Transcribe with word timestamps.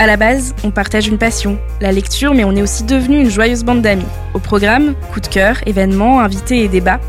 À 0.00 0.08
la 0.08 0.16
base, 0.16 0.56
on 0.64 0.72
partage 0.72 1.06
une 1.06 1.18
passion, 1.18 1.56
la 1.80 1.92
lecture, 1.92 2.34
mais 2.34 2.44
on 2.44 2.54
est 2.56 2.62
aussi 2.62 2.82
devenu 2.82 3.20
une 3.20 3.30
joyeuse 3.30 3.62
bande 3.62 3.80
d'amis. 3.80 4.04
Au 4.34 4.40
programme, 4.40 4.94
coup 5.12 5.20
de 5.20 5.28
cœur, 5.28 5.56
événements, 5.66 6.20
invités 6.20 6.64
et 6.64 6.68
débats. 6.68 7.00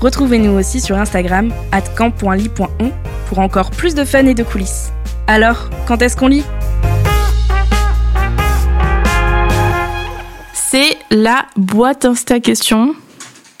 Retrouvez-nous 0.00 0.58
aussi 0.58 0.80
sur 0.80 0.98
Instagram, 0.98 1.52
camp.ly.on, 1.96 2.92
pour 3.28 3.38
encore 3.38 3.70
plus 3.70 3.94
de 3.94 4.04
fun 4.04 4.26
et 4.26 4.34
de 4.34 4.42
coulisses. 4.42 4.92
Alors, 5.28 5.70
quand 5.86 6.02
est-ce 6.02 6.16
qu'on 6.16 6.26
lit? 6.26 6.42
C'est 10.52 10.96
la 11.12 11.46
boîte 11.56 12.04
Insta 12.04 12.40
question. 12.40 12.96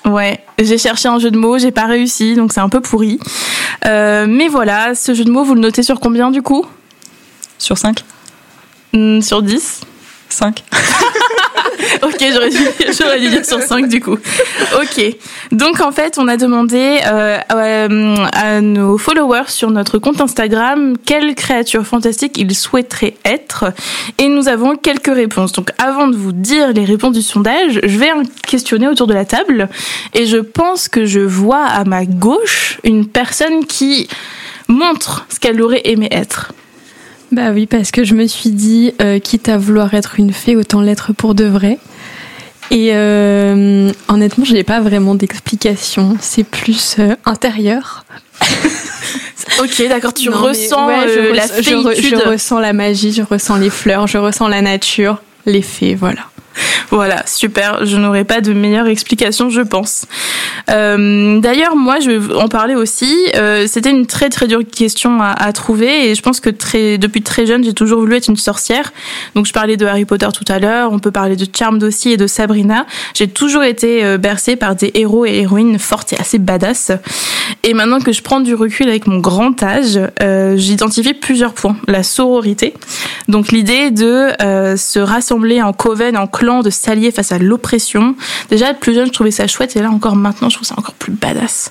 Ouais, 0.04 0.40
j'ai 0.58 0.78
cherché 0.78 1.08
un 1.08 1.20
jeu 1.20 1.30
de 1.30 1.38
mots, 1.38 1.56
j'ai 1.56 1.70
pas 1.70 1.86
réussi, 1.86 2.34
donc 2.34 2.52
c'est 2.52 2.60
un 2.60 2.68
peu 2.68 2.80
pourri. 2.80 3.20
Euh, 3.86 4.26
mais 4.28 4.48
voilà, 4.48 4.96
ce 4.96 5.14
jeu 5.14 5.24
de 5.24 5.30
mots, 5.30 5.44
vous 5.44 5.54
le 5.54 5.60
notez 5.60 5.84
sur 5.84 6.00
combien 6.00 6.32
du 6.32 6.42
coup? 6.42 6.66
Sur 7.58 7.78
5 7.78 8.04
Hmm, 8.92 9.20
Sur 9.20 9.42
10 9.42 9.82
5 10.28 10.64
Ok, 12.02 12.24
j'aurais 12.32 13.20
dû, 13.20 13.28
dire 13.28 13.44
sur 13.44 13.60
5 13.60 13.88
du 13.88 14.00
coup. 14.00 14.16
Ok. 14.80 15.16
Donc 15.50 15.80
en 15.80 15.92
fait, 15.92 16.16
on 16.16 16.26
a 16.28 16.36
demandé 16.36 17.00
euh, 17.06 17.38
à, 17.48 18.54
à 18.54 18.60
nos 18.60 18.96
followers 18.98 19.48
sur 19.48 19.70
notre 19.70 19.98
compte 19.98 20.20
Instagram 20.20 20.94
quelle 21.04 21.34
créature 21.34 21.84
fantastique 21.84 22.38
ils 22.38 22.54
souhaiteraient 22.54 23.14
être. 23.24 23.72
Et 24.18 24.28
nous 24.28 24.48
avons 24.48 24.76
quelques 24.76 25.14
réponses. 25.14 25.52
Donc 25.52 25.70
avant 25.78 26.08
de 26.08 26.16
vous 26.16 26.32
dire 26.32 26.72
les 26.72 26.84
réponses 26.84 27.14
du 27.14 27.22
sondage, 27.22 27.80
je 27.82 27.98
vais 27.98 28.10
questionner 28.46 28.88
autour 28.88 29.06
de 29.06 29.14
la 29.14 29.24
table. 29.24 29.68
Et 30.14 30.26
je 30.26 30.38
pense 30.38 30.88
que 30.88 31.04
je 31.04 31.20
vois 31.20 31.64
à 31.64 31.84
ma 31.84 32.06
gauche 32.06 32.78
une 32.84 33.06
personne 33.06 33.66
qui 33.66 34.08
montre 34.68 35.26
ce 35.28 35.38
qu'elle 35.40 35.60
aurait 35.60 35.82
aimé 35.84 36.08
être. 36.10 36.52
Bah 37.32 37.50
oui, 37.52 37.66
parce 37.66 37.90
que 37.90 38.04
je 38.04 38.14
me 38.14 38.26
suis 38.26 38.50
dit, 38.50 38.92
euh, 39.00 39.18
quitte 39.18 39.48
à 39.48 39.56
vouloir 39.56 39.94
être 39.94 40.16
une 40.18 40.32
fée, 40.32 40.54
autant 40.54 40.82
l'être 40.82 41.14
pour 41.14 41.34
de 41.34 41.44
vrai. 41.44 41.78
Et 42.70 42.90
euh, 42.92 43.90
honnêtement, 44.08 44.44
je 44.44 44.52
n'ai 44.52 44.64
pas 44.64 44.80
vraiment 44.80 45.14
d'explication. 45.14 46.16
C'est 46.20 46.44
plus 46.44 46.96
euh, 46.98 47.16
intérieur. 47.24 48.04
Ok, 49.58 49.82
d'accord, 49.88 50.14
tu 50.14 50.30
Non, 50.30 50.40
ressens 50.40 50.86
ouais, 50.86 51.08
je 51.08 51.18
euh, 51.18 51.34
la 51.34 51.46
je, 51.46 52.00
je 52.00 52.28
ressens 52.28 52.60
la 52.60 52.72
magie, 52.72 53.12
je 53.12 53.22
ressens 53.22 53.56
les 53.56 53.70
fleurs, 53.70 54.06
je 54.06 54.16
ressens 54.16 54.48
la 54.48 54.62
nature, 54.62 55.20
les 55.46 55.62
fées, 55.62 55.94
voilà. 55.94 56.20
Voilà, 56.92 57.22
super. 57.26 57.86
Je 57.86 57.96
n'aurais 57.96 58.24
pas 58.24 58.42
de 58.42 58.52
meilleure 58.52 58.86
explication, 58.86 59.48
je 59.48 59.62
pense. 59.62 60.04
Euh, 60.70 61.40
D'ailleurs, 61.40 61.74
moi, 61.74 62.00
je 62.00 62.10
vais 62.10 62.34
en 62.34 62.48
parler 62.48 62.74
aussi. 62.74 63.16
Euh, 63.34 63.66
C'était 63.66 63.90
une 63.90 64.06
très 64.06 64.28
très 64.28 64.46
dure 64.46 64.60
question 64.70 65.20
à, 65.22 65.52
trouver 65.54 66.10
et 66.10 66.14
je 66.14 66.20
pense 66.20 66.40
que 66.40 66.50
depuis 66.50 67.22
très 67.22 67.46
jeune, 67.46 67.64
j'ai 67.64 67.72
toujours 67.72 68.00
voulu 68.00 68.16
être 68.16 68.28
une 68.28 68.36
sorcière. 68.36 68.92
Donc, 69.34 69.46
je 69.46 69.54
parlais 69.54 69.78
de 69.78 69.86
Harry 69.86 70.04
Potter 70.04 70.28
tout 70.34 70.44
à 70.48 70.58
l'heure. 70.58 70.92
On 70.92 70.98
peut 70.98 71.10
parler 71.10 71.34
de 71.36 71.46
Charmed 71.50 71.82
aussi 71.82 72.12
et 72.12 72.16
de 72.18 72.26
Sabrina. 72.26 72.86
J'ai 73.14 73.28
toujours 73.28 73.62
été 73.62 74.04
euh, 74.04 74.18
bercée 74.18 74.56
par 74.56 74.74
des 74.74 74.90
héros 74.94 75.24
et 75.24 75.38
héroïnes 75.38 75.78
fortes 75.78 76.12
et 76.12 76.18
assez 76.18 76.38
badass. 76.38 76.92
Et 77.64 77.72
maintenant 77.72 78.00
que 78.00 78.12
je 78.12 78.20
prends 78.20 78.40
du 78.40 78.54
recul 78.54 78.88
avec 78.90 79.06
mon 79.06 79.18
grand 79.18 79.62
âge, 79.62 79.98
j'identifie 80.56 81.14
plusieurs 81.14 81.52
points. 81.54 81.76
La 81.86 82.02
sororité, 82.02 82.74
donc 83.28 83.48
l'idée 83.48 83.90
de 83.90 84.30
se 84.76 84.98
rassembler 84.98 85.62
en 85.62 85.72
coven, 85.72 86.16
en 86.16 86.26
clan, 86.26 86.41
de 86.42 86.70
s'allier 86.70 87.10
face 87.10 87.32
à 87.32 87.38
l'oppression. 87.38 88.14
Déjà, 88.50 88.74
plus 88.74 88.94
jeune, 88.94 89.06
je 89.06 89.12
trouvais 89.12 89.30
ça 89.30 89.46
chouette, 89.46 89.76
et 89.76 89.80
là 89.80 89.90
encore 89.90 90.16
maintenant, 90.16 90.48
je 90.48 90.56
trouve 90.56 90.66
ça 90.66 90.74
encore 90.76 90.94
plus 90.94 91.12
badass. 91.12 91.70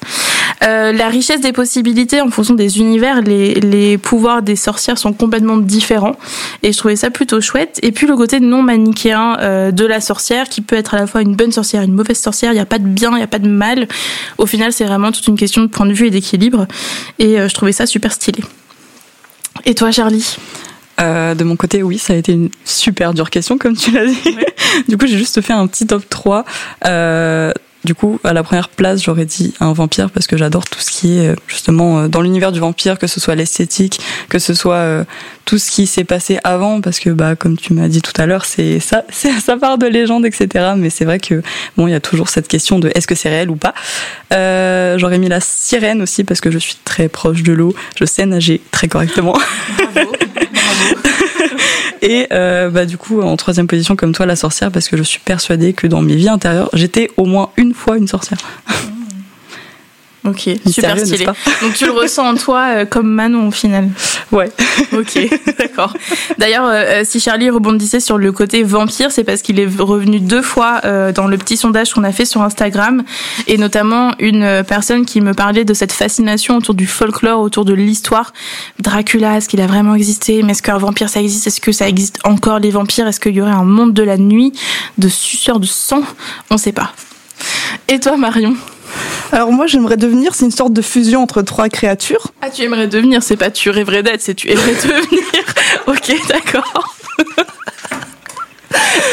Euh, 0.63 0.91
la 0.91 1.07
richesse 1.07 1.41
des 1.41 1.51
possibilités 1.51 2.21
en 2.21 2.29
fonction 2.29 2.53
des 2.53 2.79
univers, 2.79 3.21
les, 3.21 3.55
les 3.55 3.97
pouvoirs 3.97 4.41
des 4.41 4.55
sorcières 4.55 4.97
sont 4.97 5.13
complètement 5.13 5.57
différents, 5.57 6.15
et 6.63 6.71
je 6.71 6.77
trouvais 6.77 6.95
ça 6.95 7.09
plutôt 7.09 7.41
chouette. 7.41 7.79
Et 7.83 7.91
puis 7.91 8.07
le 8.07 8.15
côté 8.15 8.39
non 8.39 8.63
manichéen 8.63 9.37
euh, 9.39 9.71
de 9.71 9.85
la 9.85 9.99
sorcière, 10.01 10.47
qui 10.49 10.61
peut 10.61 10.75
être 10.75 10.93
à 10.93 10.99
la 10.99 11.07
fois 11.07 11.21
une 11.21 11.35
bonne 11.35 11.51
sorcière, 11.51 11.83
une 11.83 11.93
mauvaise 11.93 12.19
sorcière. 12.19 12.51
Il 12.51 12.55
n'y 12.55 12.61
a 12.61 12.65
pas 12.65 12.79
de 12.79 12.87
bien, 12.87 13.11
il 13.11 13.17
n'y 13.17 13.23
a 13.23 13.27
pas 13.27 13.39
de 13.39 13.49
mal. 13.49 13.87
Au 14.37 14.45
final, 14.45 14.71
c'est 14.71 14.85
vraiment 14.85 15.11
toute 15.11 15.27
une 15.27 15.37
question 15.37 15.61
de 15.61 15.67
point 15.67 15.85
de 15.85 15.93
vue 15.93 16.07
et 16.07 16.11
d'équilibre, 16.11 16.67
et 17.19 17.39
euh, 17.39 17.47
je 17.47 17.53
trouvais 17.53 17.73
ça 17.73 17.85
super 17.85 18.13
stylé. 18.13 18.43
Et 19.65 19.75
toi, 19.75 19.91
Charlie? 19.91 20.37
Euh, 20.99 21.35
de 21.35 21.43
mon 21.43 21.55
côté, 21.55 21.83
oui, 21.83 21.97
ça 21.97 22.13
a 22.13 22.15
été 22.15 22.33
une 22.33 22.49
super 22.65 23.13
dure 23.13 23.29
question, 23.29 23.57
comme 23.57 23.75
tu 23.75 23.91
l'as 23.91 24.05
dit. 24.05 24.37
du 24.87 24.97
coup, 24.97 25.07
j'ai 25.07 25.17
juste 25.17 25.41
fait 25.41 25.53
un 25.53 25.67
petit 25.67 25.87
top 25.87 26.07
3. 26.09 26.45
Euh, 26.85 27.51
du 27.83 27.95
coup, 27.95 28.19
à 28.23 28.33
la 28.33 28.43
première 28.43 28.69
place, 28.69 29.03
j'aurais 29.03 29.25
dit 29.25 29.55
un 29.59 29.73
vampire 29.73 30.11
parce 30.11 30.27
que 30.27 30.37
j'adore 30.37 30.65
tout 30.65 30.79
ce 30.79 30.91
qui 30.91 31.17
est 31.17 31.29
euh, 31.29 31.35
justement 31.47 32.01
euh, 32.01 32.07
dans 32.07 32.21
l'univers 32.21 32.51
du 32.51 32.59
vampire, 32.59 32.99
que 32.99 33.07
ce 33.07 33.19
soit 33.19 33.33
l'esthétique, 33.33 33.99
que 34.29 34.37
ce 34.37 34.53
soit 34.53 35.05
tout 35.45 35.57
ce 35.57 35.71
qui 35.71 35.87
s'est 35.87 36.03
passé 36.03 36.37
avant, 36.43 36.79
parce 36.79 36.99
que 36.99 37.09
bah 37.09 37.35
comme 37.35 37.57
tu 37.57 37.73
m'as 37.73 37.87
dit 37.87 38.01
tout 38.01 38.13
à 38.21 38.27
l'heure, 38.27 38.45
c'est 38.45 38.79
ça, 38.79 39.03
c'est 39.09 39.31
ça 39.39 39.57
part 39.57 39.79
de 39.79 39.87
légende, 39.87 40.25
etc. 40.27 40.73
Mais 40.77 40.91
c'est 40.91 41.05
vrai 41.05 41.19
que 41.19 41.41
bon, 41.75 41.87
il 41.87 41.91
y 41.91 41.95
a 41.95 41.99
toujours 41.99 42.29
cette 42.29 42.47
question 42.47 42.77
de 42.77 42.91
est-ce 42.93 43.07
que 43.07 43.15
c'est 43.15 43.29
réel 43.29 43.49
ou 43.49 43.55
pas. 43.55 43.73
Euh, 44.31 44.99
j'aurais 44.99 45.17
mis 45.17 45.29
la 45.29 45.39
sirène 45.41 46.03
aussi 46.03 46.23
parce 46.23 46.39
que 46.39 46.51
je 46.51 46.59
suis 46.59 46.77
très 46.85 47.09
proche 47.09 47.41
de 47.41 47.53
l'eau, 47.53 47.73
je 47.99 48.05
sais 48.05 48.25
nager 48.27 48.61
très 48.71 48.87
correctement. 48.87 49.35
Bravo. 49.93 50.11
Et 52.01 52.27
euh, 52.31 52.69
bah, 52.69 52.85
du 52.85 52.97
coup, 52.97 53.21
en 53.21 53.37
troisième 53.37 53.67
position, 53.67 53.95
comme 53.95 54.13
toi, 54.13 54.25
la 54.25 54.35
sorcière, 54.35 54.71
parce 54.71 54.89
que 54.89 54.97
je 54.97 55.03
suis 55.03 55.19
persuadée 55.19 55.73
que 55.73 55.87
dans 55.87 56.01
mes 56.01 56.15
vies 56.15 56.29
intérieures, 56.29 56.69
j'étais 56.73 57.11
au 57.17 57.25
moins 57.25 57.51
une 57.57 57.73
fois 57.73 57.97
une 57.97 58.07
sorcière. 58.07 58.39
Ok, 60.23 60.49
super 60.69 60.99
stylé. 60.99 61.25
Donc 61.61 61.73
tu 61.75 61.85
le 61.85 61.91
ressens 61.91 62.27
en 62.27 62.35
toi 62.35 62.65
euh, 62.69 62.85
comme 62.85 63.07
Manon 63.07 63.47
au 63.47 63.51
final. 63.51 63.89
Ouais. 64.31 64.51
Ok, 64.93 65.17
d'accord. 65.57 65.93
D'ailleurs, 66.37 66.65
euh, 66.67 67.01
si 67.05 67.19
Charlie 67.19 67.49
rebondissait 67.49 67.99
sur 67.99 68.17
le 68.17 68.31
côté 68.31 68.63
vampire, 68.63 69.11
c'est 69.11 69.23
parce 69.23 69.41
qu'il 69.41 69.59
est 69.59 69.69
revenu 69.79 70.19
deux 70.19 70.41
fois 70.41 70.81
euh, 70.85 71.11
dans 71.11 71.27
le 71.27 71.37
petit 71.37 71.55
sondage 71.55 71.93
qu'on 71.93 72.03
a 72.03 72.11
fait 72.11 72.25
sur 72.25 72.41
Instagram, 72.41 73.03
et 73.47 73.57
notamment 73.57 74.13
une 74.19 74.43
euh, 74.43 74.63
personne 74.63 75.05
qui 75.05 75.21
me 75.21 75.33
parlait 75.33 75.65
de 75.65 75.73
cette 75.73 75.91
fascination 75.91 76.57
autour 76.57 76.73
du 76.73 76.87
folklore, 76.87 77.39
autour 77.39 77.63
de 77.63 77.73
l'histoire. 77.73 78.33
Dracula, 78.79 79.37
est-ce 79.37 79.47
qu'il 79.47 79.61
a 79.61 79.67
vraiment 79.67 79.95
existé? 79.95 80.43
Mais 80.43 80.51
est-ce 80.51 80.63
qu'un 80.63 80.77
vampire 80.77 81.09
ça 81.09 81.21
existe? 81.21 81.47
Est-ce 81.47 81.61
que 81.61 81.71
ça 81.71 81.87
existe 81.87 82.19
encore 82.25 82.59
les 82.59 82.71
vampires? 82.71 83.07
Est-ce 83.07 83.19
qu'il 83.19 83.35
y 83.35 83.41
aurait 83.41 83.51
un 83.51 83.63
monde 83.63 83.93
de 83.93 84.03
la 84.03 84.17
nuit, 84.17 84.53
de 84.97 85.07
suceurs 85.07 85.59
de 85.59 85.67
sang? 85.67 86.01
On 86.49 86.57
sait 86.57 86.73
pas. 86.73 86.93
Et 87.87 87.99
toi, 87.99 88.17
Marion? 88.17 88.55
Alors 89.31 89.51
moi 89.51 89.65
j'aimerais 89.67 89.97
devenir, 89.97 90.35
c'est 90.35 90.45
une 90.45 90.51
sorte 90.51 90.73
de 90.73 90.81
fusion 90.81 91.21
entre 91.23 91.41
trois 91.41 91.69
créatures. 91.69 92.31
Ah, 92.41 92.49
tu 92.49 92.63
aimerais 92.63 92.87
devenir, 92.87 93.23
c'est 93.23 93.37
pas 93.37 93.49
tu 93.49 93.69
rêverais 93.69 94.03
d'être, 94.03 94.21
c'est 94.21 94.33
tu 94.35 94.49
aimerais 94.51 94.73
devenir. 94.83 95.23
ok, 95.87 96.13
d'accord. 96.27 96.95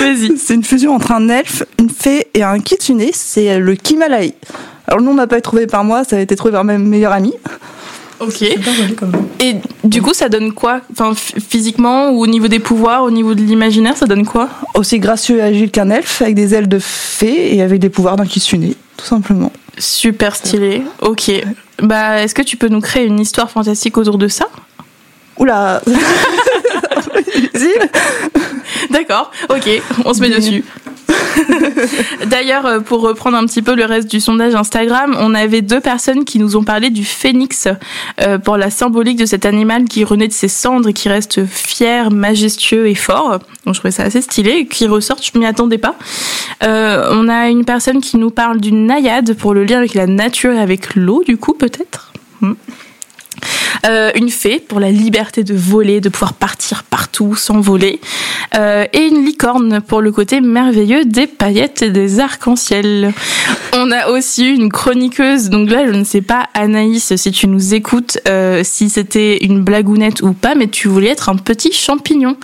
Vas-y. 0.01 0.37
C'est 0.39 0.55
une 0.55 0.65
fusion 0.65 0.95
entre 0.95 1.13
un 1.13 1.29
elfe, 1.29 1.63
une 1.79 1.91
fée 1.91 2.29
et 2.35 2.43
un 2.43 2.59
kitsune, 2.61 3.03
c'est 3.13 3.59
le 3.59 3.75
Kimalaï. 3.75 4.35
Alors 4.87 5.01
le 5.01 5.05
nom 5.05 5.15
n'a 5.15 5.27
pas 5.27 5.37
été 5.37 5.43
trouvé 5.43 5.67
par 5.67 5.85
moi, 5.85 6.05
ça 6.05 6.17
a 6.17 6.21
été 6.21 6.35
trouvé 6.37 6.53
par 6.53 6.65
ma 6.65 6.79
meilleure 6.79 7.13
amie. 7.13 7.35
Ok. 8.21 8.43
Et 8.43 9.57
du 9.85 10.03
coup, 10.03 10.13
ça 10.13 10.29
donne 10.29 10.53
quoi? 10.53 10.81
Enfin, 10.91 11.13
physiquement 11.15 12.11
ou 12.11 12.21
au 12.23 12.27
niveau 12.27 12.49
des 12.49 12.59
pouvoirs, 12.59 13.05
au 13.05 13.11
niveau 13.13 13.35
de 13.35 13.41
l'imaginaire, 13.43 13.97
ça 13.97 14.07
donne 14.07 14.25
quoi? 14.27 14.49
Aussi 14.75 14.99
gracieux 14.99 15.39
et 15.39 15.43
agile 15.43 15.71
qu'un 15.71 15.91
elfe, 15.91 16.23
avec 16.23 16.35
des 16.35 16.55
ailes 16.55 16.69
de 16.69 16.81
fée 16.81 17.55
et 17.55 17.63
avec 17.63 17.79
des 17.79 17.91
pouvoirs 17.91 18.17
d'un 18.17 18.27
kitsune, 18.27 18.75
tout 18.97 19.05
simplement. 19.07 19.53
Super 19.79 20.37
stylé. 20.37 20.83
Ok. 21.01 21.31
Bah, 21.81 22.23
est-ce 22.23 22.35
que 22.35 22.43
tu 22.43 22.57
peux 22.57 22.69
nous 22.69 22.81
créer 22.81 23.05
une 23.05 23.21
histoire 23.21 23.51
fantastique 23.51 23.97
autour 23.97 24.19
de 24.19 24.29
ça? 24.29 24.49
Oula. 25.37 25.83
D'accord. 28.91 29.31
Ok. 29.49 29.69
On 30.05 30.15
se 30.15 30.21
met 30.21 30.31
dessus. 30.31 30.65
D'ailleurs, 32.27 32.67
euh, 32.67 32.81
pour 32.81 33.01
reprendre 33.01 33.37
un 33.37 33.47
petit 33.47 33.63
peu 33.63 33.75
le 33.75 33.85
reste 33.85 34.11
du 34.11 34.21
sondage 34.21 34.55
Instagram, 34.55 35.17
on 35.19 35.35
avait 35.35 35.63
deux 35.63 35.81
personnes 35.81 36.25
qui 36.25 36.39
nous 36.39 36.57
ont 36.57 36.65
parlé 36.65 36.91
du 36.91 37.05
phénix 37.05 37.69
euh, 38.21 38.39
pour 38.39 38.57
la 38.57 38.71
symbolique 38.71 39.19
de 39.19 39.27
cet 39.27 39.47
animal 39.47 39.85
qui 39.85 40.05
renaît 40.05 40.29
de 40.29 40.33
ses 40.33 40.49
cendres 40.49 40.89
et 40.89 40.93
qui 40.93 41.09
reste 41.09 41.47
fier, 41.47 42.11
majestueux 42.11 42.89
et 42.89 42.95
fort. 42.95 43.39
Donc 43.65 43.75
je 43.75 43.81
trouvais 43.81 43.93
ça 43.93 44.05
assez 44.05 44.21
stylé, 44.21 44.51
et 44.51 44.67
qui 44.67 44.87
ressort, 44.87 45.19
je 45.23 45.39
m'y 45.39 45.47
attendais 45.47 45.79
pas. 45.79 45.97
Euh, 46.63 47.09
on 47.13 47.29
a 47.29 47.49
une 47.49 47.65
personne 47.65 48.01
qui 48.01 48.17
nous 48.17 48.31
parle 48.31 48.61
d'une 48.61 48.87
naïade 48.87 49.35
pour 49.35 49.55
le 49.55 49.65
lien 49.65 49.79
avec 49.79 49.95
la 49.95 50.07
nature 50.07 50.53
et 50.53 50.61
avec 50.61 50.95
l'eau, 50.95 51.23
du 51.25 51.37
coup 51.37 51.55
peut-être? 51.55 52.13
Hmm. 52.41 52.55
Euh, 53.87 54.11
une 54.17 54.31
fée 54.31 54.59
pour 54.59 54.81
la 54.81 54.91
liberté 54.91 55.45
de 55.45 55.55
voler, 55.55 56.01
de 56.01 56.09
pouvoir 56.09 56.33
partir 56.33 56.83
partout 56.83 57.37
sans 57.37 57.61
voler, 57.61 58.01
euh, 58.57 58.85
et 58.93 59.07
une 59.07 59.25
licorne 59.25 59.81
pour 59.81 60.01
le 60.01 60.11
côté 60.11 60.41
merveilleux 60.41 61.05
des 61.05 61.27
paillettes 61.27 61.83
et 61.83 61.91
des 61.91 62.19
arcs-en-ciel. 62.19 63.13
On 63.75 63.91
a 63.91 64.09
aussi 64.09 64.49
une 64.49 64.71
chroniqueuse, 64.71 65.49
donc 65.51 65.71
là 65.71 65.87
je 65.87 65.93
ne 65.93 66.05
sais 66.05 66.23
pas 66.23 66.49
Anaïs 66.55 67.15
si 67.15 67.31
tu 67.31 67.47
nous 67.47 67.75
écoutes, 67.75 68.19
euh, 68.29 68.63
si 68.65 68.91
c'était 68.91 69.45
une 69.45 69.63
blagounette 69.63 70.23
ou 70.23 70.33
pas, 70.33 70.55
mais 70.55 70.69
tu 70.69 70.89
voulais 70.89 71.09
être 71.09 71.29
un 71.29 71.37
petit 71.37 71.73
champignon. 71.73 72.37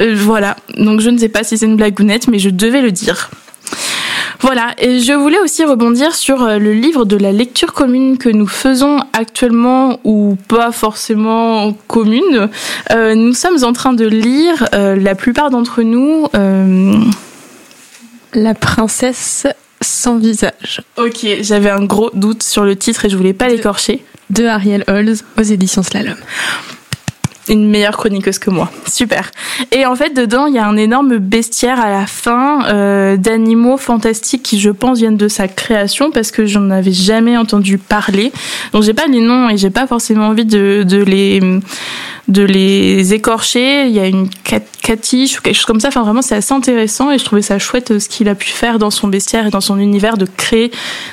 Euh, 0.00 0.14
voilà, 0.16 0.56
donc 0.76 1.00
je 1.00 1.10
ne 1.10 1.18
sais 1.18 1.28
pas 1.28 1.44
si 1.44 1.58
c'est 1.58 1.66
une 1.66 1.76
blagounette, 1.76 2.28
mais 2.28 2.38
je 2.38 2.50
devais 2.50 2.80
le 2.80 2.90
dire. 2.90 3.30
Voilà, 4.40 4.74
et 4.78 5.00
je 5.00 5.12
voulais 5.12 5.38
aussi 5.40 5.64
rebondir 5.64 6.14
sur 6.14 6.42
euh, 6.42 6.58
le 6.58 6.72
livre 6.74 7.04
de 7.04 7.16
la 7.16 7.32
lecture 7.32 7.72
commune 7.72 8.18
que 8.18 8.28
nous 8.28 8.46
faisons 8.46 8.98
actuellement 9.12 10.00
ou 10.04 10.36
pas 10.48 10.72
forcément 10.72 11.72
commune. 11.86 12.48
Euh, 12.92 13.14
nous 13.14 13.32
sommes 13.32 13.62
en 13.64 13.72
train 13.72 13.92
de 13.92 14.06
lire, 14.06 14.66
euh, 14.74 14.96
la 14.96 15.14
plupart 15.14 15.50
d'entre 15.50 15.82
nous... 15.82 16.26
Euh, 16.34 16.94
La 18.34 18.54
princesse 18.54 19.46
sans 19.80 20.16
visage 20.16 20.82
Ok, 20.96 21.26
j'avais 21.40 21.70
un 21.70 21.84
gros 21.84 22.10
doute 22.14 22.42
sur 22.42 22.64
le 22.64 22.74
titre 22.76 23.04
et 23.04 23.10
je 23.10 23.16
voulais 23.16 23.32
pas 23.34 23.48
l'écorcher. 23.48 24.04
de 24.30 24.46
Ariel 24.46 24.82
Holz 24.88 25.24
aux 25.38 25.42
éditions 25.42 25.82
Slalom. 25.82 26.16
Une 27.48 27.68
meilleure 27.68 27.96
chroniqueuse 27.96 28.38
que 28.38 28.50
moi. 28.50 28.70
Super. 28.86 29.30
Et 29.72 29.86
en 29.86 29.94
fait, 29.94 30.10
dedans, 30.10 30.46
il 30.46 30.54
y 30.54 30.58
a 30.58 30.66
un 30.66 30.76
énorme 30.76 31.18
bestiaire 31.18 31.80
à 31.80 31.90
la 31.90 32.06
fin 32.06 32.66
euh, 32.66 33.16
d'animaux 33.16 33.76
fantastiques 33.76 34.42
qui, 34.42 34.58
je 34.58 34.70
pense, 34.70 34.98
viennent 34.98 35.16
de 35.16 35.28
sa 35.28 35.48
création 35.48 36.10
parce 36.10 36.30
que 36.30 36.46
j'en 36.46 36.70
avais 36.70 36.92
jamais 36.92 37.36
entendu 37.36 37.78
parler. 37.78 38.32
Donc, 38.72 38.82
j'ai 38.82 38.94
pas 38.94 39.06
les 39.06 39.20
noms 39.20 39.48
et 39.50 39.56
j'ai 39.56 39.70
pas 39.70 39.86
forcément 39.86 40.28
envie 40.28 40.44
de, 40.44 40.84
les 41.06 41.40
de 42.28 42.42
les 42.42 43.12
écorcher. 43.12 43.86
Il 43.86 43.92
y 43.92 44.00
a 44.00 44.06
une 44.06 44.28
catiche 44.84 45.38
ou 45.38 45.42
quelque 45.42 45.56
chose 45.56 45.64
comme 45.64 45.80
ça. 45.80 45.88
Enfin, 45.88 46.02
vraiment, 46.02 46.22
c'est 46.22 46.36
assez 46.36 46.52
intéressant 46.54 47.10
et 47.10 47.18
je 47.18 47.24
trouvais 47.24 47.42
ça 47.42 47.58
chouette 47.58 47.90
euh, 47.90 47.98
ce 47.98 48.08
qu'il 48.08 48.28
a 48.28 48.34
pu 48.34 48.48
faire 48.50 48.78
dans 48.78 48.90
son 48.90 49.08
bestiaire 49.08 49.46
et 49.46 49.50
dans 49.50 49.60
son 49.60 49.78
univers 49.80 50.16
de 50.16 50.26
créer 50.36 50.70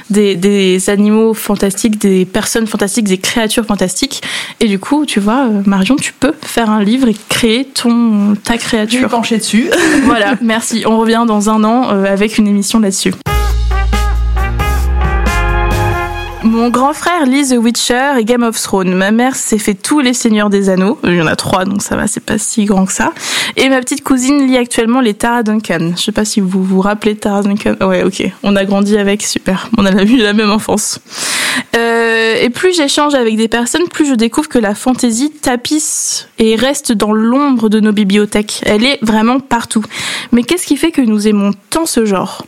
des, 0.10 0.36
des 0.36 0.90
animaux 0.90 1.34
fantastiques, 1.34 1.98
des 1.98 2.26
personnes 2.26 2.68
fantastiques, 2.68 3.06
des 3.08 3.18
créatures 3.18 3.66
fantastiques. 3.66 4.22
Et 4.60 4.68
du 4.68 4.78
coup, 4.78 5.06
tu 5.06 5.20
vois, 5.20 5.48
euh, 5.48 5.62
Marion, 5.66 5.96
tu 5.96 6.14
peux 6.14 6.34
faire 6.42 6.70
un 6.70 6.84
livre 6.84 7.08
et 7.08 7.16
créer 7.30 7.66
ton 7.66 8.36
ta 8.44 8.54
Je 8.54 8.58
vais 8.60 8.64
créature. 8.64 9.10
pencher 9.10 9.38
dessus. 9.38 9.70
voilà, 10.04 10.36
merci. 10.42 10.84
On 10.86 10.98
revient 11.00 11.24
dans 11.26 11.50
un 11.50 11.64
an 11.64 11.90
euh, 11.92 12.12
avec 12.12 12.38
une 12.38 12.48
émission 12.48 12.80
là-dessus. 12.80 13.14
Mon 16.52 16.68
grand 16.68 16.92
frère 16.92 17.26
lit 17.26 17.48
The 17.48 17.56
Witcher 17.58 18.20
et 18.20 18.26
Game 18.26 18.44
of 18.44 18.62
Thrones. 18.62 18.94
Ma 18.94 19.12
mère 19.12 19.38
s'est 19.38 19.58
fait 19.58 19.74
tous 19.74 20.02
les 20.02 20.14
Seigneurs 20.14 20.50
des 20.50 20.68
Anneaux. 20.68 21.00
Il 21.06 21.16
y 21.16 21.22
en 21.22 21.28
a 21.28 21.38
trois, 21.38 21.64
donc 21.64 21.82
ça 21.82 21.96
va, 21.96 22.08
c'est 22.08 22.20
pas 22.20 22.38
si 22.38 22.66
grand 22.66 22.86
que 22.86 22.92
ça. 22.92 23.14
Et 23.56 23.70
ma 23.70 23.80
petite 23.80 24.04
cousine 24.04 24.46
lit 24.46 24.58
actuellement 24.58 25.00
les 25.00 25.14
Tara 25.14 25.44
Duncan. 25.44 25.94
Je 25.96 26.02
sais 26.02 26.12
pas 26.12 26.26
si 26.26 26.42
vous 26.42 26.62
vous 26.62 26.82
rappelez 26.82 27.16
Tara 27.16 27.42
Duncan. 27.42 27.78
Ouais, 27.80 28.04
ok. 28.04 28.30
On 28.44 28.58
a 28.58 28.66
grandi 28.66 28.98
avec, 28.98 29.24
super. 29.24 29.70
On 29.78 29.86
a 29.86 30.04
eu 30.04 30.18
la 30.18 30.34
même 30.34 30.52
enfance. 30.52 31.00
Euh, 31.78 32.36
et 32.42 32.50
plus 32.50 32.76
j'échange 32.76 33.14
avec 33.16 33.38
des 33.38 33.48
personnes, 33.48 33.88
plus 33.88 34.06
je 34.06 34.16
découvre 34.16 34.50
que 34.50 34.60
la 34.60 34.76
fantaisie 34.76 35.32
tapisse 35.32 36.28
et 36.38 36.58
reste 36.58 36.92
dans 36.92 37.14
l'ombre 37.14 37.70
de 37.70 37.80
nos 37.80 37.94
bibliothèques. 37.94 38.62
Elle 38.66 38.84
est 38.84 39.00
vraiment 39.02 39.40
partout. 39.40 39.86
Mais 40.34 40.44
qu'est-ce 40.44 40.68
qui 40.68 40.76
fait 40.76 40.92
que 40.92 41.02
nous 41.02 41.30
aimons 41.30 41.52
tant 41.70 41.86
ce 41.86 42.04
genre? 42.04 42.46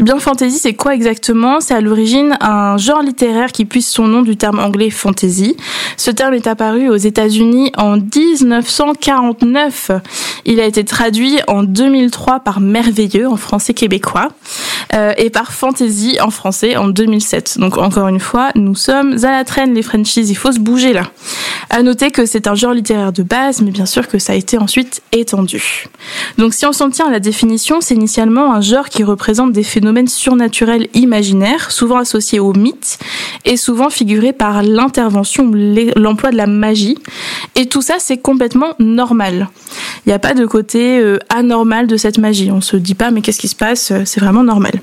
Bien, 0.00 0.18
fantasy, 0.18 0.58
c'est 0.58 0.74
quoi 0.74 0.94
exactement? 0.94 1.60
C'est 1.60 1.74
à 1.74 1.80
l'origine 1.80 2.36
un 2.40 2.76
genre 2.76 3.02
littéraire 3.02 3.52
qui 3.52 3.64
puise 3.64 3.86
son 3.86 4.06
nom 4.06 4.22
du 4.22 4.36
terme 4.36 4.58
anglais 4.58 4.90
fantasy. 4.90 5.56
Ce 5.96 6.10
terme 6.10 6.34
est 6.34 6.46
apparu 6.46 6.88
aux 6.88 6.96
États-Unis 6.96 7.72
en 7.76 7.96
1949. 7.96 9.90
Il 10.44 10.60
a 10.60 10.64
été 10.64 10.84
traduit 10.84 11.38
en 11.48 11.62
2003 11.62 12.40
par 12.40 12.60
merveilleux 12.60 13.28
en 13.28 13.36
français 13.36 13.74
québécois 13.74 14.28
euh, 14.94 15.12
et 15.16 15.30
par 15.30 15.52
fantasy 15.52 16.18
en 16.20 16.30
français 16.30 16.76
en 16.76 16.88
2007. 16.88 17.58
Donc 17.58 17.78
encore 17.78 18.08
une 18.08 18.20
fois, 18.20 18.50
nous 18.54 18.74
sommes 18.74 19.16
à 19.24 19.30
la 19.30 19.44
traîne 19.44 19.74
les 19.74 19.82
franchises. 19.82 20.30
Il 20.30 20.36
faut 20.36 20.52
se 20.52 20.60
bouger 20.60 20.92
là. 20.92 21.02
À 21.70 21.82
noter 21.82 22.10
que 22.10 22.26
c'est 22.26 22.46
un 22.46 22.54
genre 22.54 22.72
littéraire 22.72 23.12
de 23.12 23.22
base, 23.22 23.60
mais 23.60 23.70
bien 23.70 23.86
sûr 23.86 24.06
que 24.08 24.18
ça 24.18 24.34
a 24.34 24.36
été 24.36 24.56
ensuite 24.58 25.02
étendu. 25.12 25.88
Donc 26.38 26.54
si 26.54 26.64
on 26.66 26.72
s'en 26.72 26.90
tient 26.90 27.08
à 27.08 27.10
la 27.10 27.20
définition, 27.20 27.80
c'est 27.80 27.94
initialement 27.94 28.52
un 28.52 28.60
genre 28.60 28.88
qui 28.88 29.02
représente 29.02 29.45
des 29.52 29.62
phénomènes 29.62 30.08
surnaturels 30.08 30.88
imaginaires, 30.94 31.70
souvent 31.70 31.98
associés 31.98 32.40
au 32.40 32.52
mythe, 32.52 32.98
et 33.44 33.56
souvent 33.56 33.90
figurés 33.90 34.32
par 34.32 34.62
l'intervention 34.62 35.44
ou 35.44 35.52
l'e- 35.54 35.92
l'emploi 35.96 36.30
de 36.30 36.36
la 36.36 36.46
magie. 36.46 36.98
Et 37.54 37.66
tout 37.66 37.82
ça, 37.82 37.94
c'est 37.98 38.18
complètement 38.18 38.74
normal. 38.78 39.48
Il 40.04 40.10
n'y 40.10 40.14
a 40.14 40.18
pas 40.18 40.34
de 40.34 40.46
côté 40.46 40.98
euh, 40.98 41.18
anormal 41.28 41.86
de 41.86 41.96
cette 41.96 42.18
magie. 42.18 42.50
On 42.50 42.60
se 42.60 42.76
dit 42.76 42.94
pas, 42.94 43.10
mais 43.10 43.20
qu'est-ce 43.22 43.40
qui 43.40 43.48
se 43.48 43.56
passe? 43.56 43.92
C'est 44.04 44.20
vraiment 44.20 44.44
normal. 44.44 44.80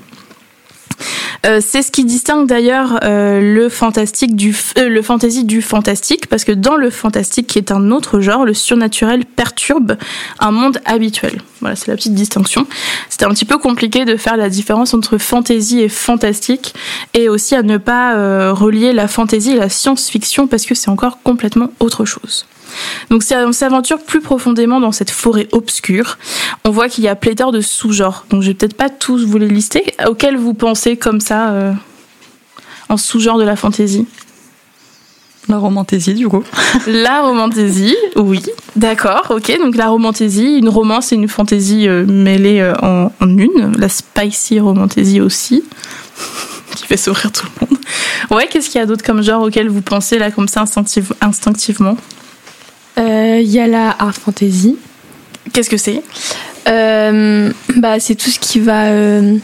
Euh, 1.46 1.60
c'est 1.64 1.82
ce 1.82 1.90
qui 1.90 2.04
distingue 2.04 2.46
d'ailleurs 2.46 3.00
euh, 3.04 3.40
le 3.40 3.68
fantastique 3.68 4.34
du 4.34 4.56
euh, 4.78 4.88
le 4.88 5.02
fantasy 5.02 5.44
du 5.44 5.60
fantastique 5.60 6.26
parce 6.28 6.44
que 6.44 6.52
dans 6.52 6.76
le 6.76 6.88
fantastique 6.90 7.46
qui 7.48 7.58
est 7.58 7.70
un 7.70 7.90
autre 7.90 8.20
genre, 8.20 8.44
le 8.44 8.54
surnaturel 8.54 9.24
perturbe 9.26 9.96
un 10.38 10.50
monde 10.50 10.80
habituel. 10.84 11.42
Voilà, 11.60 11.76
c'est 11.76 11.88
la 11.88 11.96
petite 11.96 12.14
distinction. 12.14 12.66
C'était 13.10 13.26
un 13.26 13.30
petit 13.30 13.44
peu 13.44 13.58
compliqué 13.58 14.04
de 14.04 14.16
faire 14.16 14.36
la 14.36 14.48
différence 14.48 14.94
entre 14.94 15.18
fantasy 15.18 15.80
et 15.80 15.88
fantastique 15.88 16.74
et 17.12 17.28
aussi 17.28 17.54
à 17.54 17.62
ne 17.62 17.76
pas 17.78 18.52
relier 18.52 18.92
la 18.92 19.08
fantasy 19.08 19.52
et 19.52 19.56
la 19.56 19.68
science-fiction 19.68 20.46
parce 20.46 20.66
que 20.66 20.74
c'est 20.74 20.90
encore 20.90 21.22
complètement 21.22 21.70
autre 21.80 22.04
chose. 22.04 22.46
Donc 23.10 23.22
si 23.22 23.34
on 23.34 23.52
s'aventure 23.52 24.02
plus 24.02 24.20
profondément 24.20 24.80
dans 24.80 24.92
cette 24.92 25.10
forêt 25.10 25.48
obscure, 25.52 26.18
on 26.64 26.70
voit 26.70 26.88
qu'il 26.88 27.04
y 27.04 27.08
a 27.08 27.14
pléthore 27.16 27.52
de 27.52 27.60
sous-genres. 27.60 28.26
Donc 28.30 28.42
je 28.42 28.48
vais 28.48 28.54
peut-être 28.54 28.76
pas 28.76 28.90
tous 28.90 29.24
vous 29.26 29.38
les 29.38 29.48
lister. 29.48 29.84
Auxquels 30.06 30.36
vous 30.36 30.54
pensez 30.54 30.96
comme 30.96 31.20
ça 31.20 31.50
euh, 31.50 31.72
en 32.88 32.96
sous-genre 32.96 33.38
de 33.38 33.44
la 33.44 33.56
fantasy 33.56 34.06
La 35.48 35.58
romantésie, 35.58 36.14
du 36.14 36.28
coup. 36.28 36.42
La 36.86 37.22
romantésie, 37.22 37.96
oui, 38.16 38.42
d'accord, 38.76 39.26
ok. 39.30 39.58
Donc 39.58 39.76
la 39.76 39.88
romantésie, 39.88 40.56
une 40.58 40.68
romance 40.68 41.12
et 41.12 41.16
une 41.16 41.28
fantaisie 41.28 41.86
euh, 41.88 42.04
mêlées 42.06 42.60
euh, 42.60 42.74
en, 42.82 43.12
en 43.20 43.38
une. 43.38 43.74
La 43.78 43.88
spicy 43.88 44.58
romantésie 44.60 45.20
aussi, 45.20 45.62
qui 46.76 46.86
fait 46.86 46.96
sourire 46.96 47.30
tout 47.30 47.46
le 47.60 47.66
monde. 47.66 47.78
Ouais, 48.30 48.48
qu'est-ce 48.50 48.70
qu'il 48.70 48.80
y 48.80 48.82
a 48.82 48.86
d'autre 48.86 49.04
comme 49.04 49.22
genre 49.22 49.42
auquel 49.42 49.68
vous 49.68 49.82
pensez 49.82 50.18
là 50.18 50.30
comme 50.30 50.48
ça 50.48 50.62
instinctive- 50.64 51.12
instinctivement? 51.20 51.96
Il 52.96 53.50
y 53.50 53.58
a 53.60 53.66
la 53.66 53.90
art 53.98 54.14
fantasy. 54.14 54.76
Qu'est-ce 55.52 55.70
que 55.70 55.76
c'est? 55.76 56.02
Euh, 56.68 57.50
bah, 57.76 58.00
c'est 58.00 58.14
tout 58.14 58.30
ce 58.30 58.38
qui 58.38 58.58
va, 58.60 58.84
euh, 58.86 59.36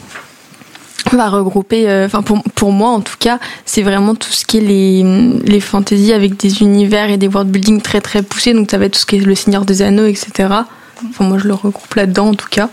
va 1.11 1.29
regrouper. 1.29 1.87
euh, 1.89 2.05
Enfin, 2.05 2.21
pour, 2.23 2.41
pour 2.55 2.71
moi, 2.71 2.89
en 2.89 3.01
tout 3.01 3.17
cas, 3.19 3.39
c'est 3.65 3.83
vraiment 3.83 4.15
tout 4.15 4.31
ce 4.31 4.45
qui 4.45 4.57
est 4.57 4.61
les, 4.61 5.03
les 5.45 5.59
fantaisies 5.59 6.13
avec 6.13 6.37
des 6.37 6.61
univers 6.61 7.09
et 7.11 7.17
des 7.17 7.27
world 7.27 7.51
building 7.51 7.81
très 7.81 8.01
très 8.01 8.23
poussés. 8.23 8.53
Donc, 8.53 8.71
ça 8.71 8.77
va 8.77 8.85
être 8.85 8.93
tout 8.93 8.99
ce 8.99 9.05
qui 9.05 9.17
est 9.17 9.19
le 9.19 9.35
Seigneur 9.35 9.65
des 9.65 9.81
Anneaux, 9.81 10.07
etc. 10.07 10.49
Enfin, 11.09 11.25
moi, 11.25 11.37
je 11.37 11.47
le 11.47 11.53
regroupe 11.53 11.93
là-dedans, 11.95 12.29
en 12.29 12.33
tout 12.33 12.49
cas. 12.49 12.69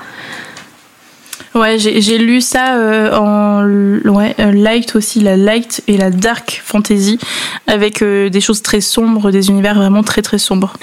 Ouais, 1.55 1.78
j'ai 1.78 2.19
lu 2.19 2.40
ça 2.40 2.76
euh, 2.76 3.17
en 3.17 3.64
ouais, 4.11 4.35
euh, 4.38 4.52
light 4.52 4.95
aussi, 4.97 5.21
la 5.21 5.37
light 5.37 5.83
et 5.88 5.97
la 5.97 6.11
dark 6.11 6.62
fantasy, 6.64 7.19
avec 7.67 8.02
euh, 8.02 8.28
des 8.28 8.40
choses 8.40 8.62
très 8.62 8.81
sombres, 8.81 9.31
des 9.31 9.49
univers 9.49 9.75
vraiment 9.75 10.02
très 10.02 10.23
très 10.23 10.38
sombres. 10.38 10.75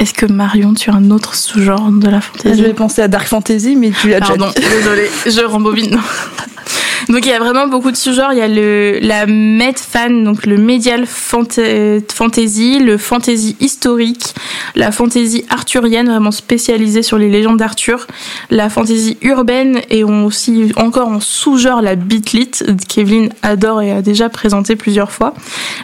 Est-ce 0.00 0.12
que 0.14 0.26
Marion, 0.26 0.74
tu 0.74 0.90
as 0.90 0.94
un 0.94 1.10
autre 1.10 1.34
sous-genre 1.34 1.90
de 1.92 2.08
la 2.08 2.18
Je 2.20 2.24
fantasy? 2.24 2.62
vais 2.62 2.72
penser 2.74 3.02
à 3.02 3.08
Dark 3.08 3.26
Fantasy, 3.28 3.76
mais 3.76 3.90
tu 3.90 4.08
l'as 4.08 4.20
déjà 4.20 4.34
Pardon, 4.36 4.52
dit. 4.56 4.62
désolée, 4.68 5.08
je 5.26 5.44
rembobine. 5.44 5.98
Donc 7.08 7.26
il 7.26 7.28
y 7.28 7.32
a 7.32 7.38
vraiment 7.38 7.66
beaucoup 7.66 7.90
de 7.90 7.96
sous-genres. 7.96 8.32
Il 8.32 8.38
y 8.38 8.42
a 8.42 8.48
le 8.48 8.98
la 9.00 9.26
med 9.26 9.78
fan, 9.78 10.24
donc 10.24 10.46
le 10.46 10.56
fanta- 11.04 12.00
fantasy, 12.12 12.78
le 12.78 12.96
fantasy 12.96 13.56
historique, 13.60 14.34
la 14.74 14.90
fantasy 14.90 15.44
arthurienne, 15.50 16.08
vraiment 16.08 16.30
spécialisée 16.30 17.02
sur 17.02 17.18
les 17.18 17.28
légendes 17.28 17.58
d'Arthur, 17.58 18.06
la 18.50 18.70
fantasy 18.70 19.18
urbaine 19.22 19.80
et 19.90 20.04
aussi 20.04 20.72
encore 20.76 21.08
en 21.08 21.20
sous-genre 21.20 21.82
la 21.82 21.96
beatlit, 21.96 22.50
qu'Evelyne 22.88 23.30
adore 23.42 23.82
et 23.82 23.92
a 23.92 24.02
déjà 24.02 24.28
présenté 24.28 24.76
plusieurs 24.76 25.12
fois, 25.12 25.34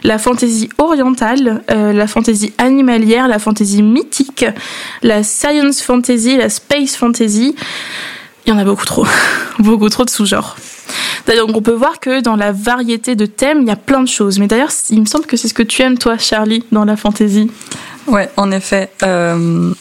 la 0.03 0.17
fantasy 0.17 0.69
orientale, 0.77 1.63
euh, 1.69 1.93
la 1.93 2.07
fantasy 2.07 2.53
animalière, 2.57 3.27
la 3.27 3.39
fantasy 3.39 3.83
mythique, 3.83 4.45
la 5.03 5.23
science 5.23 5.81
fantasy, 5.81 6.37
la 6.37 6.49
space 6.49 6.95
fantasy. 6.95 7.55
Il 8.45 8.49
y 8.49 8.51
en 8.53 8.57
a 8.57 8.63
beaucoup 8.63 8.85
trop, 8.85 9.05
beaucoup 9.59 9.89
trop 9.89 10.03
de 10.03 10.09
sous-genres. 10.09 10.55
D'ailleurs, 11.25 11.47
on 11.53 11.61
peut 11.61 11.73
voir 11.73 11.99
que 11.99 12.21
dans 12.21 12.35
la 12.35 12.51
variété 12.51 13.15
de 13.15 13.25
thèmes, 13.25 13.61
il 13.61 13.67
y 13.67 13.71
a 13.71 13.75
plein 13.75 14.01
de 14.01 14.07
choses. 14.07 14.39
Mais 14.39 14.47
d'ailleurs, 14.47 14.71
il 14.89 15.01
me 15.01 15.05
semble 15.05 15.25
que 15.25 15.37
c'est 15.37 15.47
ce 15.47 15.53
que 15.53 15.63
tu 15.63 15.81
aimes, 15.81 15.97
toi, 15.97 16.17
Charlie, 16.17 16.63
dans 16.71 16.85
la 16.85 16.97
fantasy. 16.97 17.49
Ouais, 18.07 18.29
en 18.37 18.51
effet. 18.51 18.91
Euh, 19.03 19.73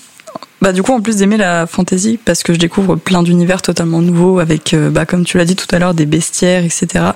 bah 0.62 0.72
du 0.72 0.82
coup 0.82 0.92
en 0.92 1.00
plus 1.00 1.16
d'aimer 1.16 1.38
la 1.38 1.66
fantasy 1.66 2.18
parce 2.22 2.42
que 2.42 2.52
je 2.52 2.58
découvre 2.58 2.94
plein 2.94 3.22
d'univers 3.22 3.62
totalement 3.62 4.02
nouveaux 4.02 4.40
avec 4.40 4.74
euh, 4.74 4.90
bah 4.90 5.06
comme 5.06 5.24
tu 5.24 5.38
l'as 5.38 5.46
dit 5.46 5.56
tout 5.56 5.66
à 5.74 5.78
l'heure 5.78 5.94
des 5.94 6.04
bestiaires 6.04 6.62
etc. 6.62 7.12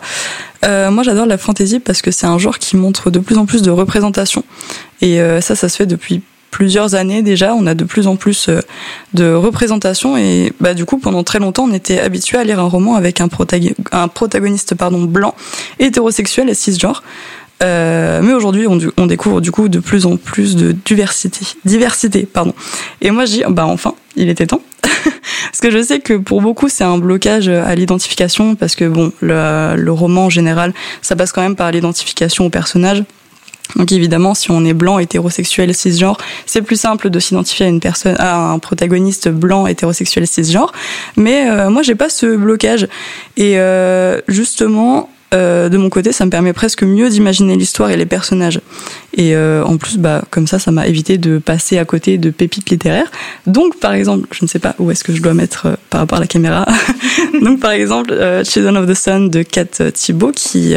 Euh, 0.64 0.90
moi 0.90 1.02
j'adore 1.02 1.26
la 1.26 1.36
fantasy 1.36 1.78
parce 1.78 2.00
que 2.00 2.10
c'est 2.10 2.24
un 2.24 2.38
genre 2.38 2.58
qui 2.58 2.74
montre 2.78 3.10
de 3.10 3.18
plus 3.18 3.36
en 3.36 3.44
plus 3.44 3.60
de 3.60 3.70
représentation 3.70 4.44
et 5.02 5.20
ça 5.42 5.54
ça 5.54 5.68
se 5.68 5.76
fait 5.76 5.84
depuis 5.84 6.22
plusieurs 6.54 6.94
années 6.94 7.22
déjà, 7.22 7.52
on 7.52 7.66
a 7.66 7.74
de 7.74 7.82
plus 7.82 8.06
en 8.06 8.14
plus 8.14 8.48
euh, 8.48 8.60
de 9.12 9.34
représentations 9.34 10.16
et 10.16 10.52
bah, 10.60 10.72
du 10.72 10.84
coup 10.84 10.98
pendant 10.98 11.24
très 11.24 11.40
longtemps 11.40 11.64
on 11.68 11.72
était 11.72 11.98
habitué 11.98 12.38
à 12.38 12.44
lire 12.44 12.60
un 12.60 12.68
roman 12.68 12.94
avec 12.94 13.20
un, 13.20 13.26
protagoniste 13.26 14.76
pardon 14.76 15.02
blanc, 15.02 15.34
hétérosexuel 15.80 16.48
et 16.48 16.54
cisgenre. 16.54 17.02
Euh, 17.64 18.20
mais 18.22 18.32
aujourd'hui, 18.32 18.66
on, 18.68 19.06
découvre 19.06 19.40
du 19.40 19.50
coup 19.50 19.68
de 19.68 19.80
plus 19.80 20.06
en 20.06 20.16
plus 20.16 20.54
de 20.54 20.70
diversité, 20.72 21.44
diversité, 21.64 22.24
pardon. 22.24 22.54
Et 23.00 23.10
moi, 23.10 23.24
je 23.24 23.32
dis, 23.32 23.42
bah 23.48 23.66
enfin, 23.66 23.94
il 24.16 24.28
était 24.28 24.46
temps, 24.46 24.60
parce 24.82 25.60
que 25.60 25.70
je 25.70 25.82
sais 25.82 26.00
que 26.00 26.14
pour 26.14 26.40
beaucoup, 26.40 26.68
c'est 26.68 26.84
un 26.84 26.98
blocage 26.98 27.48
à 27.48 27.74
l'identification, 27.74 28.54
parce 28.54 28.76
que 28.76 28.84
bon, 28.84 29.12
le, 29.22 29.90
roman 29.90 30.26
en 30.26 30.30
général, 30.30 30.72
ça 31.00 31.16
passe 31.16 31.32
quand 31.32 31.42
même 31.42 31.56
par 31.56 31.70
l'identification 31.70 32.46
au 32.46 32.50
personnage. 32.50 33.02
Donc 33.76 33.90
évidemment, 33.92 34.34
si 34.34 34.50
on 34.50 34.64
est 34.64 34.74
blanc, 34.74 34.98
hétérosexuel, 34.98 35.74
cisgenre, 35.74 36.16
c'est 36.46 36.62
plus 36.62 36.78
simple 36.80 37.10
de 37.10 37.18
s'identifier 37.18 37.66
à 37.66 37.68
une 37.68 37.80
personne, 37.80 38.16
à 38.18 38.36
un 38.36 38.58
protagoniste 38.58 39.28
blanc, 39.28 39.66
hétérosexuel, 39.66 40.26
cisgenre. 40.26 40.72
Mais 41.16 41.48
euh, 41.48 41.70
moi, 41.70 41.82
j'ai 41.82 41.94
pas 41.94 42.08
ce 42.08 42.36
blocage. 42.36 42.86
Et 43.36 43.58
euh, 43.58 44.20
justement, 44.28 45.10
euh, 45.34 45.68
de 45.68 45.76
mon 45.76 45.90
côté, 45.90 46.12
ça 46.12 46.24
me 46.24 46.30
permet 46.30 46.52
presque 46.52 46.82
mieux 46.82 47.08
d'imaginer 47.08 47.56
l'histoire 47.56 47.90
et 47.90 47.96
les 47.96 48.06
personnages. 48.06 48.60
Et 49.16 49.34
euh, 49.36 49.64
en 49.64 49.76
plus, 49.76 49.98
bah, 49.98 50.22
comme 50.30 50.46
ça, 50.46 50.58
ça 50.58 50.72
m'a 50.72 50.86
évité 50.86 51.18
de 51.18 51.38
passer 51.38 51.78
à 51.78 51.84
côté 51.84 52.18
de 52.18 52.30
pépites 52.30 52.70
littéraires. 52.70 53.10
Donc, 53.46 53.78
par 53.78 53.92
exemple, 53.94 54.26
je 54.32 54.44
ne 54.44 54.48
sais 54.48 54.58
pas 54.58 54.74
où 54.78 54.90
est-ce 54.90 55.04
que 55.04 55.14
je 55.14 55.22
dois 55.22 55.34
mettre 55.34 55.66
euh, 55.66 55.74
par 55.90 56.00
rapport 56.00 56.18
à 56.18 56.20
la 56.20 56.26
caméra. 56.26 56.66
Donc, 57.42 57.60
par 57.60 57.70
exemple, 57.70 58.12
Children 58.44 58.76
of 58.76 58.88
the 58.88 58.94
Sun 58.94 59.30
de 59.30 59.42
Kat 59.42 59.90
Thibault, 59.92 60.32
qui 60.32 60.74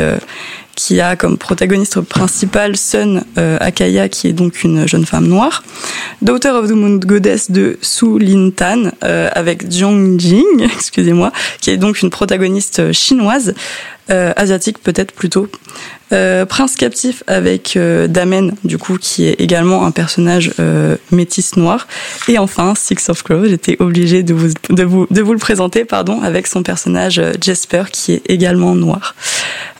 qui 0.75 1.01
a 1.01 1.15
comme 1.15 1.39
protagoniste 1.39 2.01
principal 2.01 2.77
Sun 2.77 3.23
Akaya, 3.35 4.09
qui 4.09 4.27
est 4.27 4.33
donc 4.33 4.63
une 4.63 4.87
jeune 4.87 5.05
femme 5.05 5.27
noire. 5.27 5.63
Daughter 6.21 6.49
of 6.49 6.67
the 6.67 6.73
Moon 6.73 6.97
Goddess 6.97 7.49
de 7.49 7.79
Su 7.81 8.19
Lin 8.19 8.51
Tan, 8.51 8.91
avec 9.01 9.71
Jiang 9.71 10.19
Jing, 10.19 10.61
excusez-moi, 10.75 11.31
qui 11.61 11.71
est 11.71 11.77
donc 11.77 12.01
une 12.01 12.11
protagoniste 12.11 12.91
chinoise. 12.91 13.55
Euh, 14.09 14.31
asiatique 14.37 14.79
peut-être 14.81 15.11
plutôt. 15.11 15.49
Euh, 16.13 16.45
Prince 16.45 16.75
captif 16.75 17.23
avec 17.27 17.75
euh, 17.75 18.07
Damen, 18.07 18.53
du 18.63 18.77
coup, 18.77 18.97
qui 18.97 19.25
est 19.27 19.41
également 19.41 19.85
un 19.85 19.91
personnage 19.91 20.53
métis 21.11 21.55
noir. 21.57 21.87
Et 22.27 22.37
enfin, 22.37 22.73
Six 22.75 23.09
of 23.09 23.23
Crows, 23.23 23.45
j'étais 23.45 23.77
obligée 23.79 24.23
de 24.23 24.33
vous, 24.33 24.49
de, 24.69 24.83
vous, 24.83 25.07
de 25.09 25.21
vous 25.21 25.33
le 25.33 25.39
présenter, 25.39 25.85
pardon, 25.85 26.21
avec 26.21 26.47
son 26.47 26.63
personnage 26.63 27.21
Jasper, 27.41 27.83
qui 27.91 28.13
est 28.13 28.21
également 28.29 28.75
noir. 28.75 29.15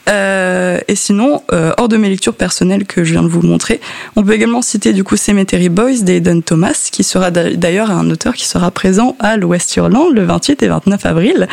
Euh, 0.08 0.80
et 0.88 0.96
sinon, 0.96 1.44
euh, 1.52 1.74
hors 1.78 1.88
de 1.88 1.98
mes 1.98 2.10
lectures 2.10 2.34
personnelles 2.34 2.86
que 2.86 3.04
je 3.04 3.12
viens 3.12 3.24
de 3.24 3.28
vous 3.28 3.42
montrer, 3.42 3.82
on 4.16 4.24
peut 4.24 4.34
également 4.34 4.62
citer 4.62 4.94
du 4.94 5.04
coup 5.04 5.18
Cemetery 5.18 5.70
Boys 5.70 6.02
d'Aiden 6.02 6.44
Thomas, 6.44 6.90
qui 6.92 7.04
sera 7.04 7.32
d'ailleurs 7.32 7.92
un 7.92 8.10
auteur 8.10 8.34
qui 8.34 8.46
sera 8.46 8.72
présent 8.72 9.16
à 9.20 9.38
l'Ouest 9.38 9.76
Irlande 9.76 10.14
le 10.14 10.24
28 10.24 10.64
et 10.64 10.68
29 10.68 11.06
avril, 11.06 11.48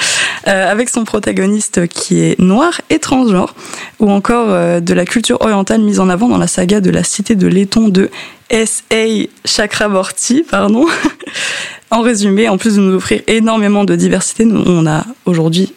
euh, 0.47 0.71
avec 0.71 0.89
son 0.89 1.05
protagoniste 1.05 1.87
qui 1.89 2.21
est 2.21 2.39
noir 2.39 2.81
et 2.91 2.99
transgenre, 2.99 3.55
ou 3.99 4.11
encore 4.11 4.49
de 4.81 4.95
la 4.95 5.05
culture 5.05 5.41
orientale 5.41 5.81
mise 5.81 6.01
en 6.01 6.09
avant 6.09 6.29
dans 6.29 6.39
la 6.39 6.47
saga 6.47 6.81
de 6.81 6.91
la 6.91 7.03
cité 7.03 7.35
de 7.35 7.47
laiton 7.47 7.89
de 7.89 8.11
S.A. 8.51 9.27
Chakraborty, 9.45 10.45
pardon. 10.49 10.87
en 11.91 12.01
résumé, 12.01 12.49
en 12.49 12.59
plus 12.59 12.77
de 12.77 12.81
nous 12.81 12.95
offrir 12.95 13.23
énormément 13.27 13.85
de 13.85 13.95
diversité, 13.95 14.45
on 14.45 14.87
a 14.87 15.05
aujourd'hui 15.27 15.73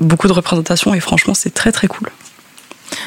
beaucoup 0.00 0.28
de 0.28 0.32
représentations 0.32 0.94
et 0.94 1.00
franchement 1.00 1.34
c'est 1.34 1.54
très 1.54 1.72
très 1.72 1.88
cool. 1.88 2.10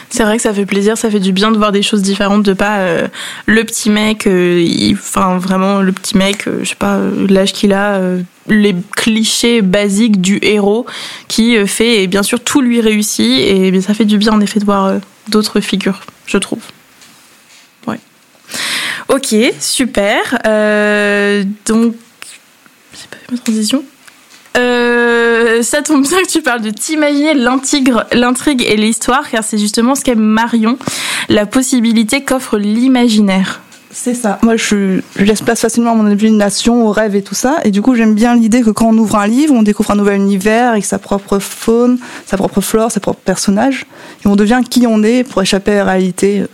C'est 0.09 0.23
vrai 0.23 0.37
que 0.37 0.43
ça 0.43 0.53
fait 0.53 0.65
plaisir, 0.65 0.97
ça 0.97 1.09
fait 1.09 1.19
du 1.19 1.31
bien 1.31 1.51
de 1.51 1.57
voir 1.57 1.71
des 1.71 1.81
choses 1.81 2.01
différentes, 2.01 2.43
de 2.43 2.53
pas 2.53 2.79
euh, 2.79 3.07
le 3.45 3.63
petit 3.63 3.89
mec, 3.89 4.27
euh, 4.27 4.93
enfin 4.93 5.37
vraiment 5.37 5.81
le 5.81 5.91
petit 5.91 6.17
mec, 6.17 6.47
euh, 6.47 6.59
je 6.63 6.69
sais 6.69 6.75
pas 6.75 6.99
l'âge 7.29 7.51
qu'il 7.51 7.73
a, 7.73 7.99
les 8.47 8.75
clichés 8.95 9.61
basiques 9.61 10.21
du 10.21 10.39
héros 10.41 10.85
qui 11.27 11.55
fait 11.67 12.03
et 12.03 12.07
bien 12.07 12.23
sûr 12.23 12.39
tout 12.39 12.61
lui 12.61 12.81
réussit 12.81 13.25
et 13.25 13.81
ça 13.81 13.93
fait 13.93 14.05
du 14.05 14.17
bien 14.17 14.33
en 14.33 14.41
effet 14.41 14.59
de 14.59 14.65
voir 14.65 14.99
d'autres 15.29 15.59
figures, 15.61 16.01
je 16.25 16.37
trouve. 16.37 16.61
Ouais. 17.87 17.99
Ok, 19.09 19.35
super. 19.59 20.39
donc, 21.65 21.95
j'ai 22.93 23.07
pas 23.09 23.17
ma 23.31 23.37
transition. 23.37 23.83
Euh, 24.57 25.61
ça 25.63 25.81
tombe 25.81 26.03
bien 26.03 26.21
que 26.21 26.27
tu 26.27 26.41
parles 26.41 26.61
de 26.61 26.69
t'imaginer 26.69 27.33
l'intrigue 27.33 28.63
et 28.67 28.77
l'histoire, 28.77 29.29
car 29.29 29.43
c'est 29.43 29.57
justement 29.57 29.95
ce 29.95 30.03
qu'aime 30.03 30.19
Marion, 30.19 30.77
la 31.29 31.45
possibilité 31.45 32.23
qu'offre 32.23 32.57
l'imaginaire. 32.57 33.61
C'est 33.93 34.15
ça. 34.15 34.39
Moi, 34.41 34.57
je, 34.57 35.01
laisse 35.17 35.41
place 35.41 35.61
facilement 35.61 35.91
à 35.91 35.93
mon 35.93 36.07
imagination, 36.07 36.87
aux 36.87 36.91
rêves 36.91 37.15
et 37.15 37.21
tout 37.21 37.35
ça. 37.35 37.57
Et 37.63 37.69
du 37.69 37.83
coup, 37.83 37.93
j'aime 37.93 38.15
bien 38.15 38.35
l'idée 38.35 38.61
que 38.61 38.71
quand 38.71 38.87
on 38.87 38.97
ouvre 38.97 39.17
un 39.17 39.27
livre, 39.27 39.53
on 39.53 39.61
découvre 39.61 39.91
un 39.91 39.95
nouvel 39.95 40.15
univers 40.15 40.71
avec 40.71 40.83
sa 40.83 40.97
propre 40.97 41.37
faune, 41.37 41.99
sa 42.25 42.35
propre 42.35 42.59
flore, 42.59 42.91
ses 42.91 42.99
propres 42.99 43.21
personnages. 43.23 43.85
Et 44.25 44.27
on 44.27 44.35
devient 44.35 44.61
qui 44.67 44.87
on 44.87 45.03
est 45.03 45.23
pour 45.23 45.43
échapper 45.43 45.73
à 45.73 45.85
la 45.85 45.91
réalité 45.91 46.41
euh, 46.41 46.47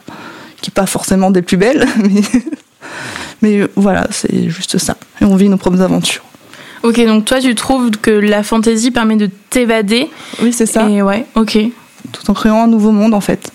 qui 0.62 0.70
n'est 0.70 0.74
pas 0.74 0.86
forcément 0.86 1.32
des 1.32 1.42
plus 1.42 1.58
belles. 1.58 1.88
Mais, 3.42 3.62
mais 3.62 3.68
voilà, 3.76 4.08
c'est 4.12 4.50
juste 4.50 4.78
ça. 4.80 4.98
Et 5.22 5.26
on 5.26 5.36
vit 5.38 5.48
nos 5.48 5.56
propres 5.56 5.82
aventures. 5.82 6.24
Ok, 6.84 7.04
donc 7.06 7.26
toi, 7.26 7.40
tu 7.40 7.56
trouves 7.56 7.92
que 7.92 8.12
la 8.12 8.44
fantaisie 8.44 8.92
permet 8.92 9.16
de 9.16 9.30
t'évader 9.50 10.10
Oui, 10.42 10.54
c'est 10.54 10.66
ça. 10.66 10.88
Et 10.90 11.02
ouais, 11.02 11.26
ok. 11.36 11.58
Tout 12.12 12.32
en 12.32 12.34
créant 12.34 12.64
un 12.64 12.68
nouveau 12.68 12.92
monde, 12.92 13.14
en 13.14 13.22
fait. 13.22 13.52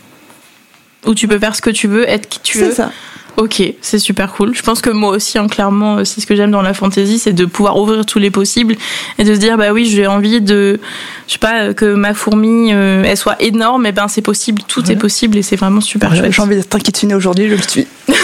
Où 1.07 1.15
tu 1.15 1.29
peux 1.29 1.39
faire 1.39 1.57
ce 1.57 1.63
que 1.63 1.71
tu 1.71 1.89
veux, 1.89 2.09
être 2.09 2.29
qui 2.29 2.41
tu 2.41 2.59
veux. 2.59 2.71
C'est 2.71 2.77
ça. 2.77 2.91
Ok, 3.37 3.63
c'est 3.81 3.99
super 3.99 4.33
cool. 4.33 4.55
Je 4.55 4.63
pense 4.63 4.81
que 4.81 4.91
moi 4.91 5.11
aussi, 5.11 5.39
hein, 5.39 5.49
clairement, 5.49 5.97
euh, 5.97 6.05
c'est 6.05 6.21
ce 6.21 6.27
que 6.27 6.37
j'aime 6.37 6.53
dans 6.53 6.63
la 6.63 6.73
fantaisie, 6.73 7.19
c'est 7.19 7.33
de 7.33 7.47
pouvoir 7.47 7.77
ouvrir 7.81 8.07
tous 8.07 8.21
les 8.21 8.31
possibles 8.31 8.77
et 9.19 9.25
de 9.25 9.35
se 9.35 9.41
dire, 9.41 9.57
bah 9.57 9.73
oui, 9.73 9.87
j'ai 9.87 10.07
envie 10.07 10.41
de, 10.41 10.79
je 11.27 11.33
sais 11.33 11.39
pas, 11.41 11.75
que 11.75 11.95
ma 11.95 12.15
fourmi, 12.15 12.73
euh, 12.73 13.03
elle 13.05 13.17
soit 13.17 13.37
énorme, 13.43 13.87
et 13.87 13.93
ben 13.93 14.07
c'est 14.07 14.23
possible, 14.23 14.63
tout 14.69 14.89
est 14.89 14.97
possible 14.97 15.37
et 15.37 15.43
c'est 15.43 15.57
vraiment 15.57 15.81
super 15.81 16.15
chouette. 16.15 16.33
J'ai 16.33 16.43
envie 16.43 16.55
d'être 16.55 16.75
inquiétée 16.77 17.13
aujourd'hui, 17.13 17.49
je 17.49 17.57
le 17.57 17.63
suis. 17.63 17.89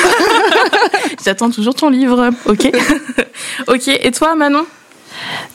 J'attends 1.24 1.50
toujours 1.50 1.74
ton 1.74 1.90
livre, 1.90 2.30
ok 2.46 2.70
Ok, 3.66 3.88
et 3.88 4.12
toi, 4.12 4.36
Manon? 4.36 4.64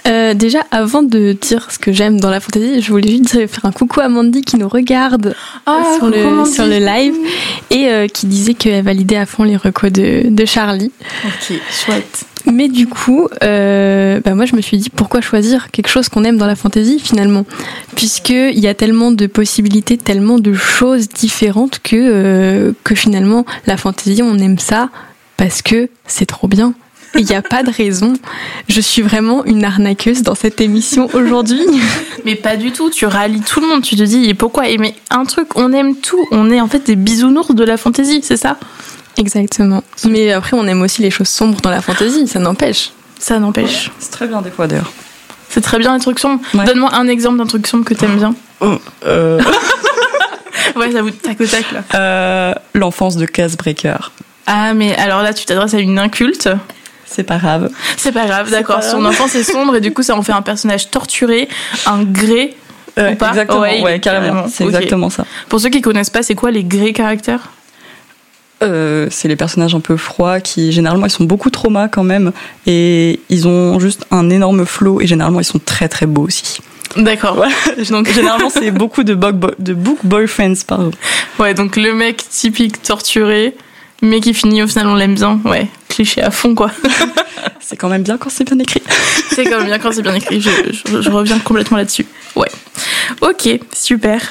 Euh, 0.08 0.34
déjà, 0.34 0.60
avant 0.72 1.02
de 1.02 1.34
dire 1.34 1.72
ce 1.72 1.80
que 1.80 1.92
j'aime 1.92 2.20
dans 2.20 2.30
la 2.30 2.40
fantaisie, 2.40 2.82
je 2.82 2.92
voulais 2.92 3.10
juste 3.10 3.48
faire 3.48 3.66
un 3.66 3.72
coucou 3.72 4.02
à 4.02 4.10
Mandy 4.10 4.42
qui 4.42 4.58
nous 4.58 4.70
regarde 4.70 5.36
ah, 5.66 5.84
sur, 5.98 6.08
le, 6.08 6.46
sur, 6.46 6.66
le, 6.66 6.78
live 6.78 7.16
et 7.72 7.88
euh, 7.90 8.08
qui 8.08 8.28
disait 8.28 8.54
qu'elle 8.54 8.84
validait 8.84 9.18
à 9.18 9.26
fond 9.26 9.44
les 9.44 9.58
recos 9.58 9.92
de, 9.92 10.30
de 10.30 10.46
Charlie. 10.46 10.92
Ok, 11.26 11.58
chouette. 11.72 12.26
Mais 12.52 12.68
du 12.68 12.86
coup, 12.86 13.28
euh, 13.44 14.20
bah 14.24 14.36
moi 14.36 14.46
je 14.46 14.56
me 14.56 14.62
suis 14.62 14.78
dit 14.78 14.92
pourquoi 14.92 15.20
choisir 15.22 15.72
quelque 15.72 15.88
chose 15.88 16.10
qu'on 16.10 16.24
aime 16.24 16.38
dans 16.38 16.46
la 16.46 16.56
fantaisie 16.56 17.00
finalement, 17.00 17.44
puisqu'il 17.96 18.60
y 18.60 18.68
a 18.68 18.76
tellement 18.76 19.12
de 19.12 19.26
possibilités, 19.26 19.98
tellement 19.98 20.38
de 20.38 20.54
choses 20.54 21.10
différentes 21.10 21.80
que 21.80 22.76
que 22.84 22.94
finalement 22.94 23.46
la 23.66 23.78
fantaisie 23.78 24.22
on 24.22 24.38
aime 24.38 24.60
ça 24.60 24.90
parce 25.38 25.64
que 25.64 25.90
c'est 26.06 26.28
trop 26.28 26.48
bien 26.48 26.76
il 27.16 27.26
n'y 27.26 27.36
a 27.36 27.42
pas 27.42 27.64
de 27.64 27.72
raison. 27.72 28.14
Je 28.68 28.82
suis 28.82 29.02
vraiment 29.02 29.46
une 29.46 29.64
arnaqueuse 29.64 30.22
dans 30.22 30.36
cette 30.36 30.62
émission 30.62 31.10
aujourd'hui. 31.14 31.66
Mais 32.26 32.36
pas 32.36 32.58
du 32.58 32.72
tout. 32.72 32.90
Tu 32.90 33.06
rallies 33.06 33.42
tout 33.42 33.62
le 33.62 33.68
monde. 33.68 33.82
Tu 33.82 33.96
te 33.96 34.04
dis 34.04 34.34
pourquoi? 34.34 34.68
Aimer 34.68 34.96
un 35.10 35.26
truc 35.26 35.56
On 35.56 35.74
aime 35.74 35.96
tout. 35.96 36.24
On 36.32 36.52
est 36.52 36.62
en 36.62 36.68
fait 36.68 36.86
des 36.86 36.96
bisounours 36.96 37.54
de 37.54 37.64
la 37.64 37.78
fantaisie, 37.78 38.22
c'est 38.24 38.38
ça? 38.38 38.58
Exactement. 39.18 39.84
Mais 40.08 40.32
après, 40.32 40.58
on 40.58 40.68
aime 40.68 40.82
aussi 40.82 41.02
les 41.02 41.12
choses 41.12 41.30
sombres 41.30 41.62
dans 41.62 41.70
la 41.70 41.82
fantaisie. 41.82 42.28
Ça 42.28 42.40
n'empêche. 42.40 42.92
Ça 43.20 43.40
n'empêche. 43.40 43.92
C'est 44.00 44.12
très 44.12 44.28
bien 44.28 44.42
des 44.42 44.52
fois 44.52 44.68
d'ailleurs. 44.68 44.92
C'est 45.50 45.62
très 45.62 45.80
bien 45.80 45.94
un 45.94 46.00
truc 46.00 46.20
sombre. 46.20 46.42
Donne-moi 46.54 46.94
un 46.94 47.08
exemple 47.08 47.38
d'un 47.38 47.46
truc 47.46 47.66
sombre 47.68 47.86
que 47.86 47.94
t'aimes 47.94 48.18
bien. 48.18 48.36
Oh, 48.60 48.76
euh... 49.06 49.42
ouais, 50.76 50.92
ça 50.92 51.02
vous 51.02 51.12
tac 51.12 51.40
au 51.40 51.46
tac 51.46 51.72
là. 51.72 51.84
Euh, 51.94 52.54
L'enfance 52.74 53.16
de 53.16 53.26
Casebreaker. 53.26 54.12
Ah, 54.48 54.74
mais 54.74 54.96
alors 54.96 55.22
là, 55.22 55.34
tu 55.34 55.46
t'adresses 55.46 55.74
à 55.74 55.80
une 55.80 55.98
inculte. 55.98 56.50
C'est 57.06 57.24
pas 57.24 57.38
grave. 57.38 57.70
C'est 57.98 58.12
pas 58.12 58.26
grave, 58.26 58.50
d'accord. 58.50 58.84
Son 58.84 59.06
enfance 59.06 59.36
est 59.36 59.44
sombre 59.44 59.76
et 59.76 59.82
du 59.82 59.94
coup, 59.94 60.04
ça 60.04 60.16
en 60.16 60.22
fait 60.22 60.32
un 60.34 60.42
personnage 60.42 60.90
torturé, 60.90 61.48
un 61.86 62.04
gré. 62.04 62.56
ou 62.98 63.16
pas 63.16 63.30
exactement, 63.30 63.62
ouais, 63.62 64.00
carrément. 64.00 64.46
C'est 64.50 64.66
exactement 64.66 65.10
ça. 65.10 65.26
Pour 65.50 65.60
ceux 65.60 65.70
qui 65.70 65.82
connaissent 65.82 66.10
pas, 66.10 66.24
c'est 66.24 66.36
quoi 66.36 66.52
les 66.52 66.64
grés 66.64 66.94
caractères? 66.94 67.52
Euh, 68.64 69.08
c'est 69.12 69.28
les 69.28 69.36
personnages 69.36 69.76
un 69.76 69.82
peu 69.82 69.98
froids 69.98 70.40
qui 70.40 70.72
généralement 70.72 71.06
ils 71.06 71.12
sont 71.12 71.26
beaucoup 71.26 71.50
traumas 71.50 71.90
quand 71.90 72.06
même 72.06 72.32
et 72.66 73.20
ils 73.30 73.50
ont 73.50 73.80
juste 73.80 74.06
un 74.12 74.30
énorme 74.30 74.66
flow 74.66 75.02
et 75.02 75.08
généralement 75.08 75.42
ils 75.42 75.46
sont 75.46 75.60
très 75.60 75.90
très 75.90 76.06
beaux 76.06 76.24
aussi. 76.24 76.62
D'accord. 76.96 77.44
Donc 77.90 78.10
généralement 78.14 78.50
c'est 78.50 78.72
beaucoup 78.72 79.04
de, 79.04 79.14
de 79.60 79.74
book 79.74 79.98
boyfriends 80.06 80.54
pardon. 80.66 80.92
Ouais 81.38 81.54
donc 81.54 81.76
le 81.76 81.94
mec 81.94 82.24
typique 82.30 82.82
torturé 82.82 83.56
mais 84.06 84.22
qui 84.22 84.34
finit 84.34 84.64
au 84.64 84.68
final 84.68 84.88
on 84.88 84.96
l'aime 84.96 85.16
bien. 85.16 85.40
Ouais, 85.46 85.68
cliché 85.90 86.22
à 86.22 86.32
fond 86.32 86.56
quoi. 86.56 86.72
c'est 87.60 87.76
quand 87.76 87.90
même 87.90 88.04
bien 88.04 88.18
quand 88.18 88.30
c'est 88.30 88.44
bien 88.44 88.60
écrit. 88.60 88.82
c'est 89.30 89.44
quand 89.46 89.58
même 89.58 89.68
bien 89.68 89.80
quand 89.80 89.92
c'est 89.92 90.02
bien 90.02 90.16
écrit. 90.16 90.40
Je, 90.42 90.50
je, 90.72 91.02
je 91.02 91.10
reviens 91.10 91.40
complètement 91.40 91.78
là-dessus. 91.78 92.06
Ouais. 92.36 92.50
Ok, 93.22 93.50
super. 93.74 94.22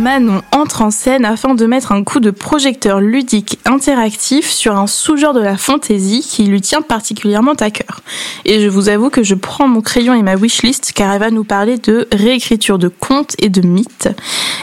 Manon 0.00 0.40
entre 0.52 0.80
en 0.80 0.90
scène 0.90 1.26
afin 1.26 1.54
de 1.54 1.66
mettre 1.66 1.92
un 1.92 2.04
coup 2.04 2.20
de 2.20 2.30
projecteur 2.30 3.00
ludique 3.00 3.58
interactif 3.66 4.50
sur 4.50 4.76
un 4.76 4.86
sous-genre 4.86 5.34
de 5.34 5.40
la 5.40 5.58
fantaisie 5.58 6.20
qui 6.20 6.44
lui 6.44 6.62
tient 6.62 6.80
particulièrement 6.80 7.52
à 7.52 7.70
cœur. 7.70 8.00
Et 8.46 8.62
je 8.62 8.68
vous 8.68 8.88
avoue 8.88 9.10
que 9.10 9.22
je 9.22 9.34
prends 9.34 9.68
mon 9.68 9.82
crayon 9.82 10.14
et 10.14 10.22
ma 10.22 10.36
wishlist 10.36 10.92
car 10.94 11.12
elle 11.12 11.20
va 11.20 11.30
nous 11.30 11.44
parler 11.44 11.76
de 11.76 12.08
réécriture 12.12 12.78
de 12.78 12.88
contes 12.88 13.36
et 13.40 13.50
de 13.50 13.60
mythes. 13.60 14.08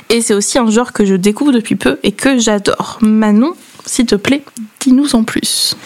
Et 0.10 0.22
c'est 0.22 0.34
aussi 0.34 0.58
un 0.58 0.72
genre 0.72 0.92
que 0.92 1.06
je 1.06 1.14
découvre 1.14 1.52
depuis 1.52 1.76
peu 1.76 2.00
et 2.02 2.14
que 2.14 2.40
j'adore. 2.40 2.98
Manon, 3.02 3.54
s'il 3.86 4.08
te 4.08 4.16
plaît, 4.16 4.44
dis-nous 4.80 5.16
en 5.16 5.24
plus. 5.24 5.78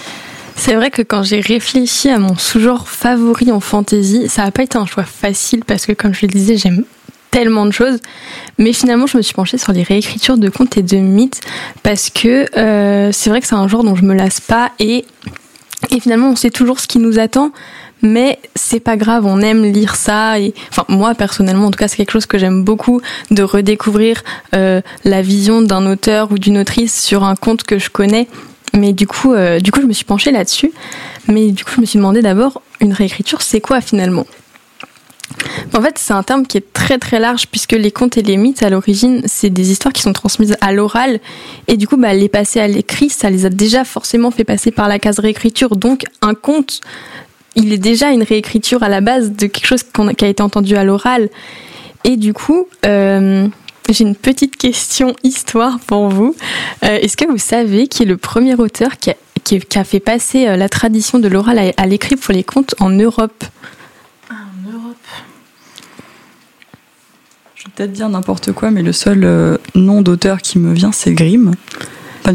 C'est 0.56 0.76
vrai 0.76 0.92
que 0.92 1.02
quand 1.02 1.24
j'ai 1.24 1.42
réfléchi 1.42 2.10
à 2.10 2.20
mon 2.20 2.38
sous-genre 2.38 2.88
favori 2.88 3.52
en 3.52 3.60
fantasy, 3.60 4.30
ça 4.30 4.44
n'a 4.44 4.52
pas 4.52 4.64
été 4.64 4.78
un 4.78 4.86
choix 4.86 5.04
facile 5.04 5.66
parce 5.66 5.86
que 5.86 5.92
comme 5.92 6.14
je 6.14 6.22
le 6.22 6.30
disais, 6.30 6.56
j'aime 6.56 6.86
tellement 7.32 7.66
de 7.66 7.72
choses. 7.72 8.00
Mais 8.58 8.74
finalement, 8.74 9.08
je 9.08 9.18
me 9.18 9.22
suis 9.22 9.34
penchée 9.34 9.58
sur 9.58 9.72
les 9.72 9.84
réécritures 9.84 10.38
de 10.38 10.50
contes 10.50 10.78
et 10.78 10.84
de 10.84 10.98
mythes 10.98 11.42
parce 11.82 12.10
que 12.10 12.46
euh, 12.58 13.12
c'est 13.12 13.30
vrai 13.30 13.42
que 13.42 13.48
c'est 13.48 13.56
un 13.56 13.68
genre 13.68 13.84
dont 13.84 13.96
je 13.96 14.04
me 14.04 14.14
lasse 14.14 14.42
pas 14.42 14.72
et, 14.80 15.06
et 15.90 16.00
finalement, 16.00 16.30
on 16.30 16.36
sait 16.36 16.52
toujours 16.52 16.80
ce 16.80 16.88
qui 16.88 17.00
nous 17.00 17.18
attend. 17.18 17.52
Mais 18.04 18.40
c'est 18.56 18.80
pas 18.80 18.98
grave, 18.98 19.28
on 19.28 19.42
aime 19.42 19.64
lire 19.64 19.96
ça. 19.96 20.40
Et, 20.40 20.54
enfin, 20.70 20.86
moi 20.90 21.14
personnellement, 21.14 21.68
en 21.68 21.72
tout 21.72 21.78
cas, 21.78 21.88
c'est 21.88 21.98
quelque 21.98 22.12
chose 22.12 22.26
que 22.26 22.38
j'aime 22.38 22.64
beaucoup 22.64 23.00
de 23.30 23.44
redécouvrir 23.44 24.24
euh, 24.56 24.82
la 25.06 25.22
vision 25.22 25.62
d'un 25.62 25.86
auteur 25.86 26.32
ou 26.32 26.40
d'une 26.40 26.58
autrice 26.58 27.00
sur 27.00 27.24
un 27.24 27.36
conte 27.36 27.64
que 27.64 27.78
je 27.78 27.90
connais. 27.90 28.28
Mais 28.74 28.94
du 28.94 29.06
coup, 29.06 29.34
euh, 29.34 29.60
du 29.60 29.72
coup, 29.72 29.82
je 29.82 29.86
me 29.86 29.94
suis 29.94 30.06
penchée 30.06 30.32
là-dessus. 30.32 30.72
Mais 31.28 31.52
du 31.52 31.64
coup, 31.64 31.72
je 31.76 31.82
me 31.82 31.86
suis 31.86 31.98
demandé 31.98 32.22
d'abord 32.22 32.62
une 32.80 32.94
réécriture, 32.94 33.42
c'est 33.42 33.62
quoi 33.62 33.82
finalement? 33.82 34.26
En 35.74 35.82
fait, 35.82 35.98
c'est 35.98 36.14
un 36.14 36.24
terme 36.24 36.46
qui 36.46 36.58
est 36.58 36.74
très 36.74 36.98
très 36.98 37.20
large 37.20 37.48
puisque 37.48 37.74
les 37.74 37.92
contes 37.92 38.18
et 38.18 38.22
les 38.22 38.38
mythes, 38.38 38.64
à 38.64 38.70
l'origine, 38.70 39.22
c'est 39.26 39.50
des 39.50 39.72
histoires 39.72 39.94
qui 39.94 40.02
sont 40.02 40.14
transmises 40.14 40.56
à 40.62 40.72
l'oral 40.72 41.20
et 41.68 41.78
du 41.78 41.88
coup, 41.88 41.98
bah, 41.98 42.14
les 42.14 42.30
passer 42.30 42.60
à 42.60 42.68
l'écrit, 42.68 43.10
ça 43.10 43.30
les 43.30 43.46
a 43.46 43.50
déjà 43.50 43.84
forcément 43.84 44.32
fait 44.32 44.44
passer 44.44 44.72
par 44.72 44.88
la 44.88 45.00
case 45.00 45.20
réécriture. 45.20 45.76
Donc, 45.76 46.04
un 46.22 46.34
conte, 46.34 46.82
il 47.56 47.74
est 47.74 47.78
déjà 47.78 48.12
une 48.12 48.24
réécriture 48.24 48.84
à 48.84 48.90
la 48.90 49.02
base 49.02 49.32
de 49.32 49.48
quelque 49.48 49.68
chose 49.68 49.84
qui 50.18 50.26
a 50.26 50.28
été 50.28 50.42
entendu 50.44 50.76
à 50.76 50.84
l'oral. 50.84 51.30
Et 52.04 52.18
du 52.18 52.34
coup, 52.34 52.68
euh, 52.86 53.48
j'ai 53.90 54.04
une 54.04 54.16
petite 54.16 54.58
question 54.58 55.16
histoire 55.24 55.80
pour 55.80 56.10
vous. 56.10 56.36
Euh, 56.84 56.98
est-ce 56.98 57.18
que 57.18 57.26
vous 57.26 57.38
savez 57.38 57.88
qui 57.88 58.04
est 58.04 58.06
le 58.06 58.18
premier 58.18 58.56
auteur 58.56 58.92
qui 58.98 59.12
a, 59.12 59.84
fait 59.84 60.00
passer 60.00 60.48
euh, 60.48 60.56
la 60.56 60.70
tradition 60.70 61.20
de 61.20 61.28
l'oral 61.28 61.74
à 61.76 61.86
l'écrit 61.86 62.16
pour 62.16 62.34
les 62.34 62.44
contes 62.44 62.76
en 62.80 62.90
Europe? 62.90 63.44
Je 67.56 67.66
vais 67.66 67.72
peut-être 67.76 67.92
dire 67.92 68.10
n'importe 68.10 68.54
quoi, 68.54 68.72
mais 68.72 68.82
le 68.82 68.92
seul 68.92 69.24
euh, 69.24 69.58
nom 69.76 70.02
d'auteur 70.02 70.42
qui 70.42 70.58
me 70.58 70.74
vient, 70.74 70.92
c'est 70.92 71.14
Grimm. 71.14 71.54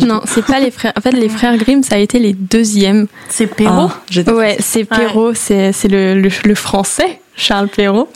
non, 0.01 0.21
c'est 0.25 0.45
pas 0.45 0.61
les 0.61 0.71
frères. 0.71 0.93
En 0.97 1.01
fait, 1.01 1.11
les 1.11 1.29
frères 1.39 1.57
Grimm, 1.57 1.83
ça 1.83 1.97
a 1.97 1.99
été 1.99 2.21
les 2.21 2.33
deuxièmes. 2.33 3.09
C'est 3.29 3.49
Perrault. 3.49 3.91
Ah, 3.91 4.33
ouais, 4.35 4.57
c'est 4.61 4.85
Perrault. 4.85 5.35
C'est 5.35 5.73
le, 5.89 6.21
le, 6.21 6.55
français, 6.55 7.21
Charles 7.35 7.69
Perrault. 7.69 8.09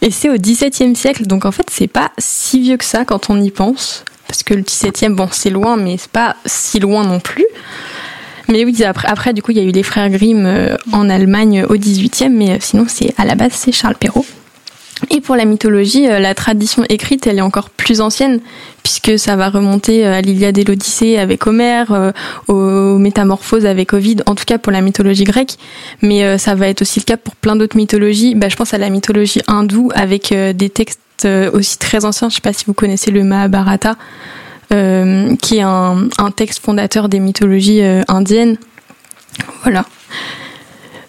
Et 0.00 0.10
c'est 0.10 0.30
au 0.30 0.36
XVIIe 0.36 0.96
siècle. 0.96 1.26
Donc 1.26 1.44
en 1.44 1.52
fait, 1.52 1.68
c'est 1.70 1.88
pas 1.88 2.10
si 2.16 2.60
vieux 2.60 2.78
que 2.78 2.84
ça 2.86 3.04
quand 3.04 3.28
on 3.28 3.38
y 3.38 3.50
pense, 3.50 4.04
parce 4.26 4.42
que 4.42 4.54
le 4.54 4.62
XVIIe, 4.62 5.10
bon, 5.10 5.28
c'est 5.30 5.50
loin, 5.50 5.76
mais 5.76 5.98
c'est 5.98 6.10
pas 6.10 6.36
si 6.46 6.80
loin 6.80 7.04
non 7.04 7.20
plus. 7.20 7.46
Mais 8.48 8.64
oui, 8.64 8.82
après, 8.84 9.08
après 9.08 9.32
du 9.32 9.42
coup, 9.42 9.50
il 9.52 9.58
y 9.58 9.60
a 9.60 9.64
eu 9.64 9.72
les 9.72 9.82
frères 9.82 10.08
Grimm 10.10 10.44
euh, 10.46 10.76
en 10.92 11.08
Allemagne 11.10 11.64
au 11.68 11.74
XVIIIe, 11.74 12.30
mais 12.30 12.52
euh, 12.52 12.56
sinon, 12.60 12.86
c'est 12.88 13.12
à 13.16 13.24
la 13.24 13.34
base, 13.34 13.52
c'est 13.52 13.72
Charles 13.72 13.96
Perrault. 13.96 14.26
Et 15.10 15.20
pour 15.20 15.36
la 15.36 15.44
mythologie, 15.44 16.08
euh, 16.08 16.18
la 16.18 16.34
tradition 16.34 16.82
écrite, 16.88 17.26
elle 17.26 17.38
est 17.38 17.42
encore 17.42 17.68
plus 17.68 18.00
ancienne, 18.00 18.40
puisque 18.82 19.18
ça 19.18 19.36
va 19.36 19.50
remonter 19.50 20.06
euh, 20.06 20.14
à 20.14 20.20
l'Iliade 20.22 20.56
et 20.56 20.64
l'Odyssée 20.64 21.18
avec 21.18 21.46
Homère, 21.46 21.92
euh, 21.92 22.12
aux 22.48 22.96
Métamorphoses 22.96 23.66
avec 23.66 23.92
Ovide, 23.92 24.22
en 24.26 24.34
tout 24.34 24.44
cas 24.46 24.56
pour 24.56 24.72
la 24.72 24.80
mythologie 24.80 25.24
grecque, 25.24 25.56
mais 26.00 26.38
ça 26.38 26.54
va 26.54 26.68
être 26.68 26.82
aussi 26.82 27.00
le 27.00 27.04
cas 27.04 27.16
pour 27.16 27.36
plein 27.36 27.56
d'autres 27.56 27.76
mythologies. 27.76 28.34
Bah, 28.34 28.48
je 28.48 28.56
pense 28.56 28.72
à 28.72 28.78
la 28.78 28.88
mythologie 28.88 29.42
hindoue 29.48 29.90
avec 29.94 30.32
des 30.32 30.70
textes 30.70 31.00
aussi 31.52 31.78
très 31.78 32.04
anciens. 32.04 32.28
Je 32.28 32.34
ne 32.34 32.36
sais 32.36 32.40
pas 32.40 32.52
si 32.52 32.64
vous 32.66 32.74
connaissez 32.74 33.10
le 33.10 33.24
Mahabharata, 33.24 33.96
qui 34.68 35.56
est 35.56 35.62
un, 35.62 36.08
texte 36.34 36.64
fondateur 36.64 37.08
des 37.08 37.20
mythologies 37.20 37.82
indiennes. 38.08 38.56
Voilà 39.62 39.84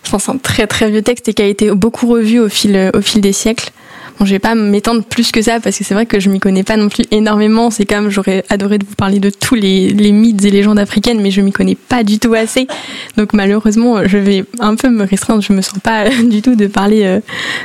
pense 0.10 0.30
un 0.30 0.38
très 0.38 0.68
très 0.68 0.90
vieux 0.90 1.02
texte 1.02 1.28
et 1.30 1.34
qui 1.34 1.42
a 1.42 1.46
été 1.46 1.72
beaucoup 1.72 2.08
revu 2.08 2.40
au 2.40 2.50
fil 2.50 2.92
au 2.94 3.02
fil 3.02 3.22
des 3.22 3.34
siècles. 3.34 3.72
Bon, 4.20 4.26
je 4.26 4.32
vais 4.32 4.40
pas 4.40 4.56
m'étendre 4.56 5.04
plus 5.04 5.32
que 5.32 5.44
ça 5.44 5.60
parce 5.60 5.78
que 5.78 5.84
c'est 5.84 5.94
vrai 5.94 6.08
que 6.08 6.20
je 6.20 6.30
m'y 6.30 6.40
connais 6.40 6.64
pas 6.64 6.76
non 6.76 6.90
plus 6.90 7.04
énormément. 7.12 7.70
C'est 7.70 7.86
comme 7.86 8.10
j'aurais 8.10 8.44
adoré 8.50 8.80
de 8.80 8.86
vous 8.86 8.96
parler 8.96 9.20
de 9.20 9.30
tous 9.30 9.54
les, 9.54 9.90
les 9.90 10.12
mythes 10.12 10.44
et 10.44 10.50
légendes 10.50 10.80
africaines, 10.80 11.22
mais 11.22 11.30
je 11.30 11.42
m'y 11.42 11.52
connais 11.52 11.76
pas 11.76 12.04
du 12.04 12.18
tout 12.18 12.34
assez. 12.34 12.68
Donc 13.16 13.34
malheureusement, 13.34 14.08
je 14.08 14.18
vais 14.18 14.44
un 14.60 14.76
peu 14.76 14.90
me 14.90 15.04
restreindre. 15.04 15.44
Je 15.44 15.54
me 15.54 15.62
sens 15.62 15.80
pas 15.80 16.10
du 16.24 16.42
tout 16.42 16.56
de 16.56 16.66
parler 16.66 17.04
euh, 17.04 17.20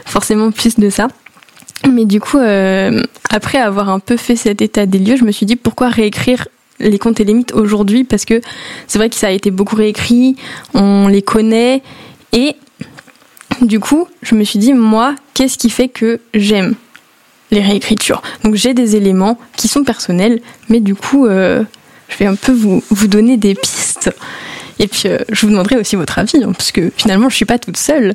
forcément 0.05 0.51
plus 0.51 0.79
de 0.79 0.91
ça. 0.91 1.09
Mais 1.91 2.05
du 2.05 2.21
coup, 2.21 2.39
euh, 2.39 3.03
après 3.31 3.59
avoir 3.59 3.89
un 3.89 3.99
peu 3.99 4.17
fait 4.17 4.37
cet 4.37 4.63
état 4.63 4.87
des 4.87 4.99
lieux, 4.99 5.17
je 5.17 5.25
me 5.25 5.33
suis 5.33 5.47
dit 5.47 5.57
pourquoi 5.57 5.89
réécrire 5.89 6.47
les 6.79 6.99
contes 6.99 7.21
et 7.21 7.25
les 7.25 7.35
mythes 7.35 7.53
aujourd'hui? 7.53 8.05
Parce 8.05 8.25
que 8.25 8.41
c'est 8.87 8.99
vrai 8.99 9.09
que 9.09 9.17
ça 9.17 9.29
a 9.29 9.31
été 9.31 9.51
beaucoup 9.51 9.77
réécrit, 9.77 10.37
on 10.75 11.09
les 11.09 11.23
connaît 11.23 11.83
et 12.33 12.57
du 13.61 13.81
coup, 13.81 14.09
je 14.23 14.35
me 14.35 14.45
suis 14.45 14.59
dit, 14.59 14.73
moi, 14.73 15.15
qu'est-ce 15.35 15.59
qui 15.59 15.71
fait 15.71 15.89
que 15.89 16.21
j'aime 16.35 16.75
les 17.51 17.61
réécritures? 17.61 18.23
Donc 18.45 18.55
j'ai 18.55 18.75
des 18.75 18.97
éléments 18.97 19.39
qui 19.57 19.69
sont 19.69 19.85
personnels, 19.85 20.41
mais 20.69 20.81
du 20.81 20.95
coup, 20.95 21.27
euh, 21.27 21.63
je 22.09 22.17
vais 22.17 22.27
un 22.27 22.35
peu 22.35 22.53
vous, 22.53 22.83
vous 22.91 23.07
donner 23.07 23.37
des 23.37 23.55
pistes. 23.55 24.11
Et 24.79 24.89
puis, 24.89 25.03
euh, 25.07 25.19
je 25.31 25.47
vous 25.47 25.53
demanderai 25.53 25.77
aussi 25.77 25.97
votre 25.97 26.19
avis, 26.19 26.43
hein, 26.43 26.53
finalement, 26.97 27.29
je 27.29 27.37
suis 27.37 27.45
pas 27.45 27.59
toute 27.59 27.77
seule. 27.77 28.15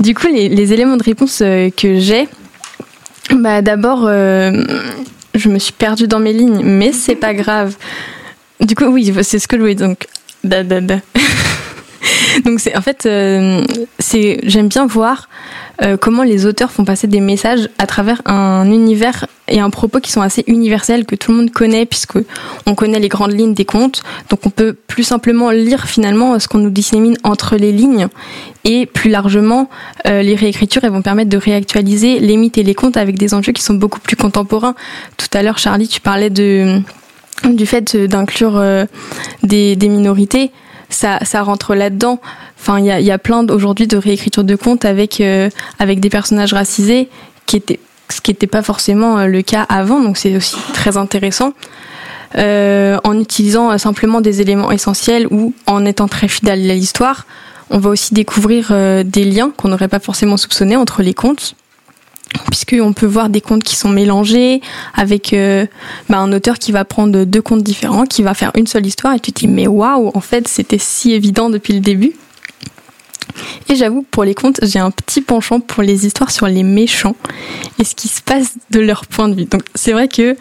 du 0.00 0.14
coup, 0.14 0.26
les, 0.26 0.72
éléments 0.72 0.96
de 0.96 1.04
réponse 1.04 1.38
que 1.38 1.98
j'ai, 2.00 2.26
bah, 3.30 3.62
d'abord, 3.62 4.08
je 4.08 5.48
me 5.48 5.58
suis 5.58 5.72
perdue 5.72 6.06
dans 6.06 6.20
mes 6.20 6.32
lignes, 6.32 6.62
mais 6.62 6.92
c'est 6.92 7.16
pas 7.16 7.34
grave. 7.34 7.76
Du 8.60 8.74
coup, 8.74 8.86
oui, 8.86 9.12
c'est 9.22 9.38
ce 9.38 9.48
que 9.48 9.56
je. 9.56 9.74
Donc, 9.74 10.06
da. 10.42 10.62
Donc 12.44 12.60
c'est 12.60 12.76
en 12.76 12.80
fait 12.80 13.06
euh, 13.06 13.62
c'est 13.98 14.40
j'aime 14.42 14.68
bien 14.68 14.86
voir 14.86 15.28
euh, 15.82 15.96
comment 15.96 16.22
les 16.22 16.46
auteurs 16.46 16.70
font 16.70 16.84
passer 16.84 17.06
des 17.06 17.20
messages 17.20 17.68
à 17.78 17.86
travers 17.86 18.22
un 18.26 18.70
univers 18.70 19.26
et 19.48 19.60
un 19.60 19.70
propos 19.70 20.00
qui 20.00 20.10
sont 20.10 20.22
assez 20.22 20.44
universels 20.46 21.04
que 21.04 21.16
tout 21.16 21.32
le 21.32 21.38
monde 21.38 21.50
connaît 21.50 21.84
puisque 21.84 22.18
on 22.66 22.74
connaît 22.74 22.98
les 22.98 23.08
grandes 23.08 23.32
lignes 23.32 23.54
des 23.54 23.64
contes. 23.64 24.02
Donc 24.30 24.40
on 24.46 24.50
peut 24.50 24.72
plus 24.72 25.02
simplement 25.02 25.50
lire 25.50 25.86
finalement 25.86 26.38
ce 26.38 26.48
qu'on 26.48 26.58
nous 26.58 26.70
dissémine 26.70 27.16
entre 27.24 27.56
les 27.56 27.72
lignes 27.72 28.08
et 28.64 28.86
plus 28.86 29.10
largement 29.10 29.68
euh, 30.06 30.22
les 30.22 30.34
réécritures 30.34 30.84
elles 30.84 30.92
vont 30.92 31.02
permettre 31.02 31.30
de 31.30 31.36
réactualiser 31.36 32.20
les 32.20 32.36
mythes 32.36 32.58
et 32.58 32.62
les 32.62 32.74
contes 32.74 32.96
avec 32.96 33.18
des 33.18 33.34
enjeux 33.34 33.52
qui 33.52 33.62
sont 33.62 33.74
beaucoup 33.74 34.00
plus 34.00 34.16
contemporains. 34.16 34.74
Tout 35.16 35.28
à 35.32 35.42
l'heure 35.42 35.58
Charlie 35.58 35.88
tu 35.88 36.00
parlais 36.00 36.30
de 36.30 36.80
du 37.44 37.66
fait 37.66 37.96
d'inclure 37.96 38.62
des, 39.42 39.76
des 39.76 39.88
minorités 39.88 40.50
ça, 40.94 41.42
rentre 41.42 41.74
là-dedans. 41.74 42.20
Enfin, 42.60 42.78
il 42.78 42.86
y 42.86 43.10
a, 43.10 43.18
plein 43.18 43.46
aujourd'hui 43.48 43.86
de 43.86 43.96
réécritures 43.96 44.44
de 44.44 44.56
contes 44.56 44.84
avec, 44.84 45.20
euh, 45.20 45.50
avec 45.78 46.00
des 46.00 46.10
personnages 46.10 46.52
racisés, 46.52 47.08
qui 47.46 47.62
ce 48.10 48.20
qui 48.20 48.30
n'était 48.30 48.46
pas 48.46 48.62
forcément 48.62 49.18
euh, 49.18 49.26
le 49.26 49.42
cas 49.42 49.62
avant, 49.62 50.00
donc 50.00 50.18
c'est 50.18 50.36
aussi 50.36 50.56
très 50.72 50.96
intéressant. 50.96 51.52
Euh, 52.36 52.98
en 53.04 53.18
utilisant 53.18 53.76
simplement 53.78 54.20
des 54.20 54.40
éléments 54.40 54.72
essentiels 54.72 55.28
ou 55.30 55.54
en 55.66 55.84
étant 55.84 56.08
très 56.08 56.28
fidèle 56.28 56.68
à 56.70 56.74
l'histoire, 56.74 57.26
on 57.70 57.78
va 57.78 57.90
aussi 57.90 58.12
découvrir 58.12 58.72
des 59.04 59.24
liens 59.24 59.50
qu'on 59.56 59.68
n'aurait 59.68 59.88
pas 59.88 60.00
forcément 60.00 60.36
soupçonnés 60.36 60.76
entre 60.76 61.02
les 61.02 61.14
contes 61.14 61.54
puisqu'on 62.50 62.92
peut 62.92 63.06
voir 63.06 63.28
des 63.28 63.40
contes 63.40 63.62
qui 63.62 63.76
sont 63.76 63.88
mélangés 63.88 64.60
avec 64.94 65.32
euh, 65.32 65.66
bah, 66.08 66.18
un 66.18 66.32
auteur 66.32 66.58
qui 66.58 66.72
va 66.72 66.84
prendre 66.84 67.24
deux 67.24 67.42
contes 67.42 67.62
différents, 67.62 68.04
qui 68.04 68.22
va 68.22 68.34
faire 68.34 68.52
une 68.54 68.66
seule 68.66 68.86
histoire 68.86 69.14
et 69.14 69.20
tu 69.20 69.32
te 69.32 69.40
dis 69.40 69.48
mais 69.48 69.66
waouh, 69.66 70.10
en 70.14 70.20
fait 70.20 70.48
c'était 70.48 70.78
si 70.78 71.12
évident 71.12 71.50
depuis 71.50 71.74
le 71.74 71.80
début. 71.80 72.12
Et 73.68 73.76
j'avoue, 73.76 74.06
pour 74.10 74.24
les 74.24 74.34
contes, 74.34 74.60
j'ai 74.62 74.78
un 74.78 74.90
petit 74.90 75.20
penchant 75.20 75.58
pour 75.58 75.82
les 75.82 76.06
histoires 76.06 76.30
sur 76.30 76.46
les 76.46 76.62
méchants 76.62 77.16
et 77.78 77.84
ce 77.84 77.94
qui 77.94 78.08
se 78.08 78.22
passe 78.22 78.54
de 78.70 78.80
leur 78.80 79.06
point 79.06 79.28
de 79.28 79.34
vue. 79.34 79.46
Donc 79.46 79.62
c'est 79.74 79.92
vrai 79.92 80.08
que 80.08 80.36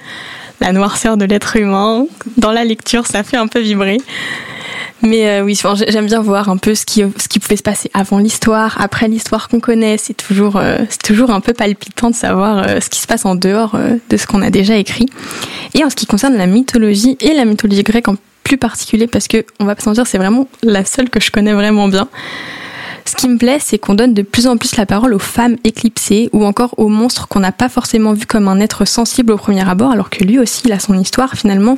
la 0.60 0.72
noirceur 0.72 1.18
de 1.18 1.26
l'être 1.26 1.56
humain, 1.56 2.06
dans 2.38 2.52
la 2.52 2.64
lecture, 2.64 3.08
ça 3.08 3.24
fait 3.24 3.38
un 3.38 3.48
peu 3.48 3.60
vibrer. 3.60 3.98
Mais 5.04 5.28
euh, 5.28 5.44
oui, 5.44 5.60
j'aime 5.90 6.06
bien 6.06 6.22
voir 6.22 6.48
un 6.48 6.56
peu 6.56 6.74
ce 6.76 6.86
qui, 6.86 7.04
pouvait 7.40 7.58
se 7.58 7.62
passer 7.62 7.92
avant 7.94 8.20
l'histoire, 8.20 8.80
après 8.80 9.10
l'histoire 9.10 9.50
qu'on 9.50 9.60
connaît. 9.60 9.98
C'est 9.98 10.14
toujours, 10.14 10.56
euh, 10.56 10.78
toujours 11.04 11.30
un 11.30 11.42
peu 11.42 11.54
palpitant 11.54 12.10
de 12.10 12.16
savoir 12.16 12.60
euh, 12.60 12.80
ce 12.80 12.90
qui 12.90 13.02
se 13.02 13.08
passe 13.08 13.26
en 13.26 13.36
dehors 13.36 13.78
de 14.10 14.18
ce 14.18 14.26
qu'on 14.26 14.42
a 14.42 14.50
déjà 14.50 14.78
écrit. 14.78 15.08
Et 15.74 15.84
en 15.84 15.90
ce 15.90 15.96
qui 15.96 16.06
concerne 16.06 16.36
la 16.38 16.48
mythologie 16.48 17.18
et 17.20 17.34
la 17.34 17.44
mythologie 17.44 17.84
grecque 17.84 18.08
en 18.08 18.16
plus 18.44 18.58
particulier, 18.58 19.08
parce 19.08 19.28
que 19.28 19.46
on 19.60 19.66
va 19.66 19.76
pas 19.76 19.84
s'en 19.84 19.92
dire, 19.92 20.08
c'est 20.08 20.18
vraiment 20.18 20.48
la 20.64 20.86
seule 20.86 21.10
que 21.10 21.20
je 21.20 21.32
connais 21.32 21.54
vraiment 21.54 21.90
bien. 21.90 22.08
Ce 23.06 23.16
qui 23.16 23.28
me 23.28 23.38
plaît, 23.38 23.58
c'est 23.60 23.78
qu'on 23.78 23.96
donne 23.96 24.14
de 24.14 24.22
plus 24.22 24.48
en 24.48 24.56
plus 24.56 24.78
la 24.78 24.86
parole 24.86 25.14
aux 25.14 25.20
femmes 25.20 25.58
éclipsées 25.66 26.30
ou 26.32 26.46
encore 26.46 26.74
aux 26.78 26.88
monstres 26.88 27.28
qu'on 27.28 27.42
n'a 27.42 27.52
pas 27.52 27.68
forcément 27.68 28.14
vu 28.14 28.26
comme 28.26 28.48
un 28.48 28.62
être 28.62 28.86
sensible 28.86 29.34
au 29.34 29.38
premier 29.38 29.68
abord, 29.68 29.92
alors 29.92 30.10
que 30.10 30.24
lui 30.24 30.40
aussi, 30.40 30.62
il 30.66 30.72
a 30.72 30.80
son 30.80 30.98
histoire 30.98 31.34
finalement. 31.34 31.78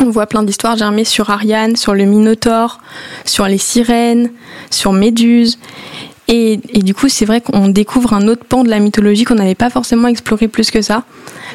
On 0.00 0.10
voit 0.10 0.26
plein 0.26 0.42
d'histoires 0.42 0.76
germer 0.76 1.04
sur 1.04 1.30
Ariane, 1.30 1.76
sur 1.76 1.94
le 1.94 2.04
Minotaure, 2.04 2.80
sur 3.24 3.46
les 3.46 3.58
sirènes, 3.58 4.30
sur 4.70 4.92
Méduse. 4.92 5.58
Et, 6.30 6.58
du 6.82 6.92
coup, 6.92 7.08
c'est 7.08 7.24
vrai 7.24 7.40
qu'on 7.40 7.68
découvre 7.68 8.12
un 8.12 8.28
autre 8.28 8.44
pan 8.44 8.62
de 8.62 8.68
la 8.68 8.80
mythologie 8.80 9.24
qu'on 9.24 9.36
n'avait 9.36 9.54
pas 9.54 9.70
forcément 9.70 10.08
exploré 10.08 10.46
plus 10.46 10.70
que 10.70 10.82
ça. 10.82 11.04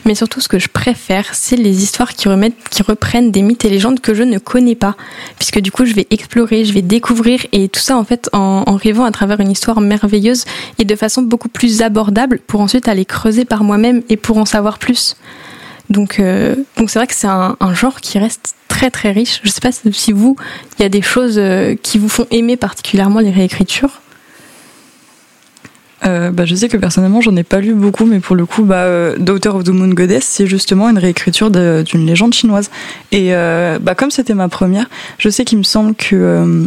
Mais 0.04 0.16
surtout, 0.16 0.42
ce 0.42 0.48
que 0.48 0.58
je 0.58 0.68
préfère, 0.68 1.36
c'est 1.36 1.56
les 1.56 1.84
histoires 1.84 2.16
qui, 2.16 2.28
remettent, 2.28 2.58
qui 2.72 2.82
reprennent 2.82 3.30
des 3.30 3.44
mythes 3.44 3.66
et 3.66 3.70
légendes 3.70 4.00
que 4.00 4.16
je 4.16 4.24
ne 4.24 4.40
connais 4.40 4.74
pas. 4.74 4.96
Puisque 5.38 5.60
du 5.60 5.72
coup, 5.72 5.86
je 5.86 5.94
vais 5.94 6.08
explorer, 6.10 6.66
je 6.66 6.74
vais 6.74 6.82
découvrir, 6.82 7.46
et 7.52 7.70
tout 7.70 7.80
ça, 7.80 7.96
en 7.96 8.04
fait, 8.04 8.32
en, 8.34 8.64
en 8.66 8.76
rêvant 8.76 9.06
à 9.06 9.12
travers 9.12 9.40
une 9.42 9.52
histoire 9.52 9.80
merveilleuse 9.80 10.46
et 10.80 10.86
de 10.86 10.96
façon 10.96 11.22
beaucoup 11.22 11.50
plus 11.50 11.84
abordable 11.84 12.40
pour 12.48 12.60
ensuite 12.60 12.88
aller 12.88 13.06
creuser 13.06 13.46
par 13.46 13.64
moi-même 13.64 14.02
et 14.10 14.18
pour 14.18 14.40
en 14.40 14.46
savoir 14.46 14.80
plus. 14.80 15.16
Donc, 15.90 16.20
euh, 16.20 16.56
donc 16.78 16.90
c'est 16.90 17.00
vrai 17.00 17.08
que 17.08 17.16
c'est 17.16 17.28
un, 17.28 17.56
genre 17.74 18.00
qui 18.02 18.20
reste 18.20 18.56
très 18.68 18.90
très 18.90 19.12
riche. 19.12 19.42
Je 19.44 19.50
sais 19.50 19.62
pas 19.62 19.72
si 19.72 20.12
vous, 20.12 20.36
il 20.78 20.84
y 20.84 20.86
a 20.86 20.90
des 20.90 21.02
choses 21.02 21.38
euh, 21.38 21.76
qui 21.82 21.98
vous 21.98 22.10
font 22.10 22.26
aimer 22.32 22.58
particulièrement 22.58 23.20
les 23.20 23.32
réécritures. 23.32 24.02
Euh, 26.06 26.32
bah, 26.32 26.44
je 26.44 26.54
sais 26.54 26.68
que 26.68 26.76
personnellement 26.76 27.22
j'en 27.22 27.36
ai 27.38 27.44
pas 27.44 27.62
lu 27.62 27.74
beaucoup, 27.74 28.06
mais 28.06 28.20
pour 28.20 28.36
le 28.36 28.46
coup, 28.46 28.64
bah, 28.64 29.16
Daughter 29.18 29.50
of 29.50 29.64
the 29.64 29.70
Moon 29.70 29.90
Goddess, 29.90 30.26
c'est 30.26 30.48
justement 30.48 30.90
une 30.90 30.98
réécriture 30.98 31.50
d'une 31.50 32.06
légende 32.06 32.34
chinoise. 32.34 32.70
Et 33.12 33.32
bah, 33.32 33.96
comme 33.96 34.12
c'était 34.12 34.34
ma 34.34 34.50
première, 34.50 34.90
je 35.18 35.30
sais 35.30 35.46
qu'il 35.46 35.58
me 35.58 35.64
semble 35.64 35.96
que 35.96 36.66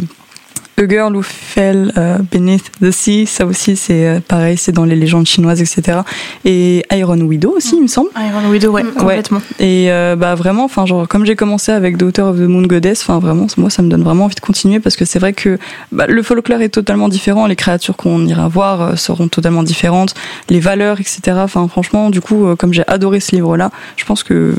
The 0.77 0.87
Girl 0.87 1.15
Who 1.15 1.23
Fell 1.23 1.91
Beneath 2.31 2.71
the 2.81 2.91
Sea, 2.91 3.25
ça 3.25 3.47
aussi 3.47 3.75
c'est 3.75 4.07
euh, 4.07 4.19
pareil, 4.19 4.57
c'est 4.57 4.71
dans 4.71 4.85
les 4.85 4.95
légendes 4.95 5.25
chinoises, 5.25 5.59
etc. 5.59 6.01
Et 6.45 6.85
Iron 6.91 7.19
Widow 7.19 7.55
aussi, 7.57 7.77
il 7.77 7.81
me 7.81 7.87
semble. 7.87 8.09
Iron 8.15 8.47
Widow, 8.47 8.71
ouais, 8.71 8.83
complètement. 8.83 9.41
Et 9.59 9.91
euh, 9.91 10.15
bah 10.15 10.35
vraiment, 10.35 10.65
enfin 10.65 10.85
genre 10.85 11.07
comme 11.07 11.25
j'ai 11.25 11.35
commencé 11.35 11.71
avec 11.71 11.97
Daughter 11.97 12.21
of 12.21 12.37
the 12.37 12.41
Moon 12.41 12.61
Goddess, 12.61 13.01
enfin 13.01 13.17
vraiment, 13.17 13.47
moi 13.57 13.71
ça 13.71 13.81
me 13.81 13.89
donne 13.89 14.03
vraiment 14.03 14.25
envie 14.25 14.35
de 14.35 14.39
continuer 14.39 14.79
parce 14.79 14.95
que 14.95 15.03
c'est 15.03 15.17
vrai 15.17 15.33
que 15.33 15.57
bah, 15.91 16.05
le 16.05 16.21
folklore 16.21 16.61
est 16.61 16.69
totalement 16.69 17.09
différent, 17.09 17.47
les 17.47 17.55
créatures 17.55 17.95
qu'on 17.95 18.23
ira 18.27 18.47
voir 18.47 18.81
euh, 18.81 18.95
seront 18.95 19.29
totalement 19.29 19.63
différentes, 19.63 20.13
les 20.49 20.59
valeurs, 20.59 20.99
etc. 20.99 21.21
Enfin 21.37 21.67
franchement, 21.67 22.11
du 22.11 22.21
coup, 22.21 22.55
comme 22.55 22.71
j'ai 22.71 22.87
adoré 22.87 23.19
ce 23.19 23.35
livre-là, 23.35 23.71
je 23.95 24.05
pense 24.05 24.21
que 24.21 24.53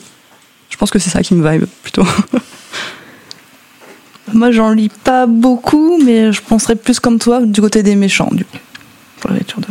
je 0.68 0.76
pense 0.76 0.90
que 0.90 0.98
c'est 0.98 1.10
ça 1.10 1.22
qui 1.22 1.34
me 1.34 1.48
vibe 1.48 1.66
plutôt. 1.84 2.04
Moi, 4.32 4.50
j'en 4.50 4.72
lis 4.72 4.88
pas 4.88 5.26
beaucoup, 5.26 5.98
mais 6.04 6.32
je 6.32 6.42
penserais 6.42 6.76
plus 6.76 7.00
comme 7.00 7.18
toi 7.18 7.40
du 7.40 7.60
côté 7.60 7.82
des 7.82 7.96
méchants, 7.96 8.30
du 8.32 8.44
coup, 8.44 8.58
pour 9.20 9.30
la 9.30 9.36
lecture 9.38 9.60
de 9.60 9.66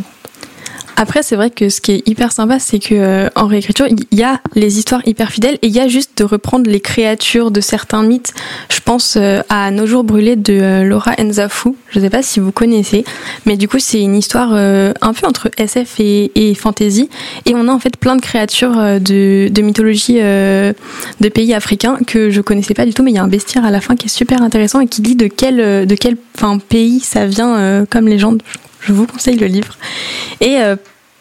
après, 1.00 1.22
c'est 1.22 1.36
vrai 1.36 1.50
que 1.50 1.68
ce 1.68 1.80
qui 1.80 1.92
est 1.92 2.08
hyper 2.08 2.32
sympa, 2.32 2.58
c'est 2.58 2.80
que 2.80 2.92
euh, 2.92 3.28
en 3.36 3.46
réécriture, 3.46 3.86
il 3.86 4.18
y 4.18 4.24
a 4.24 4.40
les 4.56 4.80
histoires 4.80 5.00
hyper 5.06 5.30
fidèles 5.30 5.54
et 5.62 5.68
il 5.68 5.72
y 5.72 5.78
a 5.78 5.86
juste 5.86 6.18
de 6.18 6.24
reprendre 6.24 6.68
les 6.68 6.80
créatures 6.80 7.52
de 7.52 7.60
certains 7.60 8.02
mythes. 8.02 8.34
Je 8.68 8.80
pense 8.80 9.16
euh, 9.16 9.40
à 9.48 9.70
Nos 9.70 9.86
jours 9.86 10.02
brûlés 10.02 10.34
de 10.34 10.54
euh, 10.54 10.82
Laura 10.82 11.12
Enzafou. 11.20 11.76
Je 11.90 12.00
ne 12.00 12.04
sais 12.04 12.10
pas 12.10 12.24
si 12.24 12.40
vous 12.40 12.50
connaissez, 12.50 13.04
mais 13.46 13.56
du 13.56 13.68
coup, 13.68 13.78
c'est 13.78 14.00
une 14.00 14.16
histoire 14.16 14.52
un 14.52 15.12
peu 15.12 15.24
entre 15.28 15.50
SF 15.56 16.00
et, 16.00 16.32
et, 16.34 16.54
fantasy. 16.56 17.08
Et 17.46 17.54
on 17.54 17.68
a 17.68 17.72
en 17.72 17.78
fait 17.78 17.96
plein 17.96 18.16
de 18.16 18.20
créatures 18.20 18.74
de, 19.00 19.48
de 19.48 19.62
mythologie 19.62 20.14
de 20.16 21.28
pays 21.32 21.54
africains 21.54 21.98
que 22.06 22.30
je 22.30 22.40
connaissais 22.40 22.74
pas 22.74 22.84
du 22.84 22.92
tout, 22.92 23.04
mais 23.04 23.12
il 23.12 23.14
y 23.14 23.18
a 23.18 23.22
un 23.22 23.28
bestiaire 23.28 23.64
à 23.64 23.70
la 23.70 23.80
fin 23.80 23.94
qui 23.94 24.06
est 24.06 24.10
super 24.10 24.42
intéressant 24.42 24.80
et 24.80 24.88
qui 24.88 25.00
dit 25.00 25.14
de 25.14 25.28
quel, 25.28 25.86
de 25.86 25.94
quel 25.94 26.16
pays 26.68 27.00
ça 27.00 27.24
vient 27.24 27.86
comme 27.88 28.08
légende 28.08 28.42
vous 28.86 29.06
conseille 29.06 29.36
le 29.36 29.46
livre. 29.46 29.76
Et 30.40 30.58
euh, 30.58 30.76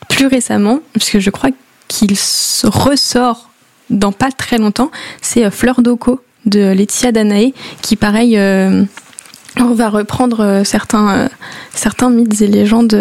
plus 0.10 0.28
récemment, 0.28 0.80
puisque 0.94 1.20
je 1.20 1.30
crois 1.30 1.50
qu'il 1.88 2.12
ressort 2.64 3.50
dans 3.90 4.12
pas 4.12 4.32
très 4.32 4.58
longtemps, 4.58 4.92
c'est 5.22 5.46
euh, 5.46 5.52
Fleur 5.52 5.82
d'Oko 5.82 6.22
de 6.46 6.72
Laetitia 6.72 7.12
Danae, 7.12 7.52
qui 7.82 7.96
pareil 7.96 8.38
euh, 8.38 8.84
va 9.58 9.90
reprendre 9.90 10.62
certains, 10.64 11.30
certains 11.74 12.10
mythes 12.10 12.42
et 12.42 12.48
légendes. 12.48 12.98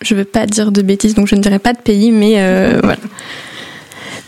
je 0.00 0.14
veux 0.14 0.24
pas 0.24 0.46
dire 0.46 0.72
de 0.72 0.82
bêtises, 0.82 1.14
donc 1.14 1.28
je 1.28 1.36
ne 1.36 1.40
dirai 1.40 1.60
pas 1.60 1.72
de 1.72 1.78
pays, 1.78 2.10
mais 2.10 2.32
voilà. 2.80 2.98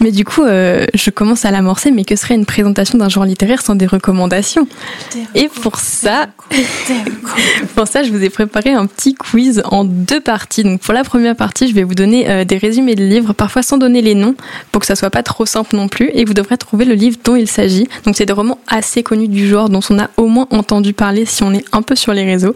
Mais 0.01 0.11
du 0.11 0.25
coup, 0.25 0.43
euh, 0.43 0.87
je 0.95 1.11
commence 1.11 1.45
à 1.45 1.51
l'amorcer, 1.51 1.91
mais 1.91 2.05
que 2.05 2.17
serait 2.17 2.35
une 2.35 2.47
présentation 2.47 2.99
d'un 2.99 3.09
genre 3.09 3.25
littéraire 3.25 3.63
sans 3.63 3.75
des 3.75 3.87
recommandations 3.87 4.67
Et 5.35 5.49
pour 5.49 5.77
ça, 5.77 6.29
pour 7.75 7.87
ça, 7.87 8.03
je 8.03 8.11
vous 8.11 8.23
ai 8.23 8.31
préparé 8.31 8.73
un 8.73 8.87
petit 8.87 9.15
quiz 9.15 9.63
en 9.65 9.85
deux 9.85 10.21
parties. 10.21 10.65
Donc 10.65 10.81
pour 10.81 10.95
la 10.95 11.05
première 11.05 11.37
partie, 11.37 11.69
je 11.69 11.75
vais 11.75 11.85
vous 11.85 11.95
donner 11.95 12.29
euh, 12.29 12.45
des 12.45 12.59
résumés 12.59 12.95
de 12.95 13.05
livres, 13.05 13.33
parfois 13.33 13.63
sans 13.63 13.79
donner 13.79 14.03
les 14.03 14.15
noms, 14.15 14.35
pour 14.73 14.81
que 14.81 14.87
ça 14.87 14.97
soit 14.97 15.11
pas 15.11 15.23
trop 15.23 15.47
simple 15.47 15.77
non 15.77 15.89
plus, 15.89 16.11
et 16.13 16.25
vous 16.25 16.35
devrez 16.35 16.59
trouver 16.59 16.85
le 16.85 16.95
livre 16.95 17.19
dont 17.25 17.37
il 17.37 17.49
s'agit. 17.49 17.89
Donc 18.05 18.17
c'est 18.17 18.27
des 18.27 18.33
romans 18.33 18.59
assez 18.69 19.03
connus 19.03 19.29
du 19.29 19.49
genre, 19.49 19.69
dont 19.69 19.81
on 19.91 19.99
a 19.99 20.11
au 20.17 20.27
moins 20.27 20.49
entendu 20.51 20.93
parler 20.93 21.25
si 21.25 21.43
on 21.43 21.53
est 21.53 21.65
un 21.73 21.83
peu 21.83 21.95
sur 21.95 22.13
les 22.13 22.25
réseaux. 22.25 22.55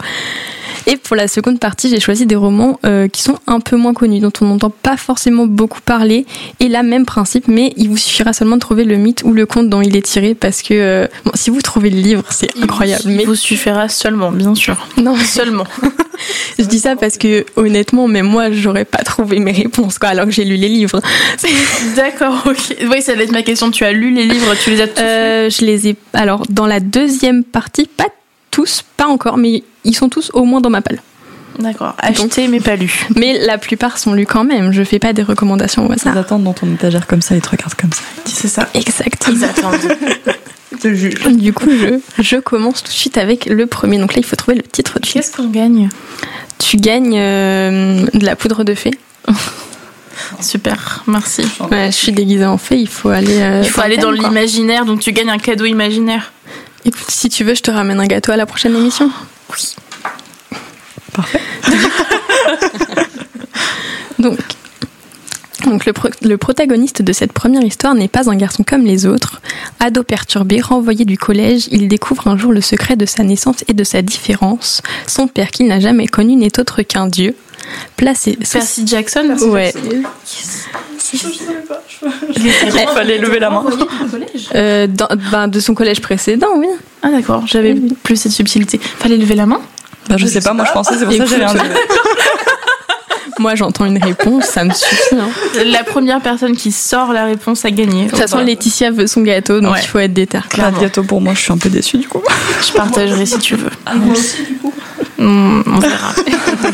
Et 0.86 0.96
pour 0.96 1.16
la 1.16 1.28
seconde 1.28 1.58
partie, 1.58 1.88
j'ai 1.88 2.00
choisi 2.00 2.26
des 2.26 2.36
romans 2.36 2.78
euh, 2.84 3.08
qui 3.08 3.22
sont 3.22 3.38
un 3.46 3.60
peu 3.60 3.76
moins 3.76 3.94
connus, 3.94 4.20
dont 4.20 4.32
on 4.40 4.46
n'entend 4.46 4.70
pas 4.70 4.96
forcément 4.96 5.46
beaucoup 5.46 5.80
parler. 5.80 6.26
Et 6.60 6.68
là, 6.68 6.82
même 6.82 7.06
principe, 7.06 7.48
mais 7.48 7.72
il 7.76 7.88
vous 7.88 7.96
suffira 7.96 8.32
seulement 8.32 8.56
de 8.56 8.60
trouver 8.60 8.84
le 8.84 8.96
mythe 8.96 9.22
ou 9.24 9.32
le 9.32 9.46
conte 9.46 9.68
dont 9.68 9.80
il 9.80 9.96
est 9.96 10.02
tiré, 10.02 10.34
parce 10.34 10.62
que 10.62 10.74
euh, 10.74 11.06
bon, 11.24 11.32
si 11.34 11.50
vous 11.50 11.60
trouvez 11.60 11.90
le 11.90 12.00
livre, 12.00 12.24
c'est 12.30 12.50
incroyable. 12.62 13.04
Il 13.06 13.26
vous 13.26 13.34
suffira 13.34 13.88
seulement, 13.88 14.30
bien 14.30 14.54
sûr. 14.54 14.76
Non, 14.98 15.16
seulement. 15.16 15.64
je 16.58 16.64
dis 16.64 16.80
ça 16.80 16.96
parce 16.96 17.18
que 17.18 17.46
honnêtement, 17.56 18.08
même 18.08 18.26
moi, 18.26 18.50
j'aurais 18.50 18.84
pas 18.84 18.98
trouvé 18.98 19.38
mes 19.38 19.52
réponses, 19.52 19.98
quoi, 19.98 20.10
alors 20.10 20.26
que 20.26 20.32
j'ai 20.32 20.44
lu 20.44 20.56
les 20.56 20.68
livres. 20.68 21.00
D'accord, 21.96 22.42
ok. 22.46 22.76
Oui, 22.90 23.02
ça 23.02 23.14
va 23.14 23.22
être 23.22 23.32
ma 23.32 23.42
question. 23.42 23.70
Tu 23.70 23.84
as 23.84 23.92
lu 23.92 24.12
les 24.12 24.24
livres, 24.24 24.54
tu 24.62 24.70
les 24.70 24.80
as 24.80 24.88
tous 24.88 25.02
euh, 25.02 25.50
Je 25.50 25.64
les 25.64 25.88
ai. 25.88 25.96
Alors, 26.12 26.42
dans 26.48 26.66
la 26.66 26.80
deuxième 26.80 27.44
partie, 27.44 27.86
pas 27.86 28.08
tous, 28.50 28.82
pas 28.96 29.06
encore, 29.06 29.36
mais 29.36 29.62
ils 29.88 29.94
sont 29.94 30.08
tous 30.08 30.30
au 30.34 30.44
moins 30.44 30.60
dans 30.60 30.70
ma 30.70 30.82
palle. 30.82 31.00
D'accord, 31.58 31.96
achetés 31.98 32.46
mais 32.46 32.60
pas 32.60 32.76
lus. 32.76 33.06
Mais 33.16 33.44
la 33.44 33.58
plupart 33.58 33.98
sont 33.98 34.12
lus 34.14 34.26
quand 34.26 34.44
même, 34.44 34.70
je 34.70 34.84
fais 34.84 35.00
pas 35.00 35.12
des 35.12 35.24
recommandations 35.24 35.88
au 35.88 35.92
hasard. 35.92 36.14
Ils 36.14 36.18
attendent 36.18 36.44
dans 36.44 36.52
ton 36.52 36.72
étagère 36.72 37.08
comme 37.08 37.22
ça, 37.22 37.34
ils 37.34 37.40
te 37.40 37.48
regardent 37.48 37.74
comme 37.74 37.92
ça. 37.92 38.02
C'est 38.26 38.46
ça. 38.46 38.68
Exactement. 38.74 39.36
Ils 39.36 39.44
attendent. 39.44 39.80
Du 41.36 41.52
coup, 41.52 41.70
je, 41.70 41.98
je, 42.22 42.36
commence 42.36 42.84
tout 42.84 42.90
de 42.90 42.94
suite 42.94 43.18
avec 43.18 43.46
le 43.46 43.66
premier. 43.66 43.98
Donc 43.98 44.14
là, 44.14 44.20
il 44.20 44.24
faut 44.24 44.36
trouver 44.36 44.58
le 44.58 44.62
titre 44.62 45.00
du 45.00 45.10
Qu'est-ce 45.10 45.36
qu'on 45.36 45.48
gagne? 45.48 45.88
Tu 46.58 46.76
gagnes 46.76 47.18
euh, 47.18 48.06
de 48.14 48.24
la 48.24 48.36
poudre 48.36 48.62
de 48.62 48.74
fée. 48.74 48.92
Super, 50.40 51.02
merci. 51.08 51.42
je 51.70 51.90
suis 51.90 52.12
déguisée 52.12 52.44
en 52.44 52.58
fée, 52.58 52.78
il 52.78 52.88
faut 52.88 53.08
aller. 53.08 53.40
Euh, 53.40 53.62
il 53.64 53.68
faut 53.68 53.80
aller 53.80 53.96
dans 53.96 54.12
l'imaginaire, 54.12 54.84
donc 54.84 55.00
tu 55.00 55.10
gagnes 55.12 55.30
un 55.30 55.38
cadeau 55.38 55.64
imaginaire. 55.64 56.32
Écoute, 56.84 57.06
si 57.08 57.28
tu 57.28 57.42
veux, 57.42 57.54
je 57.54 57.62
te 57.62 57.70
ramène 57.70 57.98
un 57.98 58.06
gâteau 58.06 58.30
à 58.30 58.36
la 58.36 58.46
prochaine 58.46 58.76
émission. 58.76 59.10
Oui. 59.50 59.74
Parfait. 61.12 61.40
donc, 64.18 64.38
le, 65.86 65.92
le, 66.22 66.36
protagoniste 66.36 67.02
de 67.02 67.12
cette 67.12 67.32
première 67.32 67.62
histoire 67.62 67.94
n'est 67.94 68.08
pas 68.08 68.30
un 68.30 68.36
garçon 68.36 68.62
comme 68.62 68.84
les 68.84 69.06
autres. 69.06 69.40
Ado 69.80 70.02
perturbé, 70.02 70.60
renvoyé 70.60 71.04
du 71.04 71.18
collège, 71.18 71.68
il 71.70 71.88
découvre 71.88 72.28
un 72.28 72.36
jour 72.36 72.52
le 72.52 72.60
secret 72.60 72.96
de 72.96 73.06
sa 73.06 73.22
naissance 73.22 73.64
et 73.68 73.74
de 73.74 73.84
sa 73.84 74.02
différence. 74.02 74.82
Son 75.06 75.28
père, 75.28 75.50
qu'il 75.50 75.66
n'a 75.66 75.80
jamais 75.80 76.06
connu, 76.06 76.36
n'est 76.36 76.58
autre 76.58 76.82
qu'un 76.82 77.06
dieu. 77.06 77.34
Placé. 77.96 78.38
Percy 78.50 78.86
Jackson 78.86 79.36
Ouais. 79.48 79.72
Il 81.12 82.88
fallait 82.94 83.18
lever 83.18 83.38
la 83.38 83.50
main. 83.50 83.64
Euh, 84.54 84.86
ben, 85.32 85.48
de 85.48 85.60
son 85.60 85.74
collège 85.74 86.00
précédent, 86.00 86.48
oui. 86.56 86.68
Ah 87.02 87.10
d'accord, 87.10 87.44
j'avais 87.46 87.74
plus 88.02 88.16
cette 88.16 88.32
subtilité. 88.32 88.78
Fallait 88.78 89.16
lever 89.16 89.34
la 89.34 89.46
main? 89.46 89.60
Bah, 90.08 90.16
Je 90.18 90.26
sais 90.26 90.40
pas, 90.40 90.52
moi 90.52 90.64
je 90.66 90.72
pensais, 90.72 90.94
c'est 90.98 91.04
pour 91.04 91.14
ça 91.14 91.24
que 91.24 91.30
j'avais 91.30 91.44
un 91.44 91.54
Moi, 93.38 93.54
j'entends 93.54 93.84
une 93.84 94.02
réponse, 94.02 94.46
ça 94.46 94.64
me 94.64 94.72
suffit. 94.72 95.14
Hein. 95.14 95.28
La 95.64 95.84
première 95.84 96.20
personne 96.20 96.56
qui 96.56 96.72
sort 96.72 97.12
la 97.12 97.24
réponse 97.24 97.64
a 97.64 97.70
gagné. 97.70 98.06
De 98.06 98.10
toute 98.10 98.18
façon, 98.18 98.38
Laetitia 98.38 98.90
veut 98.90 99.06
son 99.06 99.20
gâteau, 99.20 99.60
donc 99.60 99.76
il 99.80 99.86
faut 99.86 100.00
être 100.00 100.12
déter. 100.12 100.40
Pas 100.56 100.72
de 100.72 100.80
gâteau 100.80 101.04
pour 101.04 101.20
moi, 101.20 101.34
je 101.34 101.40
suis 101.40 101.52
un 101.52 101.58
peu 101.58 101.68
déçue 101.68 101.98
du 101.98 102.08
coup. 102.08 102.20
Je 102.66 102.72
partagerai 102.72 103.26
si 103.26 103.38
tu 103.38 103.54
veux. 103.54 103.70
Ah, 103.86 103.94
moi 103.94 104.12
aussi, 104.12 104.42
du 104.42 104.54
coup. 104.54 104.67
On 105.18 105.78
verra. 105.80 106.14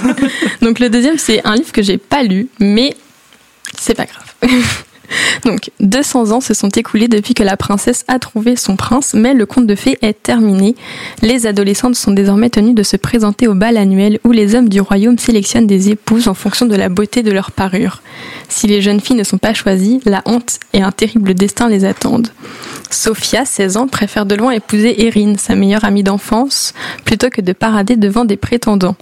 donc 0.62 0.78
le 0.78 0.90
deuxième, 0.90 1.18
c'est 1.18 1.44
un 1.46 1.54
livre 1.56 1.72
que 1.72 1.82
j'ai 1.82 1.98
pas 1.98 2.22
lu, 2.22 2.48
mais 2.58 2.94
c'est 3.78 3.94
pas 3.94 4.06
grave. 4.06 4.50
Donc, 5.44 5.70
200 5.80 6.30
ans 6.30 6.40
se 6.40 6.54
sont 6.54 6.68
écoulés 6.68 7.08
depuis 7.08 7.34
que 7.34 7.42
la 7.42 7.56
princesse 7.56 8.04
a 8.08 8.18
trouvé 8.18 8.56
son 8.56 8.76
prince, 8.76 9.14
mais 9.14 9.34
le 9.34 9.46
conte 9.46 9.66
de 9.66 9.74
fées 9.74 9.98
est 10.02 10.22
terminé. 10.22 10.74
Les 11.22 11.46
adolescentes 11.46 11.94
sont 11.94 12.12
désormais 12.12 12.50
tenues 12.50 12.74
de 12.74 12.82
se 12.82 12.96
présenter 12.96 13.46
au 13.48 13.54
bal 13.54 13.76
annuel 13.76 14.18
où 14.24 14.32
les 14.32 14.54
hommes 14.54 14.68
du 14.68 14.80
royaume 14.80 15.18
sélectionnent 15.18 15.66
des 15.66 15.90
épouses 15.90 16.28
en 16.28 16.34
fonction 16.34 16.66
de 16.66 16.76
la 16.76 16.88
beauté 16.88 17.22
de 17.22 17.30
leur 17.30 17.52
parure. 17.52 18.02
Si 18.48 18.66
les 18.66 18.80
jeunes 18.80 19.00
filles 19.00 19.16
ne 19.16 19.24
sont 19.24 19.38
pas 19.38 19.54
choisies, 19.54 20.00
la 20.04 20.22
honte 20.26 20.58
et 20.72 20.82
un 20.82 20.92
terrible 20.92 21.34
destin 21.34 21.68
les 21.68 21.84
attendent. 21.84 22.28
Sophia, 22.94 23.44
16 23.44 23.76
ans, 23.76 23.86
préfère 23.88 24.24
de 24.26 24.34
loin 24.34 24.52
épouser 24.52 25.06
Erin, 25.06 25.34
sa 25.36 25.54
meilleure 25.54 25.84
amie 25.84 26.02
d'enfance, 26.02 26.72
plutôt 27.04 27.28
que 27.28 27.40
de 27.40 27.52
parader 27.52 27.96
devant 27.96 28.24
des 28.24 28.36
prétendants. 28.36 28.96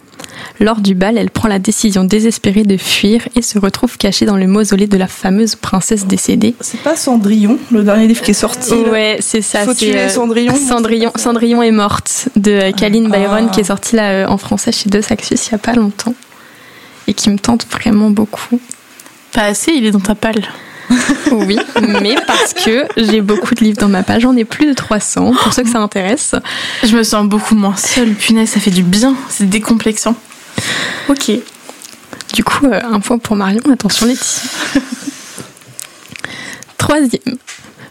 Lors 0.60 0.80
du 0.80 0.94
bal, 0.94 1.18
elle 1.18 1.30
prend 1.30 1.48
la 1.48 1.58
décision 1.58 2.04
désespérée 2.04 2.62
de 2.62 2.76
fuir 2.76 3.28
et 3.36 3.42
se 3.42 3.58
retrouve 3.58 3.98
cachée 3.98 4.24
dans 4.24 4.36
le 4.36 4.46
mausolée 4.46 4.86
de 4.86 4.96
la 4.96 5.06
fameuse 5.06 5.56
princesse 5.56 6.06
décédée. 6.06 6.54
C'est 6.60 6.80
pas 6.80 6.96
Cendrillon, 6.96 7.58
le 7.70 7.82
dernier 7.82 8.06
livre 8.06 8.22
qui 8.22 8.30
est 8.30 8.34
sorti. 8.34 8.70
là 8.70 8.90
Ouais, 8.90 9.16
c'est 9.20 9.42
ça. 9.42 9.64
Faut 9.64 9.72
c'est, 9.74 9.86
tuer 9.86 9.98
euh, 9.98 10.08
Cendrillon. 10.08 10.54
Cendrillon, 10.56 11.12
Cendrillon 11.16 11.62
est 11.62 11.70
morte 11.70 12.28
de 12.36 12.70
Kaline 12.72 13.10
Ah. 13.12 13.16
Byron 13.18 13.50
qui 13.50 13.60
est 13.60 13.64
sortie 13.64 13.96
là 13.96 14.10
euh, 14.10 14.26
en 14.26 14.38
français 14.38 14.72
chez 14.72 14.88
Deux 14.88 15.02
Saxus 15.02 15.34
il 15.48 15.52
y 15.52 15.54
a 15.54 15.58
pas 15.58 15.74
longtemps 15.74 16.14
et 17.08 17.14
qui 17.14 17.28
me 17.30 17.38
tente 17.38 17.66
vraiment 17.70 18.10
beaucoup. 18.10 18.60
Pas 19.32 19.44
assez, 19.44 19.72
il 19.72 19.84
est 19.86 19.90
dans 19.90 20.00
ta 20.00 20.14
palle. 20.14 20.42
Oui, 21.32 21.58
mais 22.02 22.16
parce 22.26 22.52
que 22.52 22.86
j'ai 22.96 23.20
beaucoup 23.22 23.54
de 23.54 23.60
livres 23.60 23.78
dans 23.78 23.88
ma 23.88 24.02
page, 24.02 24.22
j'en 24.22 24.36
ai 24.36 24.44
plus 24.44 24.66
de 24.66 24.74
300 24.74 25.32
pour 25.42 25.52
ceux 25.52 25.62
que 25.62 25.70
ça 25.70 25.78
intéresse. 25.78 26.34
Je 26.82 26.94
me 26.96 27.02
sens 27.02 27.26
beaucoup 27.26 27.54
moins 27.54 27.76
seule. 27.76 28.12
Punaise, 28.12 28.50
ça 28.50 28.60
fait 28.60 28.70
du 28.70 28.82
bien. 28.82 29.14
C'est 29.28 29.48
décomplexant. 29.48 30.14
Ok. 31.08 31.30
Du 32.34 32.44
coup, 32.44 32.66
euh, 32.66 32.80
un 32.82 33.00
point 33.00 33.18
pour 33.18 33.36
Marion, 33.36 33.62
attention 33.72 34.06
Letty. 34.06 34.40
Troisième. 36.78 37.36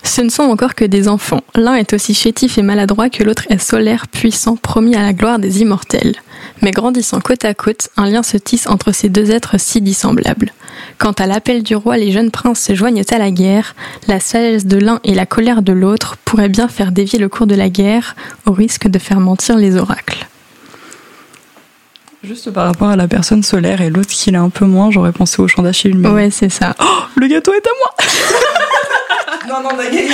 Ce 0.04 0.21
ne 0.21 0.30
sont 0.30 0.43
encore 0.43 0.75
que 0.75 0.86
des 0.86 1.08
enfants. 1.08 1.41
L'un 1.56 1.75
est 1.75 1.93
aussi 1.93 2.13
chétif 2.13 2.58
et 2.58 2.63
maladroit 2.63 3.10
que 3.10 3.23
l'autre 3.23 3.45
est 3.49 3.60
solaire, 3.60 4.08
puissant, 4.08 4.56
promis 4.56 4.95
à 4.95 5.04
la 5.04 5.13
gloire 5.13 5.39
des 5.39 5.62
immortels. 5.62 6.15
Mais 6.62 6.71
grandissant 6.71 7.21
côte 7.21 7.45
à 7.45 7.54
côte, 7.54 7.89
un 7.97 8.06
lien 8.06 8.23
se 8.23 8.38
tisse 8.38 8.67
entre 8.67 8.91
ces 8.91 9.10
deux 9.10 9.32
êtres 9.32 9.60
si 9.60 9.80
dissemblables. 9.80 10.54
Quant 11.01 11.13
à 11.13 11.25
l'appel 11.25 11.63
du 11.63 11.75
roi, 11.75 11.97
les 11.97 12.11
jeunes 12.11 12.29
princes 12.29 12.61
se 12.61 12.75
joignent 12.75 13.01
à 13.09 13.17
la 13.17 13.31
guerre. 13.31 13.73
La 14.07 14.19
sagesse 14.19 14.67
de 14.67 14.77
l'un 14.77 14.99
et 15.03 15.15
la 15.15 15.25
colère 15.25 15.63
de 15.63 15.73
l'autre 15.73 16.15
pourraient 16.25 16.47
bien 16.47 16.67
faire 16.67 16.91
dévier 16.91 17.17
le 17.17 17.27
cours 17.27 17.47
de 17.47 17.55
la 17.55 17.69
guerre, 17.69 18.15
au 18.45 18.51
risque 18.51 18.87
de 18.87 18.99
faire 18.99 19.19
mentir 19.19 19.57
les 19.57 19.77
oracles. 19.77 20.27
Juste 22.23 22.51
par 22.51 22.67
rapport 22.67 22.89
à 22.89 22.95
la 22.95 23.07
personne 23.07 23.41
solaire 23.41 23.81
et 23.81 23.89
l'autre 23.89 24.11
qui 24.11 24.29
l'est 24.29 24.37
un 24.37 24.51
peu 24.51 24.65
moins, 24.65 24.91
j'aurais 24.91 25.11
pensé 25.11 25.41
au 25.41 25.47
chant 25.47 25.63
d'Achille. 25.63 25.97
mais- 25.97 26.07
Ouais, 26.09 26.29
c'est 26.29 26.49
ça. 26.49 26.75
Le 27.15 27.25
gâteau 27.25 27.51
est 27.55 27.65
à 27.65 27.71
moi 27.79 27.95
Non, 29.63 29.67
non, 29.67 29.75
d'égalité. 29.75 30.13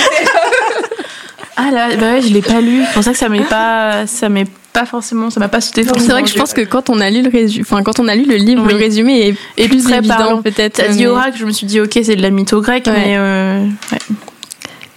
Ah 1.60 1.70
là, 1.72 1.88
bah 1.96 2.12
ouais, 2.12 2.22
je 2.22 2.32
l'ai 2.32 2.40
pas 2.42 2.60
lu. 2.60 2.82
C'est 2.86 2.94
pour 2.94 3.02
ça 3.02 3.10
que 3.12 3.18
ça 3.18 3.28
m'est 3.28 3.40
pas, 3.42 4.06
ça 4.06 4.28
m'est 4.28 4.46
pas 4.72 4.86
forcément, 4.86 5.28
ça 5.28 5.40
m'a 5.40 5.48
pas 5.48 5.60
sauté. 5.60 5.82
C'est 5.84 6.08
vrai 6.12 6.22
que 6.22 6.28
je 6.28 6.34
pense 6.36 6.52
que 6.54 6.60
quand 6.60 6.88
on 6.88 7.00
a 7.00 7.10
lu 7.10 7.20
le 7.22 7.30
résumé, 7.30 7.64
enfin 7.68 7.82
quand 7.82 7.98
on 7.98 8.06
a 8.06 8.14
lu 8.14 8.26
le 8.26 8.36
livre, 8.36 8.62
Oui. 8.64 8.72
le 8.72 8.78
résumé 8.78 9.28
est 9.28 9.34
Et 9.56 9.68
plus 9.68 9.82
très 9.82 9.98
évident 9.98 10.40
peut-être. 10.40 10.74
T'as 10.74 10.88
dit 10.88 11.00
mais- 11.00 11.06
oracle, 11.08 11.36
je 11.36 11.44
me 11.46 11.50
suis 11.50 11.66
dit 11.66 11.80
ok, 11.80 11.90
c'est 12.02 12.14
de 12.16 12.22
la 12.22 12.30
mytho 12.30 12.60
grecque, 12.60 12.86
Ouais. 12.86 12.92
mais 12.94 13.16
euh, 13.18 13.64
ouais. 13.92 13.98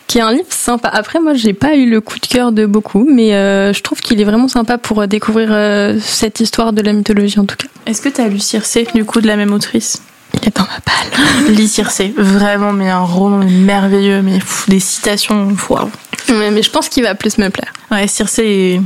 Qui 0.08 0.18
est 0.18 0.22
un 0.22 0.34
livre 0.34 0.46
sympa. 0.50 0.90
Après, 0.90 1.20
moi, 1.22 1.34
j'ai 1.36 1.54
pas 1.54 1.74
eu 1.76 1.90
le 1.90 2.02
coup 2.02 2.20
de 2.20 2.28
cœur 2.28 2.52
de 2.52 2.66
beaucoup, 2.66 3.08
mais 3.10 3.34
euh, 3.34 3.72
je 3.72 3.82
trouve 3.82 4.02
qu'il 4.02 4.20
est 4.20 4.26
vraiment 4.26 4.50
sympa 4.50 4.78
pour 4.78 5.00
euh, 5.02 5.08
découvrir 5.08 5.48
euh, 5.52 5.98
cette 6.02 6.42
histoire 6.42 6.74
de 6.74 6.82
la 6.82 6.92
mythologie 6.92 7.40
en 7.40 7.46
tout 7.46 7.56
cas. 7.56 7.68
Est-ce 7.86 8.02
que 8.02 8.10
t'as 8.10 8.28
lu 8.28 8.38
Circé 8.40 8.86
du 8.94 9.06
coup 9.06 9.22
de 9.22 9.28
la 9.28 9.38
même 9.38 9.54
autrice? 9.54 10.02
Il 10.34 10.48
est 10.48 10.56
dans 10.56 10.64
ma 10.64 10.80
palle. 10.82 11.54
Lis 11.54 11.68
Circé, 11.74 12.14
vraiment, 12.18 12.74
mais 12.74 12.90
un 12.90 13.02
roman 13.02 13.46
merveilleux, 13.46 14.22
mais 14.22 14.40
pff, 14.40 14.70
des 14.70 14.80
citations, 14.80 15.56
waouh. 15.70 15.90
Ouais, 16.30 16.52
mais 16.52 16.64
je 16.64 16.70
pense 16.70 16.90
qu'il 16.90 17.04
va 17.04 17.16
plus 17.16 17.38
me 17.38 17.50
plaire. 17.50 17.74
Ouais, 17.90 18.08
Circé 18.08 18.44
est 18.44 18.82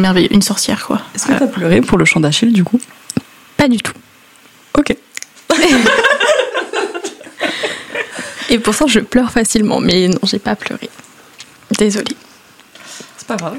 merveilleux, 0.00 0.32
une 0.32 0.42
sorcière 0.42 0.86
quoi. 0.86 1.00
Est-ce 1.14 1.26
que 1.26 1.32
t'as 1.32 1.46
pleuré 1.46 1.80
pour 1.80 1.98
le 1.98 2.04
chant 2.04 2.20
d'Achille 2.20 2.52
du 2.52 2.64
coup? 2.64 2.80
Pas 3.56 3.68
du 3.68 3.78
tout. 3.78 3.92
Ok. 4.76 4.96
Et 8.50 8.58
pour 8.58 8.74
ça, 8.74 8.86
je 8.86 9.00
pleure 9.00 9.30
facilement, 9.30 9.78
mais 9.80 10.08
non, 10.08 10.20
j'ai 10.22 10.38
pas 10.38 10.56
pleuré. 10.56 10.88
Désolée. 11.78 12.16
C'est 13.16 13.26
pas 13.26 13.36
grave. 13.36 13.58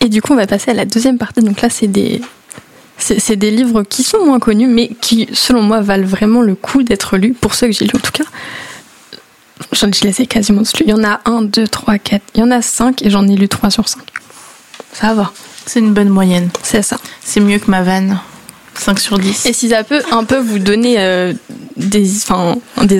Et 0.00 0.08
du 0.08 0.20
coup, 0.20 0.34
on 0.34 0.36
va 0.36 0.46
passer 0.46 0.72
à 0.72 0.74
la 0.74 0.84
deuxième 0.84 1.16
partie. 1.16 1.40
Donc 1.40 1.62
là, 1.62 1.70
c'est 1.70 1.86
des, 1.86 2.20
c'est 2.98 3.36
des 3.36 3.50
livres 3.50 3.82
qui 3.82 4.02
sont 4.02 4.24
moins 4.24 4.38
connus, 4.38 4.68
mais 4.68 4.88
qui, 5.00 5.28
selon 5.32 5.62
moi, 5.62 5.80
valent 5.80 6.06
vraiment 6.06 6.42
le 6.42 6.54
coup 6.54 6.82
d'être 6.82 7.16
lus, 7.16 7.34
pour 7.34 7.54
ceux 7.54 7.66
que 7.66 7.72
j'ai 7.72 7.84
lus 7.84 7.96
en 7.96 7.98
tout 7.98 8.12
cas. 8.12 8.24
J'en 9.72 9.90
je 9.92 10.04
les 10.04 10.22
ai 10.22 10.26
quasiment 10.26 10.62
tous 10.62 10.78
lus. 10.78 10.84
Il 10.86 10.90
y 10.90 10.94
en 10.94 11.04
a 11.04 11.20
un, 11.24 11.42
deux, 11.42 11.68
trois, 11.68 11.98
quatre. 11.98 12.24
Il 12.34 12.40
y 12.40 12.42
en 12.42 12.50
a 12.50 12.62
cinq 12.62 13.02
et 13.02 13.10
j'en 13.10 13.26
ai 13.28 13.36
lu 13.36 13.48
trois 13.48 13.70
sur 13.70 13.88
cinq. 13.88 14.04
Ça 14.92 15.14
va, 15.14 15.32
C'est 15.66 15.80
une 15.80 15.92
bonne 15.92 16.08
moyenne. 16.08 16.50
c'est 16.62 16.82
ça. 16.82 16.98
C'est 17.22 17.40
mieux 17.40 17.58
que 17.58 17.70
ma 17.70 17.82
vanne. 17.82 18.18
5 18.76 18.98
sur 18.98 19.18
10. 19.18 19.46
Et 19.46 19.52
si 19.52 19.68
ça 19.68 19.84
peut 19.84 20.02
un 20.10 20.24
peu 20.24 20.38
vous 20.38 20.58
donner 20.58 20.96
euh, 20.98 21.32
des, 21.76 22.28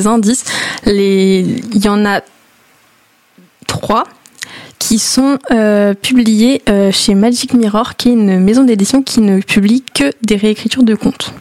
indices, 0.06 0.44
les, 0.84 1.40
il 1.72 1.84
y 1.84 1.88
en 1.88 2.04
a 2.06 2.20
trois 3.66 4.04
qui 4.86 4.98
sont 4.98 5.38
euh, 5.50 5.94
publiés 5.94 6.60
euh, 6.68 6.92
chez 6.92 7.14
Magic 7.14 7.54
Mirror, 7.54 7.96
qui 7.96 8.10
est 8.10 8.12
une 8.12 8.38
maison 8.38 8.64
d'édition 8.64 9.02
qui 9.02 9.22
ne 9.22 9.40
publie 9.40 9.82
que 9.94 10.12
des 10.22 10.36
réécritures 10.36 10.82
de 10.82 10.94
contes. 10.94 11.32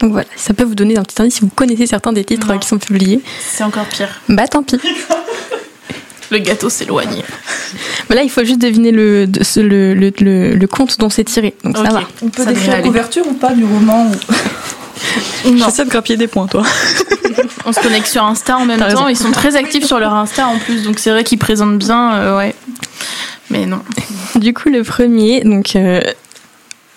Donc 0.00 0.12
voilà, 0.12 0.28
ça 0.36 0.54
peut 0.54 0.62
vous 0.62 0.76
donner 0.76 0.96
un 0.96 1.02
petit 1.02 1.20
indice 1.20 1.34
si 1.34 1.40
vous 1.40 1.48
connaissez 1.48 1.86
certains 1.86 2.12
des 2.12 2.22
titres 2.22 2.46
Non. 2.46 2.54
euh, 2.54 2.58
qui 2.58 2.68
sont 2.68 2.78
publiés. 2.78 3.20
C'est 3.40 3.64
encore 3.64 3.86
pire. 3.86 4.08
Bah 4.28 4.46
tant 4.46 4.62
pis. 4.62 4.78
Le 6.30 6.38
gâteau 6.38 6.70
s'éloigne. 6.70 7.22
Mais 8.08 8.16
là, 8.16 8.22
il 8.22 8.30
faut 8.30 8.42
juste 8.44 8.60
deviner 8.62 8.90
le, 8.90 9.26
le, 9.26 9.94
le, 9.94 10.12
le, 10.20 10.54
le 10.54 10.66
conte 10.66 10.98
dont 10.98 11.10
c'est 11.10 11.24
tiré. 11.24 11.54
Donc 11.64 11.76
ça 11.76 11.82
va. 11.82 12.02
On 12.22 12.28
peut 12.28 12.44
Ça 12.44 12.52
décrire 12.52 12.72
la 12.72 12.82
couverture 12.82 13.26
ou 13.26 13.34
pas 13.34 13.52
du 13.52 13.64
roman 13.64 14.06
ou- 14.06 14.14
Non. 15.50 15.66
J'essaie 15.66 15.84
de 15.84 15.90
grappiller 15.90 16.16
des 16.16 16.28
points, 16.28 16.46
toi. 16.46 16.62
On 17.66 17.72
se 17.72 17.80
connecte 17.80 18.06
sur 18.06 18.24
Insta 18.24 18.56
en 18.56 18.64
même 18.64 18.78
temps. 18.78 18.86
raison. 18.86 19.08
Ils 19.08 19.16
sont 19.16 19.30
très 19.32 19.56
actifs 19.56 19.84
sur 19.84 19.98
leur 19.98 20.14
Insta 20.14 20.46
en 20.46 20.58
plus, 20.58 20.84
donc 20.84 20.98
c'est 20.98 21.10
vrai 21.10 21.22
qu'ils 21.24 21.38
présentent 21.38 21.78
bien. 21.78 22.14
euh, 22.14 22.38
ouais. 22.38 22.54
Mais 23.50 23.66
non. 23.66 23.80
Du 24.36 24.54
coup, 24.54 24.70
le 24.70 24.82
premier, 24.82 25.42
donc 25.42 25.76
euh, 25.76 26.00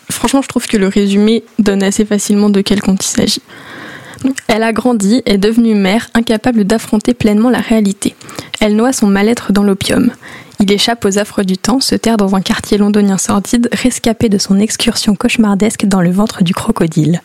franchement, 0.09 0.41
je 0.41 0.47
trouve 0.47 0.67
que 0.67 0.77
le 0.77 0.87
résumé 0.87 1.43
donne 1.59 1.83
assez 1.83 2.05
facilement 2.05 2.49
de 2.49 2.61
quel 2.61 2.81
conte 2.81 3.05
il 3.05 3.09
s'agit. 3.09 3.41
Elle 4.47 4.63
a 4.63 4.71
grandi, 4.71 5.21
est 5.25 5.37
devenue 5.37 5.75
mère, 5.75 6.07
incapable 6.13 6.63
d'affronter 6.63 7.13
pleinement 7.13 7.49
la 7.49 7.59
réalité. 7.59 8.15
Elle 8.59 8.75
noie 8.75 8.93
son 8.93 9.07
mal-être 9.07 9.51
dans 9.51 9.63
l'opium. 9.63 10.11
Il 10.59 10.71
échappe 10.71 11.03
aux 11.05 11.19
affres 11.19 11.43
du 11.43 11.57
temps, 11.57 11.81
se 11.81 11.95
terre 11.95 12.17
dans 12.17 12.33
un 12.35 12.41
quartier 12.41 12.77
londonien 12.77 13.17
sordide, 13.17 13.67
rescapé 13.73 14.29
de 14.29 14.37
son 14.37 14.59
excursion 14.59 15.15
cauchemardesque 15.15 15.85
dans 15.85 16.01
le 16.01 16.11
ventre 16.11 16.43
du 16.43 16.53
crocodile. 16.53 17.21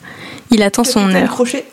Il 0.50 0.62
attend 0.62 0.84
son 0.84 1.00
Capitaine 1.00 1.22
heure. 1.22 1.30
Crochet. 1.30 1.64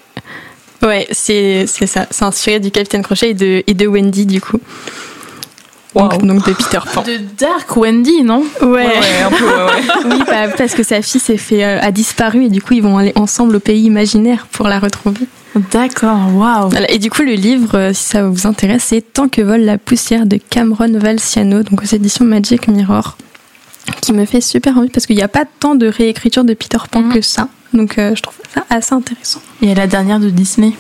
Ouais, 0.84 1.08
c'est 1.12 1.66
c'est 1.66 1.88
ça. 1.88 2.06
C'est 2.12 2.24
inspiré 2.24 2.60
du 2.60 2.70
Capitaine 2.70 3.02
Crochet 3.02 3.32
et 3.32 3.34
de, 3.34 3.64
et 3.66 3.74
de 3.74 3.88
Wendy, 3.88 4.28
du 4.28 4.40
coup. 4.40 4.60
Donc, 5.98 6.12
Waouh. 6.14 6.22
donc 6.26 6.46
de 6.48 6.54
Peter 6.54 6.80
Pan. 6.94 7.02
De 7.02 7.18
Dark 7.40 7.76
Wendy, 7.76 8.24
non? 8.24 8.44
Ouais. 8.62 8.86
un 9.26 9.30
peu, 9.30 9.46
ouais, 9.46 9.52
ouais. 9.52 9.82
Oui, 10.06 10.24
bah, 10.28 10.48
parce 10.58 10.74
que 10.76 10.84
sa 10.84 11.02
fille 11.02 11.20
s'est 11.20 11.38
fait 11.38 11.64
euh, 11.64 11.80
a 11.82 11.92
disparu 11.92 12.46
et 12.46 12.50
du 12.50 12.62
coup 12.62 12.74
ils 12.74 12.84
vont 12.84 12.98
aller 12.98 13.14
ensemble 13.16 13.56
au 13.56 13.60
pays 13.60 13.84
imaginaire 13.84 14.48
pour 14.52 14.68
la 14.68 14.80
retrouver. 14.80 15.26
D'accord, 15.72 16.18
waouh. 16.36 16.70
Voilà. 16.70 16.92
Et 16.92 17.00
du 17.00 17.10
coup 17.10 17.24
le 17.24 17.34
livre, 17.34 17.76
euh, 17.78 17.94
si 17.94 18.04
ça 18.04 18.28
vous 18.28 18.46
intéresse, 18.46 18.84
c'est 18.86 19.02
Tant 19.14 19.28
que 19.28 19.42
vole 19.42 19.62
la 19.62 19.78
poussière 19.80 20.26
de 20.28 20.38
Cameron 20.38 20.92
Valciano, 21.00 21.64
donc 21.64 21.82
aux 21.82 21.96
éditions 21.96 22.26
Magic 22.26 22.68
Mirror, 22.68 23.18
qui 24.02 24.14
me 24.14 24.26
fait 24.26 24.42
super 24.42 24.78
envie 24.78 24.90
parce 24.90 25.08
qu'il 25.08 25.16
n'y 25.16 25.24
a 25.24 25.28
pas 25.28 25.46
tant 25.60 25.74
de 25.74 25.88
réécriture 25.88 26.44
de 26.44 26.54
Peter 26.54 26.78
Pan 26.92 27.02
Mhm. 27.02 27.14
que 27.14 27.22
ça. 27.22 27.48
Donc 27.74 27.98
euh, 27.98 28.14
je 28.16 28.22
trouve 28.22 28.36
ça 28.54 28.64
assez 28.70 28.94
intéressant. 28.94 29.42
A 29.64 29.74
la 29.74 29.88
dernière 29.88 30.20
de 30.20 30.30
Disney? 30.30 30.74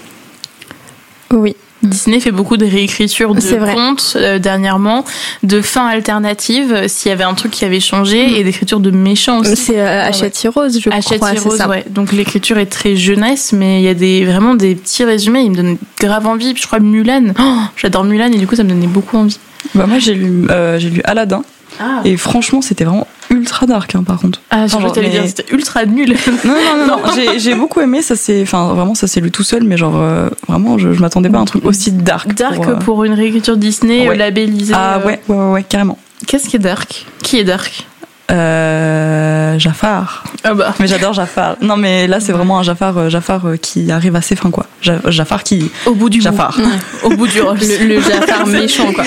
Oui. 1.31 1.55
Disney 1.87 2.19
fait 2.19 2.31
beaucoup 2.31 2.57
de 2.57 2.65
réécritures 2.65 3.33
de 3.33 3.73
contes 3.73 4.13
euh, 4.15 4.39
dernièrement, 4.39 5.03
de 5.43 5.61
fins 5.61 5.87
alternatives, 5.87 6.71
euh, 6.73 6.87
s'il 6.87 7.09
y 7.09 7.11
avait 7.11 7.23
un 7.23 7.33
truc 7.33 7.51
qui 7.51 7.65
avait 7.65 7.79
changé, 7.79 8.39
et 8.39 8.43
d'écriture 8.43 8.79
de 8.79 8.91
méchants 8.91 9.39
aussi. 9.39 9.55
C'est 9.55 9.79
euh, 9.79 10.03
Hachette 10.03 10.47
Rose, 10.53 10.79
je 10.79 10.89
Hachette 10.89 11.17
crois. 11.19 11.31
Rose, 11.31 11.61
ouais. 11.69 11.85
Donc 11.89 12.11
l'écriture 12.11 12.57
est 12.57 12.67
très 12.67 12.95
jeunesse, 12.95 13.53
mais 13.53 13.81
il 13.81 13.85
y 13.85 13.89
a 13.89 13.93
des, 13.93 14.25
vraiment 14.25 14.55
des 14.55 14.75
petits 14.75 15.03
résumés. 15.03 15.41
Il 15.41 15.51
me 15.51 15.55
donne 15.55 15.77
grave 15.99 16.27
envie. 16.27 16.53
Puis 16.53 16.61
je 16.61 16.67
crois 16.67 16.79
Mulan. 16.79 17.33
Oh, 17.39 17.57
J'adore 17.75 18.03
Mulan 18.03 18.31
et 18.31 18.37
du 18.37 18.47
coup 18.47 18.55
ça 18.55 18.63
me 18.63 18.69
donnait 18.69 18.87
beaucoup 18.87 19.17
envie. 19.17 19.39
Bah, 19.75 19.85
moi, 19.87 19.99
j'ai 19.99 20.13
lu, 20.13 20.47
euh, 20.49 20.79
j'ai 20.79 20.89
lu 20.89 21.01
Aladdin. 21.03 21.43
Ah, 21.79 22.01
Et 22.05 22.15
franchement, 22.17 22.61
c'était 22.61 22.85
vraiment 22.85 23.07
ultra 23.29 23.65
dark, 23.65 23.95
hein, 23.95 24.03
par 24.03 24.19
contre. 24.19 24.41
ah 24.49 24.67
je 24.67 24.75
t'allais 24.93 25.07
mais- 25.07 25.09
dire 25.09 25.23
c'était 25.27 25.45
ultra 25.53 25.85
nul. 25.85 26.15
Non, 26.45 26.53
non, 26.53 26.87
non, 26.87 26.97
non. 26.97 27.37
J'ai, 27.37 27.55
beaucoup 27.55 27.81
aimé. 27.81 28.01
Ça, 28.01 28.15
c'est, 28.15 28.41
enfin, 28.41 28.73
vraiment, 28.73 28.95
ça 28.95 29.07
s'est 29.07 29.19
lu 29.19 29.31
tout 29.31 29.43
seul, 29.43 29.63
mais 29.63 29.77
genre, 29.77 29.95
euh, 29.95 30.29
vraiment, 30.47 30.77
je, 30.77 30.93
je 30.93 30.99
m'attendais 31.01 31.29
pas 31.29 31.37
à 31.39 31.41
un 31.41 31.45
truc 31.45 31.65
aussi 31.65 31.91
dark. 31.91 32.33
Dark 32.33 32.55
pour, 32.55 32.67
euh, 32.67 32.75
pour 32.75 33.03
une 33.03 33.13
réécriture 33.13 33.57
Disney 33.57 34.07
Ouais. 34.07 34.15
euh, 34.15 34.17
labellisée. 34.17 34.73
Ah 34.75 34.99
ouais, 35.05 35.21
ouais, 35.27 35.35
ouais, 35.35 35.51
ouais, 35.51 35.63
carrément. 35.63 35.97
Qu'est-ce 36.25 36.47
qui 36.49 36.55
est 36.55 36.59
dark? 36.59 37.05
Qui 37.23 37.37
est 37.39 37.43
dark? 37.43 37.85
Euh, 38.29 39.57
Jafar. 39.57 40.23
Ah 40.43 40.53
bah. 40.53 40.73
Mais 40.79 40.87
j'adore 40.87 41.13
Jafar. 41.13 41.55
Non, 41.61 41.77
mais 41.77 42.07
là, 42.07 42.19
c'est 42.19 42.33
vraiment 42.33 42.59
un 42.59 42.63
Jafar, 42.63 42.97
euh, 42.97 43.09
Jafar 43.09 43.45
euh, 43.47 43.55
qui 43.55 43.89
arrive 43.91 44.15
à 44.17 44.21
ses 44.21 44.35
fins, 44.35 44.51
quoi. 44.51 44.65
Jafar 44.81 45.43
qui. 45.43 45.71
Au 45.85 45.93
bout 45.93 46.09
du 46.09 46.21
Jafar. 46.21 46.55
bout. 46.57 46.69
Au 47.03 47.09
bout 47.11 47.27
du 47.27 47.41
rush. 47.41 47.61
Le, 47.61 47.85
le 47.95 48.01
Jafar 48.01 48.45
méchant, 48.47 48.91
quoi. 48.91 49.03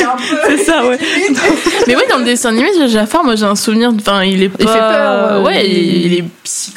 C'est 0.47 0.59
ça, 0.65 0.85
ouais. 0.87 0.99
Mais 1.87 1.97
oui, 1.97 2.03
dans 2.11 2.19
le 2.19 2.25
dessin 2.25 2.49
animé, 2.51 2.69
Jafar, 2.89 3.23
moi 3.25 3.37
j'ai 3.37 3.45
un 3.45 3.57
souvenir. 3.57 3.93
Enfin, 3.99 4.23
il 4.25 4.43
est 4.43 4.49
pas. 4.49 4.57
Il 4.61 4.67
fait 4.69 4.79
peur, 4.79 5.33
euh, 5.33 5.43
Ouais, 5.43 5.69
il, 5.69 6.07
il 6.07 6.15
est 6.19 6.25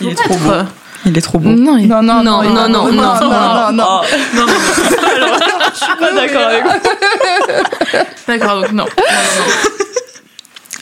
Il 0.02 0.10
est 0.10 0.16
trop 0.16 0.36
beau. 0.36 0.52
Il 1.06 1.18
est 1.18 1.22
trop 1.22 1.38
beau. 1.40 1.50
Non, 1.50 1.78
il... 1.78 1.88
Non, 1.88 2.02
non, 2.02 2.24
Non, 2.24 2.44
non, 2.44 2.54
non, 2.70 2.70
non, 2.70 2.92
non, 2.92 3.20
non, 3.20 3.72
non. 3.74 4.02
Oh. 4.02 4.02
Je 5.74 5.78
suis 5.80 5.98
pas 6.00 6.12
d'accord 6.14 6.48
avec 6.48 6.64
vous. 6.64 7.98
D'accord, 8.28 8.62
donc 8.62 8.72
non. 8.74 8.86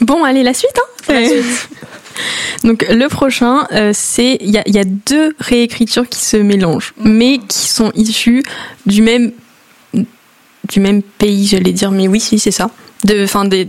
Bon, 0.01 0.23
allez, 0.23 0.43
la 0.43 0.53
suite, 0.53 0.71
hein 0.77 0.81
La 0.81 0.81
suite. 0.81 0.90
Donc 2.63 2.85
le 2.89 3.07
prochain, 3.07 3.65
euh, 3.71 3.91
c'est 3.93 4.37
il 4.41 4.51
y 4.51 4.57
a, 4.57 4.63
il 4.67 4.75
y 4.75 4.79
a 4.79 4.83
deux 4.83 5.33
réécritures 5.39 6.07
qui 6.07 6.19
se 6.23 6.37
mélangent, 6.37 6.93
mais 6.99 7.39
qui 7.47 7.69
sont 7.69 7.91
issues 7.95 8.43
du 8.85 9.01
même 9.01 9.31
du 10.69 10.79
même 10.79 11.01
pays, 11.01 11.47
j'allais 11.47 11.71
dire, 11.73 11.91
mais 11.91 12.07
oui, 12.07 12.19
si 12.19 12.37
c'est 12.39 12.51
ça, 12.51 12.69
de, 13.03 13.23
enfin 13.23 13.45
des 13.45 13.67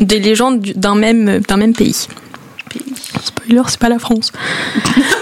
des 0.00 0.18
légendes 0.18 0.60
du- 0.60 0.74
d'un 0.74 0.94
même 0.94 1.40
d'un 1.40 1.56
même 1.56 1.74
pays. 1.74 2.06
Spoiler, 3.22 3.62
c'est 3.68 3.78
pas 3.78 3.88
la 3.88 3.98
France. 3.98 4.32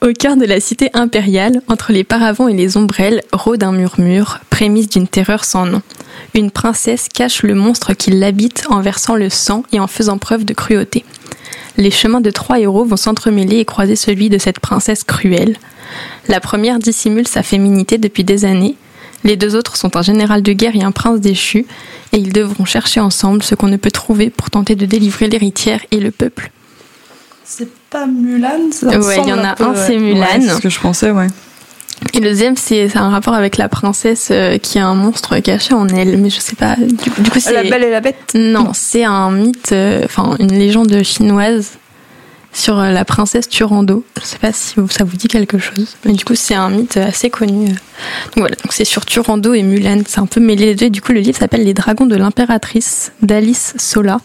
Au 0.00 0.12
cœur 0.12 0.36
de 0.36 0.44
la 0.44 0.60
cité 0.60 0.90
impériale, 0.94 1.60
entre 1.66 1.90
les 1.90 2.04
paravents 2.04 2.46
et 2.46 2.54
les 2.54 2.76
ombrelles, 2.76 3.22
rôde 3.32 3.64
un 3.64 3.72
murmure, 3.72 4.38
prémisse 4.48 4.88
d'une 4.88 5.08
terreur 5.08 5.44
sans 5.44 5.66
nom. 5.66 5.82
Une 6.34 6.52
princesse 6.52 7.08
cache 7.12 7.42
le 7.42 7.56
monstre 7.56 7.92
qui 7.92 8.10
l'habite 8.10 8.66
en 8.70 8.80
versant 8.80 9.16
le 9.16 9.28
sang 9.28 9.64
et 9.72 9.80
en 9.80 9.88
faisant 9.88 10.18
preuve 10.18 10.44
de 10.44 10.54
cruauté. 10.54 11.04
Les 11.76 11.90
chemins 11.90 12.20
de 12.20 12.30
trois 12.30 12.60
héros 12.60 12.84
vont 12.84 12.96
s'entremêler 12.96 13.56
et 13.56 13.64
croiser 13.64 13.96
celui 13.96 14.28
de 14.28 14.38
cette 14.38 14.60
princesse 14.60 15.02
cruelle. 15.02 15.56
La 16.28 16.38
première 16.38 16.78
dissimule 16.78 17.26
sa 17.26 17.42
féminité 17.42 17.98
depuis 17.98 18.22
des 18.22 18.44
années. 18.44 18.76
Les 19.24 19.36
deux 19.36 19.56
autres 19.56 19.76
sont 19.76 19.96
un 19.96 20.02
général 20.02 20.42
de 20.42 20.52
guerre 20.52 20.76
et 20.76 20.84
un 20.84 20.92
prince 20.92 21.20
déchu, 21.20 21.66
et 22.12 22.18
ils 22.18 22.32
devront 22.32 22.64
chercher 22.64 23.00
ensemble 23.00 23.42
ce 23.42 23.56
qu'on 23.56 23.68
ne 23.68 23.76
peut 23.76 23.90
trouver 23.90 24.30
pour 24.30 24.48
tenter 24.48 24.76
de 24.76 24.86
délivrer 24.86 25.26
l'héritière 25.26 25.80
et 25.90 25.98
le 25.98 26.12
peuple. 26.12 26.52
C'est 27.48 27.68
pas 27.90 28.06
Mulan 28.06 28.72
ça 28.72 28.88
Ouais, 28.98 29.18
il 29.22 29.28
y 29.28 29.32
en 29.32 29.44
a 29.44 29.54
un, 29.62 29.74
c'est 29.74 29.98
Mulan. 29.98 30.20
Ouais, 30.20 30.40
c'est 30.40 30.48
ce 30.48 30.60
que 30.60 30.68
je 30.68 30.80
pensais, 30.80 31.12
ouais. 31.12 31.28
Et 32.12 32.20
le 32.20 32.30
deuxième, 32.30 32.56
c'est 32.56 32.88
c'est 32.88 32.98
un 32.98 33.08
rapport 33.08 33.34
avec 33.34 33.56
la 33.56 33.68
princesse 33.68 34.28
euh, 34.30 34.58
qui 34.58 34.78
a 34.78 34.86
un 34.86 34.94
monstre 34.94 35.38
caché 35.38 35.72
en 35.72 35.88
elle, 35.88 36.18
mais 36.18 36.28
je 36.28 36.40
sais 36.40 36.56
pas. 36.56 36.76
Du, 36.76 37.22
du 37.22 37.30
coup, 37.30 37.38
c'est 37.40 37.54
La 37.54 37.62
Belle 37.62 37.84
et 37.84 37.90
la 37.90 38.00
Bête? 38.00 38.32
non, 38.34 38.72
c'est 38.74 39.04
un 39.04 39.30
mythe, 39.30 39.70
euh, 39.72 40.02
enfin 40.04 40.36
une 40.38 40.52
légende 40.52 41.02
chinoise 41.02 41.72
sur 42.56 42.78
euh, 42.78 42.90
la 42.90 43.04
princesse 43.04 43.48
Turando. 43.48 44.02
Je 44.20 44.24
sais 44.24 44.38
pas 44.38 44.52
si 44.52 44.74
ça 44.90 45.04
vous 45.04 45.16
dit 45.16 45.28
quelque 45.28 45.58
chose, 45.58 45.96
mais 46.04 46.12
du 46.14 46.24
coup, 46.24 46.34
c'est 46.34 46.54
un 46.54 46.70
mythe 46.70 46.96
assez 46.96 47.28
connu. 47.30 47.66
Donc 47.66 47.76
voilà, 48.38 48.56
donc 48.56 48.72
c'est 48.72 48.84
sur 48.86 49.04
Turando 49.04 49.52
et 49.54 49.62
Mulan. 49.62 50.00
C'est 50.06 50.20
un 50.20 50.26
peu 50.26 50.40
mêlé 50.40 50.66
les 50.66 50.74
deux. 50.74 50.88
Du 50.90 51.00
coup, 51.02 51.12
le 51.12 51.20
livre 51.20 51.38
s'appelle 51.38 51.64
Les 51.64 51.74
Dragons 51.74 52.06
de 52.06 52.16
l'impératrice 52.16 53.12
d'Alice 53.22 53.74
Sola. 53.78 54.18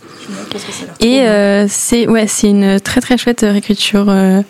Et 1.01 1.21
euh, 1.21 1.65
c'est 1.69 2.07
ouais, 2.07 2.25
c'est 2.27 2.47
une 2.49 2.79
très 2.79 3.01
très 3.01 3.17
chouette 3.17 3.41
réécriture. 3.41 4.05
euh, 4.09 4.41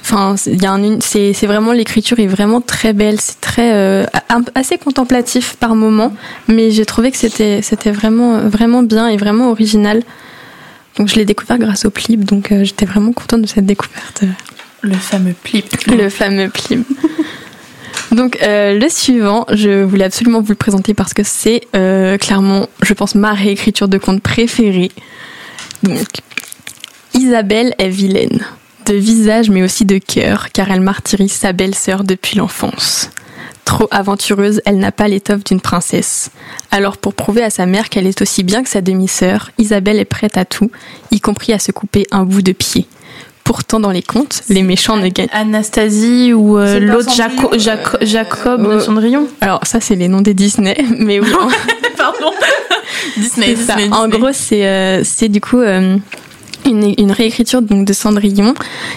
Enfin, 0.00 0.36
c'est- 0.38 0.52
il 0.52 0.62
y 0.62 0.64
a 0.64 0.72
un 0.72 0.82
uni- 0.82 1.00
c'est 1.02 1.34
c'est 1.34 1.46
vraiment 1.46 1.72
l'écriture 1.72 2.18
est 2.18 2.26
vraiment 2.26 2.62
très 2.62 2.94
belle. 2.94 3.20
C'est 3.20 3.40
très 3.42 3.72
euh, 3.74 4.06
assez 4.54 4.78
contemplatif 4.78 5.56
par 5.56 5.74
moment, 5.74 6.14
mais 6.46 6.70
j'ai 6.70 6.86
trouvé 6.86 7.10
que 7.10 7.18
c'était 7.18 7.60
c'était 7.60 7.90
vraiment 7.90 8.38
vraiment 8.48 8.82
bien 8.82 9.08
et 9.08 9.18
vraiment 9.18 9.50
original. 9.50 10.02
Donc 10.98 11.08
je 11.08 11.14
l'ai 11.14 11.24
découvert 11.24 11.58
grâce 11.58 11.84
au 11.84 11.90
Plib, 11.90 12.24
donc 12.24 12.50
euh, 12.50 12.64
j'étais 12.64 12.84
vraiment 12.84 13.12
contente 13.12 13.42
de 13.42 13.46
cette 13.46 13.66
découverte. 13.66 14.24
Le 14.82 14.94
fameux 14.94 15.32
plip. 15.32 15.66
Le 15.86 16.08
fameux 16.08 16.50
Plib. 16.50 16.82
Donc 18.10 18.38
euh, 18.42 18.78
le 18.78 18.88
suivant, 18.88 19.44
je 19.52 19.82
voulais 19.82 20.04
absolument 20.04 20.40
vous 20.40 20.50
le 20.50 20.56
présenter 20.56 20.94
parce 20.94 21.14
que 21.14 21.22
c'est 21.22 21.62
euh, 21.76 22.16
clairement, 22.18 22.68
je 22.82 22.94
pense, 22.94 23.14
ma 23.14 23.32
réécriture 23.32 23.86
de 23.86 23.98
conte 23.98 24.22
préférée. 24.22 24.90
Donc 25.82 26.06
Isabelle 27.14 27.74
est 27.78 27.90
vilaine, 27.90 28.40
de 28.86 28.94
visage 28.94 29.50
mais 29.50 29.62
aussi 29.62 29.84
de 29.84 29.98
cœur, 29.98 30.50
car 30.52 30.70
elle 30.70 30.80
martyrise 30.80 31.32
sa 31.32 31.52
belle-sœur 31.52 32.02
depuis 32.02 32.38
l'enfance. 32.38 33.10
Trop 33.68 33.86
aventureuse, 33.90 34.62
elle 34.64 34.78
n'a 34.78 34.92
pas 34.92 35.08
l'étoffe 35.08 35.44
d'une 35.44 35.60
princesse. 35.60 36.30
Alors 36.70 36.96
pour 36.96 37.12
prouver 37.12 37.42
à 37.42 37.50
sa 37.50 37.66
mère 37.66 37.90
qu'elle 37.90 38.06
est 38.06 38.22
aussi 38.22 38.42
bien 38.42 38.62
que 38.62 38.68
sa 38.70 38.80
demi-sœur, 38.80 39.50
Isabelle 39.58 39.98
est 39.98 40.06
prête 40.06 40.38
à 40.38 40.46
tout, 40.46 40.70
y 41.10 41.20
compris 41.20 41.52
à 41.52 41.58
se 41.58 41.70
couper 41.70 42.06
un 42.10 42.24
bout 42.24 42.40
de 42.40 42.52
pied. 42.52 42.86
Pourtant 43.44 43.78
dans 43.78 43.90
les 43.90 44.00
contes, 44.02 44.42
les 44.48 44.62
méchants 44.62 44.96
ne 44.96 45.08
gagnent 45.08 45.28
Anastasie 45.32 46.32
ou 46.32 46.56
euh, 46.58 46.78
l'autre 46.80 47.10
Jaco- 47.14 47.58
Jaco- 47.58 47.98
Jacob 48.02 48.64
euh, 48.66 48.76
de 48.76 48.80
Cendrillon. 48.80 49.26
Alors 49.42 49.60
ça 49.66 49.80
c'est 49.80 49.96
les 49.96 50.08
noms 50.08 50.22
des 50.22 50.32
Disney, 50.34 50.76
mais 50.98 51.20
oui. 51.20 51.28
Pardon. 51.98 52.32
Disney, 53.18 53.54
c'est 53.54 53.64
ça. 53.64 53.74
Disney, 53.76 53.94
En 53.94 54.06
Disney. 54.06 54.18
gros 54.18 54.32
c'est 54.32 54.66
euh, 54.66 55.02
c'est 55.04 55.28
du 55.28 55.40
coup 55.42 55.60
euh, 55.60 55.96
une, 56.68 56.94
une 56.98 57.10
réécriture 57.12 57.62
donc 57.62 57.84
de 57.84 57.92
Cendrillon 57.92 58.54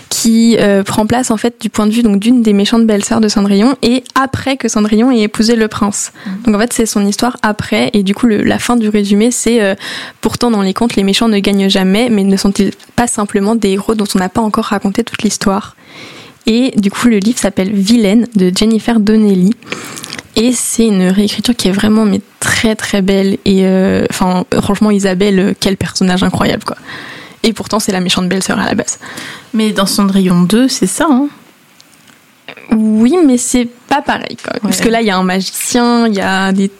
qui 0.10 0.58
euh, 0.60 0.84
prend 0.84 1.06
place 1.06 1.32
en 1.32 1.38
fait 1.38 1.56
du 1.60 1.70
point 1.70 1.88
de 1.88 1.92
vue 1.92 2.04
donc 2.04 2.20
d'une 2.20 2.42
des 2.42 2.54
méchantes 2.54 2.86
belles-sœurs 2.86 3.22
de 3.22 3.28
Cendrillon 3.28 3.76
et 3.82 4.04
après 4.16 4.58
que 4.58 4.68
Cendrillon 4.68 5.12
ait 5.12 5.22
épousé 5.22 5.56
le 5.56 5.68
prince. 5.68 6.12
Donc 6.46 6.56
en 6.56 6.60
fait 6.60 6.74
c'est 6.74 6.86
son 6.86 7.06
histoire 7.06 7.38
après 7.42 7.90
et 7.94 8.04
du 8.04 8.14
coup 8.14 8.28
le- 8.28 8.44
la 8.44 8.60
fin 8.60 8.76
du 8.76 8.90
résumé 8.90 9.32
c'est 9.32 9.62
euh, 9.62 9.76
pourtant 10.22 10.52
dans 10.52 10.62
les 10.62 10.74
contes 10.74 10.96
les 10.96 11.04
méchants 11.04 11.28
ne 11.28 11.40
gagnent 11.40 11.70
jamais 11.70 12.10
mais 12.10 12.24
ne 12.24 12.38
sont-ils 12.38 12.72
pas 12.96 13.08
simplement 13.08 13.56
des 13.56 13.70
héros 13.72 13.96
dont 13.96 14.06
on 14.16 14.20
n'a 14.20 14.30
pas 14.30 14.42
encore 14.42 14.66
raconté 14.66 15.04
toute 15.04 15.24
l'histoire? 15.24 15.76
Et 16.48 16.72
du 16.76 16.90
coup 16.92 17.08
le 17.08 17.18
livre 17.20 17.38
s'appelle 17.40 17.72
Vilaine 17.72 18.28
de 18.36 18.52
Jennifer 18.56 19.00
Donnelly 19.00 19.52
et 20.36 20.54
c'est 20.54 20.88
une 20.88 21.08
réécriture 21.10 21.56
qui 21.56 21.68
est 21.68 21.72
vraiment 21.72 22.06
mais 22.06 22.22
très 22.40 22.76
très 22.76 23.02
belle 23.02 23.38
et 23.46 23.66
euh, 23.66 24.06
enfin 24.10 24.46
franchement 24.62 24.90
Isabelle 24.90 25.54
quel 25.60 25.78
personnage 25.78 26.24
incroyable 26.24 26.64
quoi. 26.64 26.78
Et 27.44 27.54
pourtant 27.54 27.80
c'est 27.80 27.92
la 27.92 28.00
méchante 28.00 28.28
belle-sœur 28.30 28.60
à 28.60 28.66
la 28.66 28.76
base. 28.76 29.00
Mais 29.54 29.72
dans 29.72 29.86
Cendrillon 29.86 30.42
2, 30.44 30.68
c'est 30.68 30.88
ça, 30.88 31.08
hein 31.10 31.28
Oui, 32.72 33.16
mais 33.26 33.38
c'est 33.38 33.68
pas 33.88 34.02
pareil 34.02 34.38
quand 34.44 34.54
même. 34.54 34.62
Parce 34.62 34.78
Ouais. 34.78 34.84
que 34.86 34.90
là 34.90 35.02
il 35.02 35.08
y 35.08 35.12
a 35.12 35.18
un 35.18 35.24
magicien, 35.24 36.08
il 36.08 36.14
y 36.16 36.22
a 36.22 36.52
des 36.52 36.72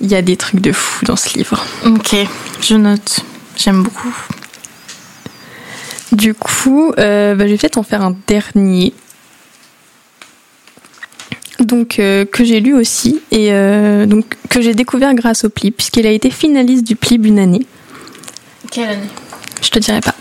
il 0.00 0.10
y 0.10 0.14
a 0.14 0.20
des 0.22 0.36
trucs 0.36 0.60
de 0.60 0.72
fou 0.72 1.04
dans 1.06 1.16
ce 1.16 1.38
livre. 1.38 1.64
Ok, 1.86 2.14
je 2.60 2.74
note. 2.74 3.20
J'aime 3.56 3.82
beaucoup. 3.82 4.14
Du 6.12 6.34
coup, 6.34 6.92
euh, 6.98 7.34
bah, 7.34 7.46
je 7.46 7.52
vais 7.52 7.56
peut-être 7.58 7.78
en 7.78 7.82
faire 7.82 8.02
un 8.02 8.14
dernier. 8.26 8.92
Donc 11.60 11.98
euh, 11.98 12.26
que 12.26 12.44
j'ai 12.44 12.60
lu 12.60 12.74
aussi 12.74 13.20
et 13.30 13.48
euh, 13.50 14.04
donc 14.04 14.36
que 14.50 14.60
j'ai 14.60 14.74
découvert 14.74 15.14
grâce 15.14 15.44
au 15.44 15.48
Plib 15.48 15.72
puisqu'il 15.72 16.06
a 16.06 16.10
été 16.10 16.28
finaliste 16.30 16.86
du 16.86 16.96
Plib 16.96 17.24
une 17.24 17.38
année. 17.38 17.66
Quelle 18.70 18.90
année? 18.90 19.08
Je 19.62 19.70
te 19.70 19.78
dirai 19.78 20.00
pas. 20.00 20.14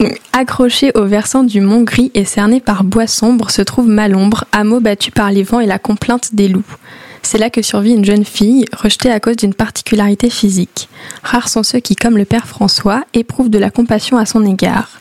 Accroché 0.32 0.92
au 0.94 1.04
versant 1.04 1.42
du 1.42 1.60
mont 1.60 1.82
Gris 1.82 2.10
et 2.14 2.24
cerné 2.24 2.60
par 2.60 2.84
bois 2.84 3.06
sombre 3.06 3.50
se 3.50 3.62
trouve 3.62 3.88
Malombre, 3.88 4.44
hameau 4.52 4.80
battu 4.80 5.10
par 5.10 5.30
les 5.30 5.42
vents 5.42 5.60
et 5.60 5.66
la 5.66 5.78
complainte 5.78 6.34
des 6.34 6.48
loups. 6.48 6.76
C'est 7.22 7.38
là 7.38 7.50
que 7.50 7.62
survit 7.62 7.92
une 7.92 8.04
jeune 8.04 8.24
fille, 8.24 8.64
rejetée 8.74 9.10
à 9.10 9.20
cause 9.20 9.36
d'une 9.36 9.54
particularité 9.54 10.30
physique. 10.30 10.88
Rares 11.22 11.48
sont 11.48 11.62
ceux 11.62 11.80
qui, 11.80 11.96
comme 11.96 12.16
le 12.16 12.24
père 12.24 12.46
François, 12.46 13.04
éprouvent 13.12 13.50
de 13.50 13.58
la 13.58 13.70
compassion 13.70 14.16
à 14.16 14.24
son 14.24 14.44
égard. 14.44 15.00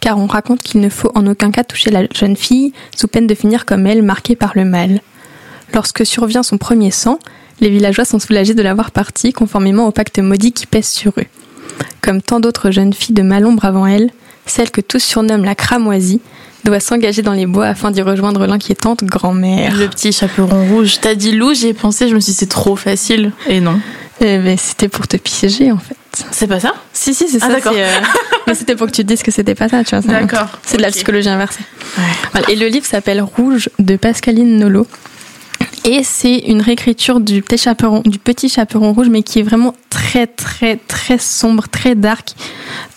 Car 0.00 0.18
on 0.18 0.26
raconte 0.26 0.62
qu'il 0.62 0.80
ne 0.80 0.88
faut 0.88 1.10
en 1.14 1.26
aucun 1.26 1.50
cas 1.50 1.64
toucher 1.64 1.90
la 1.90 2.06
jeune 2.14 2.36
fille, 2.36 2.72
sous 2.96 3.08
peine 3.08 3.26
de 3.26 3.34
finir 3.34 3.66
comme 3.66 3.86
elle, 3.86 4.02
marquée 4.02 4.36
par 4.36 4.52
le 4.54 4.64
mal. 4.64 5.00
Lorsque 5.74 6.06
survient 6.06 6.42
son 6.42 6.58
premier 6.58 6.90
sang, 6.90 7.18
les 7.60 7.70
villageois 7.70 8.04
sont 8.04 8.18
soulagés 8.18 8.54
de 8.54 8.62
l'avoir 8.62 8.90
parti, 8.90 9.32
conformément 9.32 9.86
au 9.86 9.90
pacte 9.90 10.18
maudit 10.18 10.52
qui 10.52 10.66
pèse 10.66 10.88
sur 10.88 11.12
eux. 11.18 11.24
Comme 12.02 12.22
tant 12.22 12.40
d'autres 12.40 12.70
jeunes 12.70 12.92
filles 12.92 13.14
de 13.14 13.22
Malombre 13.22 13.64
avant 13.64 13.86
elle, 13.86 14.10
celle 14.46 14.70
que 14.70 14.80
tous 14.80 15.00
surnomment 15.02 15.44
la 15.44 15.54
cramoisie 15.54 16.20
doit 16.64 16.80
s'engager 16.80 17.22
dans 17.22 17.32
les 17.32 17.46
bois 17.46 17.66
afin 17.66 17.90
d'y 17.90 18.02
rejoindre 18.02 18.46
l'inquiétante 18.46 19.04
grand-mère. 19.04 19.76
Le 19.76 19.88
petit 19.88 20.12
chaperon 20.12 20.64
rouge. 20.68 20.98
T'as 21.00 21.14
dit 21.14 21.32
loup, 21.32 21.54
j'y 21.54 21.68
ai 21.68 21.74
pensé, 21.74 22.08
je 22.08 22.14
me 22.14 22.20
suis 22.20 22.32
dit 22.32 22.38
c'est 22.38 22.46
trop 22.48 22.76
facile. 22.76 23.32
Et 23.48 23.60
non. 23.60 23.78
Eh 24.20 24.38
ben, 24.38 24.56
c'était 24.56 24.88
pour 24.88 25.06
te 25.06 25.16
piéger 25.16 25.70
en 25.70 25.78
fait. 25.78 25.96
C'est 26.30 26.46
pas 26.46 26.60
ça? 26.60 26.72
Si, 26.94 27.12
si, 27.12 27.28
c'est 27.28 27.38
Ah, 27.42 27.48
ça. 27.48 27.52
d'accord. 27.52 27.74
euh, 27.76 28.00
Mais 28.46 28.54
c'était 28.54 28.74
pour 28.74 28.86
que 28.86 28.92
tu 28.92 29.02
te 29.02 29.06
dises 29.08 29.22
que 29.22 29.30
c'était 29.30 29.54
pas 29.54 29.68
ça, 29.68 29.84
tu 29.84 29.94
vois. 29.94 30.00
D'accord. 30.00 30.48
C'est 30.64 30.78
de 30.78 30.82
la 30.82 30.90
psychologie 30.90 31.28
inversée. 31.28 31.60
Ouais. 31.98 32.04
Voilà. 32.32 32.50
Et 32.50 32.56
le 32.56 32.68
livre 32.68 32.86
s'appelle 32.86 33.20
Rouge 33.20 33.68
de 33.78 33.96
Pascaline 33.96 34.56
Nolo. 34.58 34.86
Et 35.88 36.02
c'est 36.02 36.38
une 36.38 36.62
réécriture 36.62 37.20
du 37.20 37.42
petit 37.42 37.58
chaperon, 37.58 38.02
du 38.04 38.18
petit 38.18 38.48
chaperon 38.48 38.92
rouge, 38.92 39.06
mais 39.08 39.22
qui 39.22 39.38
est 39.38 39.44
vraiment 39.44 39.72
très, 39.88 40.26
très, 40.26 40.76
très 40.76 41.16
sombre, 41.16 41.68
très 41.68 41.94
dark. 41.94 42.32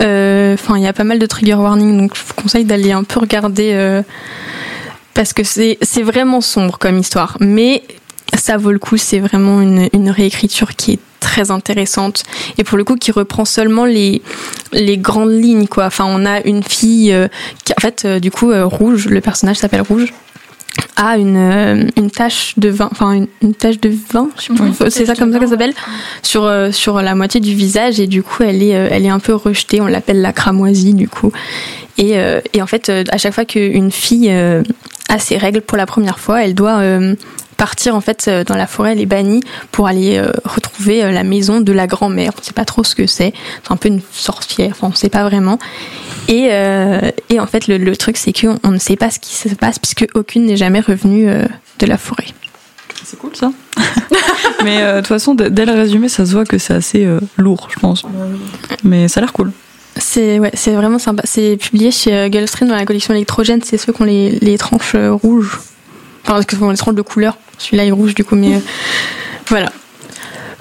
Euh, 0.02 0.56
Enfin, 0.56 0.76
il 0.76 0.84
y 0.84 0.88
a 0.88 0.94
pas 0.94 1.04
mal 1.04 1.20
de 1.20 1.26
trigger 1.28 1.54
warning, 1.54 1.96
donc 1.96 2.16
je 2.16 2.22
vous 2.22 2.34
conseille 2.34 2.66
d'aller 2.66 2.92
un 2.92 3.04
peu 3.04 3.20
regarder 3.20 3.74
euh, 3.74 4.02
parce 5.14 5.34
que 5.34 5.44
c'est 5.44 5.78
vraiment 6.02 6.42
sombre 6.42 6.80
comme 6.80 6.98
histoire. 6.98 7.38
Mais 7.40 7.84
ça 8.36 8.58
vaut 8.58 8.72
le 8.72 8.80
coup. 8.80 8.98
C'est 8.98 9.20
vraiment 9.20 9.62
une, 9.62 9.88
une 9.94 10.10
réécriture 10.10 10.76
qui 10.76 10.94
est 10.94 11.00
très 11.20 11.52
intéressante 11.52 12.24
et 12.58 12.64
pour 12.64 12.78
le 12.78 12.84
coup 12.84 12.96
qui 12.96 13.12
reprend 13.12 13.46
seulement 13.46 13.86
les 13.86 14.22
les 14.72 14.98
grandes 14.98 15.34
lignes 15.34 15.68
quoi. 15.68 15.86
Enfin, 15.86 16.06
on 16.08 16.26
a 16.26 16.42
une 16.42 16.64
fille 16.64 17.14
euh, 17.14 17.28
qui 17.66 17.74
en 17.74 17.82
fait 17.82 18.08
du 18.20 18.32
coup 18.32 18.52
rouge, 18.52 19.06
le 19.08 19.22
personnage 19.22 19.58
s'appelle 19.58 19.82
Rouge 19.82 20.12
a 21.00 21.18
une, 21.18 21.38
euh, 21.38 21.84
une 21.96 22.12
tache 22.12 22.54
de 22.58 22.70
vin, 22.70 22.90
enfin 22.92 23.14
une, 23.14 23.28
une 23.42 23.56
tache 23.56 23.80
de 23.80 23.90
vin, 24.12 24.30
je 24.38 24.42
sais 24.44 24.54
pas, 24.54 24.90
c'est 24.90 25.06
ça 25.06 25.16
comme 25.16 25.32
ça 25.32 25.40
qu'elle 25.40 25.48
s'appelle, 25.48 25.74
sur 26.22 26.44
euh, 26.44 26.72
sur 26.72 27.02
la 27.02 27.16
moitié 27.16 27.40
du 27.40 27.56
visage 27.56 28.02
et 28.02 28.08
du 28.08 28.22
coup 28.22 28.44
elle 28.44 28.62
est 28.62 28.76
euh, 28.76 28.90
elle 28.92 29.06
est 29.06 29.10
un 29.10 29.20
peu 29.20 29.34
rejetée, 29.34 29.80
on 29.80 29.88
l'appelle 29.88 30.22
la 30.22 30.34
cramoisie 30.34 30.94
du 30.94 31.08
coup. 31.08 31.32
Et, 31.98 32.16
et 32.54 32.62
en 32.62 32.66
fait 32.66 32.90
à 33.12 33.18
chaque 33.18 33.34
fois 33.34 33.44
qu'une 33.44 33.92
fille 33.92 34.32
a 34.32 35.20
ses 35.20 35.38
règles 35.38 35.60
pour 35.60 35.78
la 35.78 35.86
première 35.86 36.18
fois, 36.18 36.46
elle 36.46 36.56
doit 36.56 36.82
partir 37.60 37.96
en 37.96 38.02
fait 38.02 38.26
euh, 38.28 38.44
dans 38.44 38.56
la 38.56 38.66
forêt, 38.66 38.94
elle 38.94 39.02
est 39.02 39.06
bannie 39.06 39.42
pour 39.72 39.88
aller 39.88 40.18
euh, 40.18 40.32
retrouver 40.46 41.04
euh, 41.04 41.12
la 41.12 41.24
maison 41.24 41.62
de 41.62 41.72
la 41.72 41.86
grand-mère. 41.86 42.32
On 42.40 42.44
sait 42.44 42.54
pas 42.54 42.66
trop 42.66 42.84
ce 42.84 42.96
que 42.96 43.06
c'est, 43.06 43.34
c'est 43.64 43.72
un 43.72 43.78
peu 43.78 43.90
une 43.90 44.02
sorcière, 44.12 44.72
enfin 44.72 44.88
on 44.92 44.96
sait 44.96 45.10
pas 45.10 45.24
vraiment. 45.24 45.60
Et, 46.28 46.50
euh, 46.52 47.12
et 47.30 47.40
en 47.40 47.46
fait, 47.46 47.68
le, 47.68 47.78
le 47.78 47.96
truc, 47.96 48.18
c'est 48.18 48.34
qu'on 48.34 48.58
on 48.64 48.72
ne 48.72 48.80
sait 48.80 48.96
pas 48.96 49.12
ce 49.12 49.20
qui 49.20 49.36
se 49.36 49.50
passe 49.50 49.78
puisque 49.78 50.08
aucune 50.16 50.46
n'est 50.46 50.58
jamais 50.58 50.80
revenue 50.80 51.28
de 51.28 51.86
la 51.86 51.98
forêt. 51.98 52.28
C'est 53.04 53.18
cool 53.18 53.36
ça. 53.36 53.52
Mais 54.64 54.82
euh, 54.82 54.96
de 54.96 55.00
toute 55.00 55.08
façon, 55.08 55.34
dès 55.36 55.66
le 55.66 55.74
résumé, 55.74 56.10
ça 56.10 56.26
se 56.26 56.34
voit 56.34 56.46
que 56.46 56.58
c'est 56.58 56.74
assez 56.74 57.06
euh, 57.06 57.20
lourd, 57.38 57.68
je 57.74 57.80
pense. 57.80 58.06
Mais 58.84 59.08
ça 59.08 59.20
a 59.20 59.22
l'air 59.22 59.34
cool. 59.34 59.52
C'est 59.96 60.40
ouais, 60.40 60.52
c'est 60.54 60.74
vraiment 60.74 61.00
sympa. 61.00 61.24
C'est 61.26 61.58
publié 61.58 61.92
chez 61.92 62.30
Gulfstream 62.30 62.70
dans 62.70 62.76
la 62.76 62.86
collection 62.86 63.14
électrogène. 63.14 63.62
C'est 63.64 63.78
ceux 63.78 63.92
qui 63.94 64.02
ont 64.02 64.06
les, 64.06 64.32
les 64.42 64.58
tranches 64.58 64.96
rouges. 64.96 65.60
Enfin, 66.26 66.44
qui 66.44 66.56
ont 66.62 66.70
les 66.70 66.78
tranches 66.78 66.96
de 66.96 67.02
couleur. 67.02 67.38
Celui-là 67.60 67.86
est 67.86 67.92
rouge 67.92 68.16
du 68.16 68.24
coup, 68.24 68.36
mais 68.36 68.56
euh, 68.56 68.60
voilà. 69.48 69.72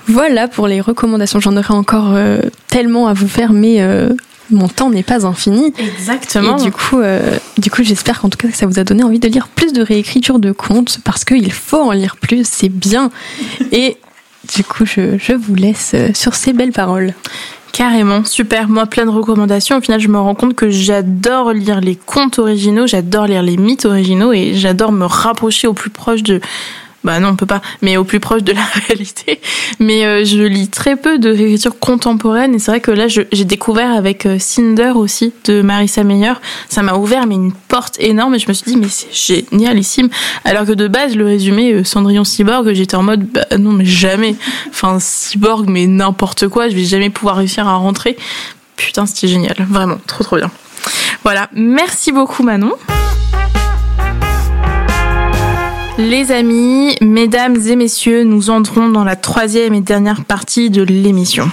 Voilà 0.08 0.48
pour 0.48 0.66
les 0.68 0.80
recommandations. 0.80 1.38
J'en 1.38 1.56
aurais 1.56 1.74
encore 1.74 2.12
euh, 2.14 2.40
tellement 2.66 3.08
à 3.08 3.12
vous 3.12 3.28
faire, 3.28 3.52
mais 3.52 3.82
euh, 3.82 4.08
mon 4.50 4.66
temps 4.68 4.90
n'est 4.90 5.02
pas 5.02 5.26
infini. 5.26 5.74
Exactement. 5.78 6.56
Et 6.56 6.62
du 6.62 6.72
coup, 6.72 6.98
euh, 6.98 7.36
du 7.58 7.70
coup, 7.70 7.82
j'espère 7.82 8.20
qu'en 8.20 8.30
tout 8.30 8.38
cas 8.38 8.48
que 8.48 8.56
ça 8.56 8.66
vous 8.66 8.78
a 8.78 8.84
donné 8.84 9.02
envie 9.02 9.18
de 9.18 9.28
lire 9.28 9.48
plus 9.48 9.72
de 9.72 9.82
réécriture 9.82 10.38
de 10.38 10.50
contes 10.52 10.98
parce 11.04 11.24
qu'il 11.24 11.52
faut 11.52 11.80
en 11.80 11.92
lire 11.92 12.16
plus, 12.16 12.48
c'est 12.50 12.70
bien. 12.70 13.10
Et 13.70 13.98
du 14.56 14.64
coup, 14.64 14.86
je, 14.86 15.18
je 15.18 15.34
vous 15.34 15.54
laisse 15.54 15.94
sur 16.14 16.34
ces 16.34 16.54
belles 16.54 16.72
paroles. 16.72 17.12
Carrément, 17.72 18.24
super. 18.24 18.68
Moi, 18.68 18.86
plein 18.86 19.04
de 19.04 19.10
recommandations. 19.10 19.76
Au 19.76 19.80
final, 19.82 20.00
je 20.00 20.08
me 20.08 20.18
rends 20.18 20.34
compte 20.34 20.54
que 20.54 20.70
j'adore 20.70 21.52
lire 21.52 21.82
les 21.82 21.96
contes 21.96 22.38
originaux, 22.38 22.86
j'adore 22.86 23.26
lire 23.26 23.42
les 23.42 23.58
mythes 23.58 23.84
originaux 23.84 24.32
et 24.32 24.54
j'adore 24.54 24.90
me 24.90 25.04
rapprocher 25.04 25.68
au 25.68 25.74
plus 25.74 25.90
proche 25.90 26.22
de. 26.22 26.40
Bah 27.04 27.20
non, 27.20 27.28
on 27.28 27.36
peut 27.36 27.46
pas, 27.46 27.62
mais 27.80 27.96
au 27.96 28.02
plus 28.02 28.18
proche 28.18 28.42
de 28.42 28.52
la 28.52 28.64
réalité. 28.88 29.40
Mais 29.78 30.04
euh, 30.04 30.24
je 30.24 30.42
lis 30.42 30.68
très 30.68 30.96
peu 30.96 31.18
de 31.18 31.30
réécriture 31.30 31.78
contemporaine 31.78 32.54
et 32.54 32.58
c'est 32.58 32.72
vrai 32.72 32.80
que 32.80 32.90
là, 32.90 33.06
j'ai 33.08 33.44
découvert 33.44 33.92
avec 33.92 34.26
euh, 34.26 34.38
Cinder 34.40 34.92
aussi 34.94 35.32
de 35.44 35.62
Marissa 35.62 36.02
Meyer. 36.02 36.32
Ça 36.68 36.82
m'a 36.82 36.94
ouvert 36.94 37.26
mais 37.26 37.36
une 37.36 37.52
porte 37.52 37.96
énorme 38.00 38.34
et 38.34 38.38
je 38.40 38.48
me 38.48 38.52
suis 38.52 38.72
dit 38.72 38.76
mais 38.76 38.88
c'est 38.88 39.12
génialissime. 39.12 40.08
Alors 40.44 40.64
que 40.64 40.72
de 40.72 40.88
base, 40.88 41.14
le 41.14 41.24
résumé 41.24 41.72
euh, 41.72 41.84
Cendrillon 41.84 42.24
Cyborg, 42.24 42.72
j'étais 42.72 42.96
en 42.96 43.04
mode 43.04 43.24
bah 43.26 43.46
non 43.58 43.72
mais 43.72 43.84
jamais. 43.84 44.34
Enfin 44.68 44.98
Cyborg 45.00 45.68
mais 45.68 45.86
n'importe 45.86 46.48
quoi, 46.48 46.68
je 46.68 46.74
vais 46.74 46.84
jamais 46.84 47.10
pouvoir 47.10 47.36
réussir 47.36 47.68
à 47.68 47.76
rentrer. 47.76 48.16
Putain, 48.76 49.06
c'était 49.06 49.28
génial, 49.28 49.56
vraiment, 49.68 49.98
trop 50.06 50.24
trop 50.24 50.36
bien. 50.36 50.50
Voilà, 51.22 51.48
merci 51.52 52.10
beaucoup 52.12 52.42
Manon. 52.42 52.72
Les 55.98 56.30
amis, 56.30 56.94
mesdames 57.00 57.56
et 57.66 57.74
messieurs, 57.74 58.22
nous 58.22 58.50
entrons 58.50 58.88
dans 58.88 59.02
la 59.02 59.16
troisième 59.16 59.74
et 59.74 59.80
dernière 59.80 60.24
partie 60.24 60.70
de 60.70 60.84
l'émission. 60.84 61.50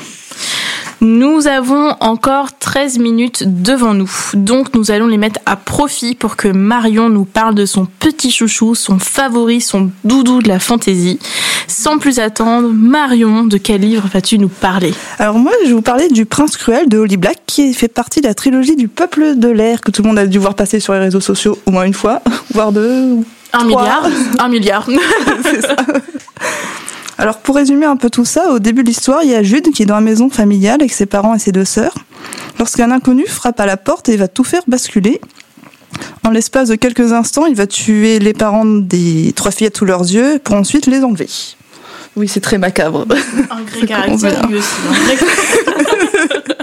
Nous 1.02 1.48
avons 1.48 1.96
encore 2.00 2.56
13 2.60 3.00
minutes 3.00 3.44
devant 3.64 3.96
nous, 3.96 4.12
donc 4.36 4.76
nous 4.76 4.92
allons 4.92 5.08
les 5.08 5.18
mettre 5.18 5.40
à 5.48 5.56
profit 5.56 6.14
pour 6.14 6.36
que 6.36 6.48
Marion 6.48 7.10
nous 7.10 7.26
parle 7.26 7.56
de 7.56 7.66
son 7.66 7.88
petit 8.00 8.30
chouchou, 8.30 8.76
son 8.76 9.00
favori, 9.00 9.62
son 9.62 9.90
doudou 10.04 10.44
de 10.44 10.48
la 10.48 10.60
fantaisie. 10.60 11.18
Sans 11.68 11.98
plus 11.98 12.20
attendre, 12.20 12.70
Marion, 12.72 13.46
de 13.46 13.58
quel 13.58 13.82
livre 13.82 14.08
vas-tu 14.14 14.38
nous 14.38 14.48
parler? 14.48 14.94
Alors 15.18 15.40
moi, 15.40 15.54
je 15.64 15.70
vais 15.70 15.74
vous 15.74 15.82
parler 15.82 16.08
du 16.10 16.28
Prince 16.28 16.56
Cruel 16.56 16.88
de 16.88 17.00
Holly 17.00 17.18
Black, 17.18 17.40
qui 17.48 17.74
fait 17.74 17.88
partie 17.88 18.22
de 18.22 18.28
la 18.28 18.36
trilogie 18.36 18.76
du 18.76 18.90
Peuple 18.90 19.38
de 19.38 19.50
l'air, 19.50 19.82
que 19.82 19.90
tout 19.90 20.04
le 20.04 20.08
monde 20.08 20.20
a 20.20 20.28
dû 20.28 20.38
voir 20.38 20.54
passer 20.54 20.80
sur 20.80 20.94
les 20.94 21.00
réseaux 21.00 21.20
sociaux 21.20 21.58
au 21.66 21.72
moins 21.72 21.86
une 21.86 21.96
fois, 21.96 22.22
voire 22.54 22.72
deux. 22.72 23.24
Un 23.54 23.64
milliard 23.64 24.10
Un 24.40 24.48
milliard. 24.50 24.88
C'est 25.44 25.62
ça. 25.62 25.76
Alors 27.18 27.38
pour 27.38 27.56
résumer 27.56 27.86
un 27.86 27.96
peu 27.96 28.10
tout 28.10 28.26
ça, 28.26 28.52
au 28.52 28.60
début 28.60 28.84
de 28.84 28.88
l'histoire, 28.90 29.24
il 29.24 29.30
y 29.30 29.36
a 29.36 29.44
Jude 29.44 29.72
qui 29.72 29.84
est 29.84 29.86
dans 29.86 29.96
la 29.96 30.02
maison 30.02 30.30
familiale 30.30 30.82
avec 30.82 30.92
ses 30.92 31.06
parents 31.06 31.34
et 31.34 31.40
ses 31.40 31.52
deux 31.52 31.66
sœurs. 31.66 31.96
Lorsqu'un 32.60 32.92
inconnu 32.92 33.26
frappe 33.26 33.60
à 33.60 33.66
la 33.66 33.78
porte 33.78 34.10
et 34.10 34.18
va 34.18 34.28
tout 34.28 34.44
faire 34.44 34.62
basculer. 34.68 35.22
En 36.26 36.32
l'espace 36.32 36.70
de 36.70 36.76
quelques 36.76 37.14
instants, 37.14 37.46
il 37.46 37.56
va 37.56 37.68
tuer 37.68 38.20
les 38.20 38.34
parents 38.34 38.66
des 38.66 39.32
trois 39.34 39.52
fillettes 39.52 39.78
sous 39.78 39.86
leurs 39.86 40.02
yeux 40.02 40.40
pour 40.44 40.56
ensuite 40.56 40.88
les 40.88 41.04
enlever. 41.04 41.30
Oui, 42.18 42.28
c'est 42.28 42.42
très 42.42 42.58
macabre. 42.58 43.06
Un 43.50 43.58
C'est 43.72 43.80
gré 43.80 43.88
caractère, 43.88 44.50
aussi. 44.50 44.66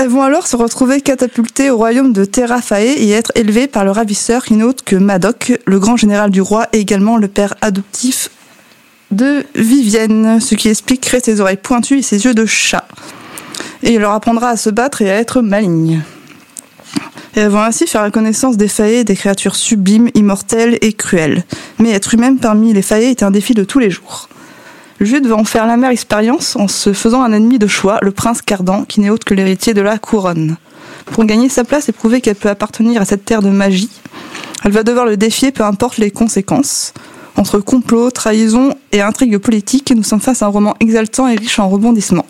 Elles 0.00 0.08
vont 0.08 0.22
alors 0.22 0.46
se 0.46 0.56
retrouver 0.56 1.02
catapultées 1.02 1.68
au 1.68 1.76
royaume 1.76 2.14
de 2.14 2.24
Terrafae 2.24 2.80
et 2.80 3.10
être 3.10 3.32
élevées 3.34 3.66
par 3.66 3.84
le 3.84 3.90
ravisseur 3.90 4.46
qui 4.46 4.58
que 4.86 4.96
Madoc, 4.96 5.60
le 5.66 5.78
grand 5.78 5.98
général 5.98 6.30
du 6.30 6.40
roi 6.40 6.68
et 6.72 6.78
également 6.78 7.18
le 7.18 7.28
père 7.28 7.54
adoptif 7.60 8.30
de 9.10 9.44
Vivienne, 9.54 10.40
ce 10.40 10.54
qui 10.54 10.70
expliquerait 10.70 11.20
ses 11.20 11.42
oreilles 11.42 11.58
pointues 11.58 11.98
et 11.98 12.02
ses 12.02 12.24
yeux 12.24 12.32
de 12.32 12.46
chat. 12.46 12.88
Et 13.82 13.92
il 13.92 14.00
leur 14.00 14.12
apprendra 14.12 14.48
à 14.48 14.56
se 14.56 14.70
battre 14.70 15.02
et 15.02 15.10
à 15.10 15.16
être 15.16 15.42
malignes. 15.42 16.00
Et 17.36 17.40
elles 17.40 17.50
vont 17.50 17.60
ainsi 17.60 17.86
faire 17.86 18.00
la 18.00 18.10
connaissance 18.10 18.56
des 18.56 18.68
faées, 18.68 19.04
des 19.04 19.16
créatures 19.16 19.54
sublimes, 19.54 20.08
immortelles 20.14 20.78
et 20.80 20.94
cruelles. 20.94 21.44
Mais 21.78 21.90
être 21.90 22.14
humaine 22.14 22.38
parmi 22.38 22.72
les 22.72 22.80
faées 22.80 23.10
est 23.10 23.22
un 23.22 23.30
défi 23.30 23.52
de 23.52 23.64
tous 23.64 23.80
les 23.80 23.90
jours. 23.90 24.29
Jude 25.00 25.26
va 25.26 25.36
en 25.36 25.44
faire 25.44 25.66
l'amère 25.66 25.90
expérience 25.90 26.56
en 26.56 26.68
se 26.68 26.92
faisant 26.92 27.22
un 27.22 27.32
ennemi 27.32 27.58
de 27.58 27.66
choix, 27.66 27.98
le 28.02 28.10
prince 28.10 28.42
Cardan, 28.42 28.84
qui 28.84 29.00
n'est 29.00 29.08
autre 29.08 29.24
que 29.24 29.32
l'héritier 29.32 29.72
de 29.72 29.80
la 29.80 29.96
couronne. 29.96 30.58
Pour 31.06 31.24
gagner 31.24 31.48
sa 31.48 31.64
place 31.64 31.88
et 31.88 31.92
prouver 31.92 32.20
qu'elle 32.20 32.34
peut 32.36 32.50
appartenir 32.50 33.00
à 33.00 33.06
cette 33.06 33.24
terre 33.24 33.40
de 33.40 33.48
magie, 33.48 33.90
elle 34.62 34.72
va 34.72 34.82
devoir 34.82 35.06
le 35.06 35.16
défier 35.16 35.52
peu 35.52 35.64
importe 35.64 35.96
les 35.96 36.10
conséquences. 36.10 36.92
Entre 37.36 37.60
complot, 37.60 38.10
trahison 38.10 38.74
et 38.92 39.00
intrigue 39.00 39.38
politique, 39.38 39.90
nous 39.96 40.02
sommes 40.02 40.20
face 40.20 40.42
à 40.42 40.46
un 40.46 40.50
roman 40.50 40.74
exaltant 40.80 41.28
et 41.28 41.36
riche 41.36 41.58
en 41.58 41.70
rebondissements. 41.70 42.26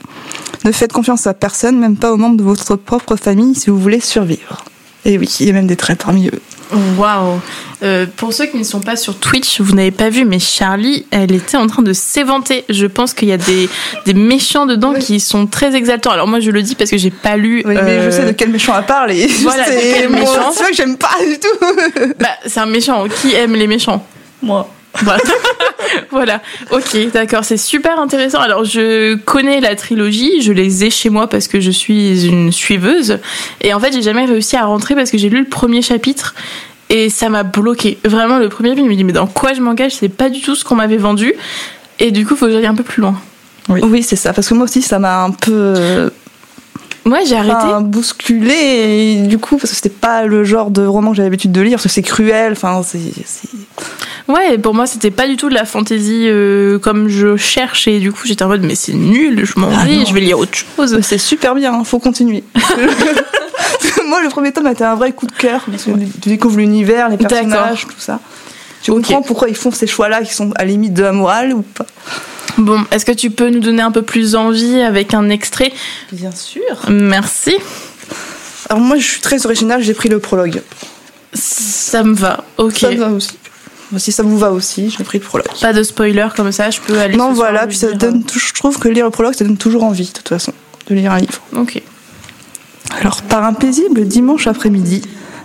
Ne 0.64 0.70
faites 0.70 0.92
confiance 0.92 1.26
à 1.26 1.34
personne, 1.34 1.76
même 1.76 1.96
pas 1.96 2.12
aux 2.12 2.16
membres 2.16 2.36
de 2.36 2.44
votre 2.44 2.76
propre 2.76 3.16
famille, 3.16 3.56
si 3.56 3.70
vous 3.70 3.78
voulez 3.78 3.98
survivre. 3.98 4.64
Et 5.04 5.18
oui, 5.18 5.28
il 5.40 5.46
y 5.46 5.50
a 5.50 5.54
même 5.54 5.66
des 5.66 5.76
traits 5.76 6.04
parmi 6.04 6.28
eux. 6.28 6.40
Waouh 6.98 7.40
Euh, 7.82 8.06
Pour 8.16 8.32
ceux 8.32 8.46
qui 8.46 8.56
ne 8.58 8.62
sont 8.64 8.80
pas 8.80 8.96
sur 8.96 9.18
Twitch, 9.18 9.60
vous 9.60 9.74
n'avez 9.74 9.90
pas 9.90 10.10
vu, 10.10 10.24
mais 10.24 10.38
Charlie, 10.38 11.06
elle 11.10 11.32
était 11.34 11.56
en 11.56 11.66
train 11.66 11.82
de 11.82 11.92
s'éventer. 11.92 12.64
Je 12.68 12.86
pense 12.86 13.14
qu'il 13.14 13.28
y 13.28 13.32
a 13.32 13.36
des, 13.38 13.68
des 14.06 14.14
méchants 14.14 14.66
dedans 14.66 14.92
qui 14.94 15.18
sont 15.20 15.46
très 15.46 15.74
exaltants. 15.74 16.10
Alors 16.10 16.28
moi, 16.28 16.40
je 16.40 16.50
le 16.50 16.62
dis 16.62 16.74
parce 16.74 16.90
que 16.90 16.98
j'ai 16.98 17.10
pas 17.10 17.36
lu. 17.36 17.62
Oui, 17.64 17.74
mais 17.74 17.80
euh, 17.98 18.06
je 18.10 18.16
sais 18.16 18.24
de 18.26 18.32
quel 18.32 18.50
méchant 18.50 18.74
elle 18.78 18.84
parle 18.86 19.12
et 19.12 19.26
Voilà, 19.26 19.64
de 19.64 19.70
c'est 19.72 19.94
quel 19.94 20.08
moi, 20.10 20.20
méchant. 20.20 20.50
C'est 20.52 20.62
vrai 20.62 20.70
que 20.72 20.76
j'aime 20.76 20.96
pas 20.98 21.16
du 21.26 21.38
tout. 21.38 22.12
Bah, 22.20 22.28
c'est 22.46 22.60
un 22.60 22.66
méchant. 22.66 23.04
Qui 23.22 23.34
aime 23.34 23.54
les 23.54 23.66
méchants? 23.66 24.04
Moi. 24.42 24.68
Voilà. 25.02 25.20
voilà. 26.11 26.41
Ok, 26.70 26.97
d'accord. 27.12 27.45
C'est 27.45 27.57
super 27.57 27.99
intéressant. 27.99 28.41
Alors, 28.41 28.64
je 28.64 29.14
connais 29.16 29.61
la 29.61 29.76
trilogie. 29.76 30.43
Je 30.43 30.53
les 30.53 30.84
ai 30.84 30.91
chez 30.91 31.11
moi 31.11 31.28
parce 31.28 31.49
que 31.49 31.61
je 31.61 31.70
suis 31.70 32.26
une 32.26 32.53
suiveuse. 32.53 33.18
Et 33.61 33.74
en 33.74 33.80
fait, 33.80 33.93
j'ai 33.93 34.03
jamais 34.03 34.24
réussi 34.24 34.57
à 34.57 34.64
rentrer 34.64 34.95
parce 34.95 35.11
que 35.11 35.18
j'ai 35.18 35.28
lu 35.28 35.41
le 35.41 35.49
premier 35.49 35.82
chapitre. 35.82 36.34
Et 36.88 37.09
ça 37.09 37.28
m'a 37.28 37.45
bloqué. 37.45 37.99
Vraiment, 38.05 38.38
le 38.38 38.49
premier 38.49 38.74
film, 38.74 38.86
je 38.86 38.91
me 38.91 38.97
dis, 38.97 39.05
mais 39.05 39.12
dans 39.12 39.28
quoi 39.28 39.53
je 39.53 39.61
m'engage? 39.61 39.93
C'est 39.93 40.09
pas 40.09 40.28
du 40.28 40.41
tout 40.41 40.55
ce 40.55 40.64
qu'on 40.64 40.74
m'avait 40.74 40.97
vendu. 40.97 41.34
Et 42.01 42.11
du 42.11 42.26
coup, 42.26 42.34
il 42.34 42.36
faut 42.38 42.47
que 42.47 42.53
j'aille 42.53 42.66
un 42.66 42.74
peu 42.74 42.82
plus 42.82 43.01
loin. 43.01 43.20
Oui, 43.68 44.03
c'est 44.03 44.16
ça, 44.16 44.32
parce 44.32 44.49
que 44.49 44.55
moi 44.55 44.64
aussi, 44.64 44.82
ça 44.82 44.99
m'a 44.99 45.22
un 45.22 45.30
peu 45.30 46.11
Ouais, 47.07 47.24
j'ai 47.26 47.36
arrêté. 47.36 47.55
enfin, 47.55 47.80
bousculé, 47.80 48.53
et 48.53 49.22
du 49.26 49.38
coup, 49.38 49.57
parce 49.57 49.70
que 49.70 49.76
c'était 49.76 49.88
pas 49.88 50.24
le 50.24 50.44
genre 50.44 50.70
de 50.70 50.84
roman 50.84 51.11
que 51.11 51.16
j'avais 51.16 51.28
l'habitude 51.28 51.53
de 51.53 51.61
lire, 51.61 51.76
parce 51.76 51.84
que 51.84 51.88
c'est 51.88 52.03
cruel, 52.03 52.53
enfin, 52.53 52.82
c'est. 52.84 52.98
Ouais, 54.28 54.59
pour 54.59 54.74
moi, 54.74 54.86
c'était 54.86 55.11
pas 55.11 55.26
du 55.26 55.36
tout 55.36 55.48
de 55.48 55.55
la 55.55 55.64
fantaisie 55.64 56.26
euh, 56.28 56.78
comme 56.78 57.09
je 57.09 57.36
cherche. 57.36 57.88
Et 57.88 57.98
du 57.98 58.12
coup, 58.12 58.20
j'étais 58.24 58.44
en 58.44 58.48
mode, 58.48 58.62
mais 58.62 58.74
c'est 58.74 58.92
nul, 58.92 59.44
je 59.44 59.59
m'en 59.59 59.68
Ah 59.74 59.84
vais, 59.84 60.05
je 60.05 60.14
vais 60.14 60.20
lire 60.20 60.38
autre 60.38 60.57
chose. 60.57 61.01
C'est 61.03 61.18
super 61.18 61.55
bien, 61.55 61.74
hein, 61.74 61.84
faut 61.84 61.98
continuer. 61.98 62.44
moi, 64.07 64.22
le 64.22 64.28
premier 64.28 64.53
tome 64.53 64.66
a 64.66 64.72
été 64.72 64.84
un 64.84 64.94
vrai 64.94 65.12
coup 65.12 65.26
de 65.26 65.32
cœur, 65.32 65.62
parce 65.68 65.84
que 65.84 65.90
tu 66.20 66.28
découvres 66.28 66.59
l'univers, 66.59 67.09
les 67.09 67.16
personnages, 67.16 67.86
tout 67.86 67.94
ça. 67.98 68.20
Tu 68.83 68.91
comprends 68.93 69.22
pourquoi 69.22 69.49
ils 69.49 69.57
font 69.57 69.70
ces 69.70 69.87
choix-là 69.87 70.22
qui 70.22 70.33
sont 70.35 70.53
à 70.57 70.64
la 70.64 70.70
limite 70.70 70.95
de 70.95 71.03
la 71.03 71.12
morale 71.12 71.53
ou 71.53 71.62
pas 71.62 71.87
Bon, 72.59 72.85
est-ce 72.91 73.05
que 73.05 73.12
tu 73.12 73.31
peux 73.31 73.49
nous 73.49 73.61
donner 73.61 73.83
un 73.83 73.91
peu 73.93 74.03
plus 74.03 74.35
envie 74.35 74.81
avec 74.81 75.14
un 75.14 75.28
extrait? 75.31 75.72
Bien 76.12 76.33
sûr. 76.33 76.62
Merci. 76.89 77.57
Alors 78.68 78.83
moi, 78.83 78.97
je 78.99 79.05
suis 79.07 79.20
très 79.20 79.45
originale, 79.47 79.83
j'ai 79.83 79.95
pris 79.95 80.09
le 80.09 80.18
prologue. 80.18 80.62
Ça 81.33 82.03
me 82.03 82.14
va. 82.14 82.45
Ok. 82.59 82.78
Ça 82.78 82.91
me 82.91 82.97
va 82.97 83.09
aussi. 83.11 83.33
Si 83.97 84.12
ça 84.12 84.22
vous 84.22 84.39
va 84.39 84.53
aussi, 84.53 84.89
j'ai 84.97 85.03
pris 85.05 85.18
le 85.18 85.24
prologue. 85.24 85.49
Pas 85.61 85.72
de 85.72 85.83
spoiler 85.83 86.28
comme 86.37 86.53
ça, 86.53 86.70
je 86.70 86.81
peux 86.81 86.97
aller. 86.99 87.16
Non, 87.16 87.33
voilà, 87.33 87.66
puis 87.66 87.76
ça 87.76 87.91
donne, 87.93 88.22
je 88.33 88.53
trouve 88.55 88.78
que 88.78 88.89
lire 88.89 89.05
le 89.05 89.11
prologue, 89.11 89.35
ça 89.35 89.45
donne 89.45 89.57
toujours 89.57 89.83
envie, 89.83 90.07
de 90.07 90.12
toute 90.12 90.28
façon, 90.28 90.53
de 90.89 90.95
lire 90.95 91.11
un 91.12 91.18
livre. 91.18 91.41
euh, 91.57 91.61
Ok. 91.62 91.83
Alors, 93.01 93.22
par 93.22 93.45
un 93.45 93.53
paisible 93.53 94.05
dimanche 94.07 94.47
après-midi, 94.47 95.03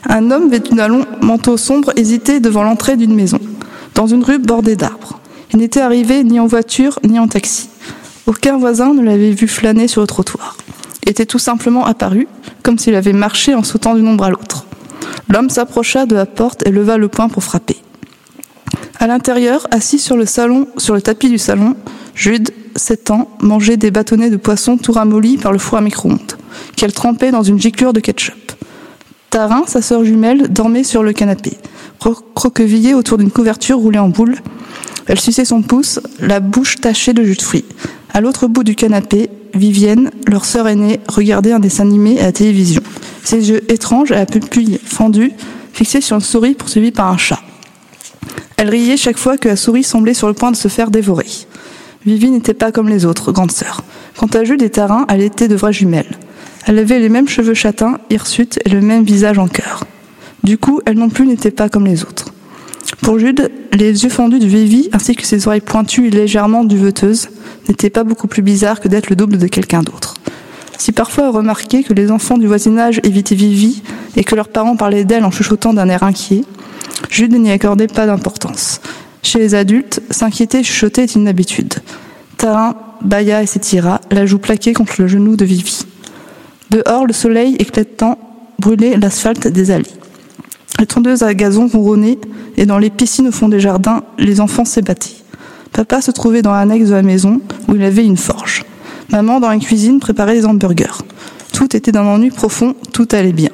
un 0.07 0.31
homme 0.31 0.49
vêtu 0.49 0.75
d'un 0.75 0.87
long 0.87 1.05
manteau 1.21 1.57
sombre 1.57 1.91
hésitait 1.95 2.39
devant 2.39 2.63
l'entrée 2.63 2.97
d'une 2.97 3.15
maison, 3.15 3.39
dans 3.93 4.07
une 4.07 4.23
rue 4.23 4.39
bordée 4.39 4.75
d'arbres. 4.75 5.19
Il 5.51 5.59
n'était 5.59 5.81
arrivé 5.81 6.23
ni 6.23 6.39
en 6.39 6.47
voiture 6.47 6.99
ni 7.03 7.19
en 7.19 7.27
taxi. 7.27 7.69
Aucun 8.25 8.57
voisin 8.57 8.93
ne 8.93 9.03
l'avait 9.03 9.31
vu 9.31 9.47
flâner 9.47 9.87
sur 9.87 10.01
le 10.01 10.07
trottoir. 10.07 10.57
Il 11.03 11.09
était 11.09 11.25
tout 11.25 11.39
simplement 11.39 11.85
apparu, 11.85 12.27
comme 12.63 12.79
s'il 12.79 12.95
avait 12.95 13.13
marché 13.13 13.53
en 13.53 13.63
sautant 13.63 13.93
d'une 13.93 14.07
ombre 14.07 14.23
à 14.23 14.29
l'autre. 14.29 14.65
L'homme 15.29 15.49
s'approcha 15.49 16.05
de 16.05 16.15
la 16.15 16.25
porte 16.25 16.65
et 16.67 16.71
leva 16.71 16.97
le 16.97 17.07
poing 17.07 17.29
pour 17.29 17.43
frapper. 17.43 17.77
À 18.99 19.07
l'intérieur, 19.07 19.67
assis 19.71 19.99
sur 19.99 20.17
le 20.17 20.25
salon, 20.25 20.67
sur 20.77 20.95
le 20.95 21.01
tapis 21.01 21.29
du 21.29 21.37
salon, 21.37 21.75
Jude, 22.15 22.51
7 22.75 23.11
ans, 23.11 23.29
mangeait 23.39 23.77
des 23.77 23.91
bâtonnets 23.91 24.29
de 24.29 24.37
poisson 24.37 24.77
tout 24.77 24.93
ramollis 24.93 25.37
par 25.37 25.51
le 25.51 25.59
four 25.59 25.77
à 25.77 25.81
micro-ondes, 25.81 26.33
qu'elle 26.75 26.93
trempait 26.93 27.31
dans 27.31 27.43
une 27.43 27.59
giclure 27.59 27.93
de 27.93 27.99
ketchup. 27.99 28.54
Tarin, 29.35 29.63
sa 29.67 29.81
sœur 29.81 30.05
jumelle, 30.05 30.47
dormait 30.47 30.85
sur 30.85 31.03
le 31.03 31.11
canapé, 31.11 31.57
cro- 31.99 32.23
croquevillée 32.35 32.93
autour 32.93 33.17
d'une 33.17 33.31
couverture 33.31 33.77
roulée 33.77 33.99
en 33.99 34.07
boule. 34.07 34.37
Elle 35.07 35.19
suçait 35.19 35.43
son 35.43 35.61
pouce, 35.61 35.99
la 36.21 36.39
bouche 36.39 36.77
tachée 36.77 37.11
de 37.11 37.21
jus 37.21 37.35
de 37.35 37.41
fruits. 37.41 37.65
À 38.13 38.21
l'autre 38.21 38.47
bout 38.47 38.63
du 38.63 38.75
canapé, 38.75 39.29
Vivienne, 39.53 40.09
leur 40.25 40.45
sœur 40.45 40.69
aînée, 40.69 41.01
regardait 41.09 41.51
un 41.51 41.59
dessin 41.59 41.83
animé 41.83 42.17
à 42.21 42.27
la 42.27 42.31
télévision. 42.31 42.81
Ses 43.25 43.49
yeux 43.49 43.69
étranges 43.69 44.13
à 44.13 44.19
la 44.19 44.25
pupille 44.25 44.79
fendue, 44.81 45.33
fixés 45.73 45.99
sur 45.99 46.15
une 46.15 46.21
souris 46.21 46.53
poursuivie 46.53 46.91
par 46.91 47.11
un 47.11 47.17
chat. 47.17 47.41
Elle 48.55 48.69
riait 48.69 48.95
chaque 48.95 49.17
fois 49.17 49.35
que 49.37 49.49
la 49.49 49.57
souris 49.57 49.83
semblait 49.83 50.13
sur 50.13 50.29
le 50.29 50.33
point 50.33 50.51
de 50.51 50.55
se 50.55 50.69
faire 50.69 50.91
dévorer. 50.91 51.27
Vivi 52.05 52.31
n'était 52.31 52.53
pas 52.53 52.71
comme 52.71 52.87
les 52.87 53.03
autres, 53.03 53.33
grande 53.33 53.51
sœur. 53.51 53.83
Quant 54.15 54.27
à 54.27 54.45
Jules 54.45 54.63
et 54.63 54.69
Tarin, 54.69 55.05
elle 55.09 55.19
était 55.19 55.49
de 55.49 55.55
vraies 55.55 55.73
jumelles. 55.73 56.17
Elle 56.67 56.79
avait 56.79 56.99
les 56.99 57.09
mêmes 57.09 57.27
cheveux 57.27 57.53
châtains, 57.53 57.99
hirsutes 58.09 58.59
et 58.65 58.69
le 58.69 58.81
même 58.81 59.03
visage 59.03 59.37
en 59.37 59.47
cœur. 59.47 59.83
Du 60.43 60.57
coup, 60.57 60.81
elle 60.85 60.97
non 60.97 61.09
plus 61.09 61.27
n'était 61.27 61.51
pas 61.51 61.69
comme 61.69 61.85
les 61.85 62.03
autres. 62.03 62.33
Pour 63.01 63.19
Jude, 63.19 63.51
les 63.71 64.03
yeux 64.03 64.09
fendus 64.09 64.39
de 64.39 64.47
Vivi 64.47 64.89
ainsi 64.91 65.15
que 65.15 65.25
ses 65.25 65.47
oreilles 65.47 65.61
pointues 65.61 66.07
et 66.07 66.09
légèrement 66.09 66.63
duveteuses 66.63 67.29
n'étaient 67.67 67.91
pas 67.91 68.03
beaucoup 68.03 68.27
plus 68.27 68.41
bizarres 68.41 68.79
que 68.79 68.87
d'être 68.87 69.11
le 69.11 69.15
double 69.15 69.37
de 69.37 69.47
quelqu'un 69.47 69.83
d'autre. 69.83 70.15
Si 70.79 70.91
parfois 70.91 71.25
elle 71.25 71.35
remarquait 71.35 71.83
que 71.83 71.93
les 71.93 72.09
enfants 72.09 72.37
du 72.37 72.47
voisinage 72.47 72.99
évitaient 73.03 73.35
Vivi 73.35 73.83
et 74.15 74.23
que 74.23 74.35
leurs 74.35 74.49
parents 74.49 74.75
parlaient 74.75 75.05
d'elle 75.05 75.23
en 75.23 75.31
chuchotant 75.31 75.73
d'un 75.73 75.89
air 75.89 76.01
inquiet, 76.01 76.43
Jude 77.11 77.33
n'y 77.33 77.51
accordait 77.51 77.87
pas 77.87 78.07
d'importance. 78.07 78.81
Chez 79.21 79.37
les 79.37 79.53
adultes, 79.53 80.01
s'inquiéter 80.09 80.59
et 80.59 80.63
chuchoter 80.63 81.03
est 81.03 81.15
une 81.15 81.27
habitude. 81.27 81.75
Tarin 82.37 82.75
bâilla 83.01 83.43
et 83.43 83.45
s'étira, 83.45 84.01
la 84.11 84.25
joue 84.25 84.39
plaquée 84.39 84.73
contre 84.73 84.95
le 84.99 85.07
genou 85.07 85.35
de 85.35 85.45
Vivi. 85.45 85.85
Dehors, 86.71 87.05
le 87.05 87.13
soleil 87.13 87.55
éclatant 87.55 88.17
brûlait 88.59 88.97
l'asphalte 88.97 89.47
des 89.47 89.71
allées. 89.71 89.85
Les 90.79 90.85
tondeuses 90.85 91.23
à 91.23 91.33
gazon 91.33 91.67
ronronnaient 91.67 92.17
et 92.57 92.65
dans 92.65 92.77
les 92.77 92.89
piscines 92.89 93.27
au 93.27 93.31
fond 93.31 93.49
des 93.49 93.59
jardins, 93.59 94.03
les 94.17 94.41
enfants 94.41 94.65
s'ébattaient. 94.65 95.15
Papa 95.71 96.01
se 96.01 96.11
trouvait 96.11 96.41
dans 96.41 96.53
l'annexe 96.53 96.89
de 96.89 96.93
la 96.93 97.01
maison 97.01 97.41
où 97.67 97.75
il 97.75 97.83
avait 97.83 98.05
une 98.05 98.17
forge. 98.17 98.63
Maman, 99.09 99.39
dans 99.39 99.49
la 99.49 99.57
cuisine, 99.57 99.99
préparait 99.99 100.35
des 100.35 100.45
hamburgers. 100.45 101.03
Tout 101.53 101.75
était 101.75 101.91
d'un 101.91 102.05
ennui 102.05 102.31
profond, 102.31 102.75
tout 102.91 103.07
allait 103.11 103.33
bien. 103.33 103.51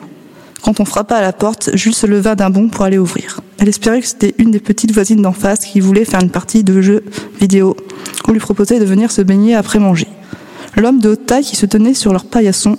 Quand 0.62 0.80
on 0.80 0.86
frappa 0.86 1.16
à 1.16 1.22
la 1.22 1.34
porte, 1.34 1.72
Jules 1.76 1.95
se 1.95 2.05
leva 2.05 2.36
d'un 2.36 2.49
bond 2.49 2.70
pour 2.70 2.86
aller 2.86 2.97
ouvrir. 2.99 3.41
Elle 3.57 3.68
espérait 3.68 4.01
que 4.01 4.07
c'était 4.07 4.36
une 4.38 4.51
des 4.51 4.59
petites 4.59 4.91
voisines 4.91 5.22
d'en 5.22 5.34
face 5.34 5.59
qui 5.59 5.80
voulait 5.80 6.05
faire 6.05 6.22
une 6.22 6.30
partie 6.30 6.64
de 6.64 6.82
jeux 6.82 7.03
vidéo 7.39 7.76
ou 8.28 8.32
lui 8.32 8.39
proposait 8.39 8.80
de 8.80 8.86
venir 8.86 9.12
se 9.12 9.22
baigner 9.22 9.55
après 9.55 9.80
manger. 9.80 10.07
L'homme 10.78 10.99
de 10.99 11.09
haute 11.09 11.26
taille 11.26 11.43
qui 11.43 11.55
se 11.55 11.66
tenait 11.66 11.93
sur 11.93 12.14
leur 12.14 12.26
paillasson 12.26 12.78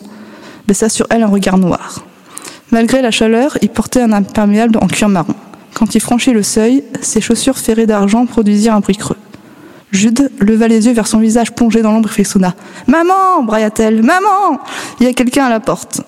baissa 0.67 0.89
sur 0.89 1.07
elle 1.11 1.23
un 1.23 1.29
regard 1.29 1.59
noir. 1.59 2.05
Malgré 2.71 3.03
la 3.03 3.11
chaleur, 3.11 3.59
il 3.63 3.69
portait 3.69 4.01
un 4.01 4.13
imperméable 4.13 4.79
en 4.81 4.87
cuir 4.87 5.09
marron. 5.09 5.35
Quand 5.75 5.95
il 5.95 6.01
franchit 6.01 6.33
le 6.33 6.43
seuil, 6.43 6.85
ses 7.01 7.21
chaussures 7.21 7.59
ferrées 7.59 7.87
d'argent 7.87 8.27
produisirent 8.27 8.75
un 8.75 8.81
bruit 8.81 8.97
creux. 8.97 9.17
Jude 9.91 10.31
leva 10.41 10.69
les 10.69 10.87
yeux 10.87 10.93
vers 10.93 11.07
son 11.07 11.19
visage 11.19 11.53
plongé 11.53 11.83
dans 11.83 11.93
l'ombre 11.93 12.09
et 12.09 12.13
frissonna. 12.13 12.55
Maman 12.87 13.43
brailla-t-elle. 13.43 14.03
Maman 14.03 14.59
Il 15.01 15.07
y 15.07 15.09
a 15.09 15.13
quelqu'un 15.13 15.45
à 15.45 15.51
la 15.51 15.61
porte. 15.61 16.01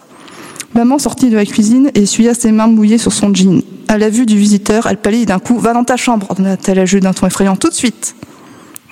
Maman 0.75 0.99
sortit 0.99 1.29
de 1.29 1.37
la 1.37 1.45
cuisine 1.45 1.91
et 1.95 2.03
essuya 2.03 2.35
ses 2.35 2.51
mains 2.51 2.67
mouillées 2.67 2.99
sur 2.99 3.13
son 3.13 3.33
jean. 3.35 3.63
À 3.87 3.99
la 3.99 4.09
vue 4.09 4.27
du 4.27 4.37
visiteur, 4.39 4.87
elle 4.87 4.97
pâlit 4.97 5.27
d'un 5.27 5.39
coup. 5.39 5.59
Va 5.59 5.75
dans 5.75 5.85
ta 5.85 5.97
chambre, 5.97 6.27
ordonna-t-elle 6.31 6.79
à 6.79 6.87
Jude 6.87 7.03
d'un 7.03 7.13
ton 7.13 7.27
effrayant. 7.27 7.57
Tout 7.57 7.69
de 7.69 7.75
suite. 7.75 8.17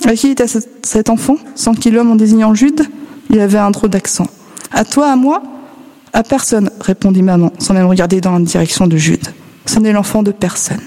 À 0.05 0.15
qui 0.15 0.29
était 0.29 0.47
cet 0.83 1.09
enfant? 1.09 1.37
Sans 1.55 1.75
qui 1.75 1.91
l'homme 1.91 2.11
en 2.11 2.17
désignant 2.17 2.55
Jude 2.55 2.87
Il 3.31 3.41
avait 3.41 3.59
un 3.59 3.71
drôle 3.71 3.91
d'accent. 3.91 4.27
À 4.73 4.85
toi, 4.85 5.13
à 5.13 5.17
moi 5.17 5.43
À 6.13 6.23
personne, 6.23 6.71
répondit 6.81 7.23
maman, 7.23 7.53
sans 7.59 7.75
même 7.75 7.87
regarder 7.87 8.21
dans 8.21 8.33
la 8.33 8.41
direction 8.41 8.87
de 8.87 8.97
Jude. 8.97 9.27
Ce 9.67 9.79
n'est 9.79 9.93
l'enfant 9.93 10.23
de 10.23 10.33
personne. 10.33 10.81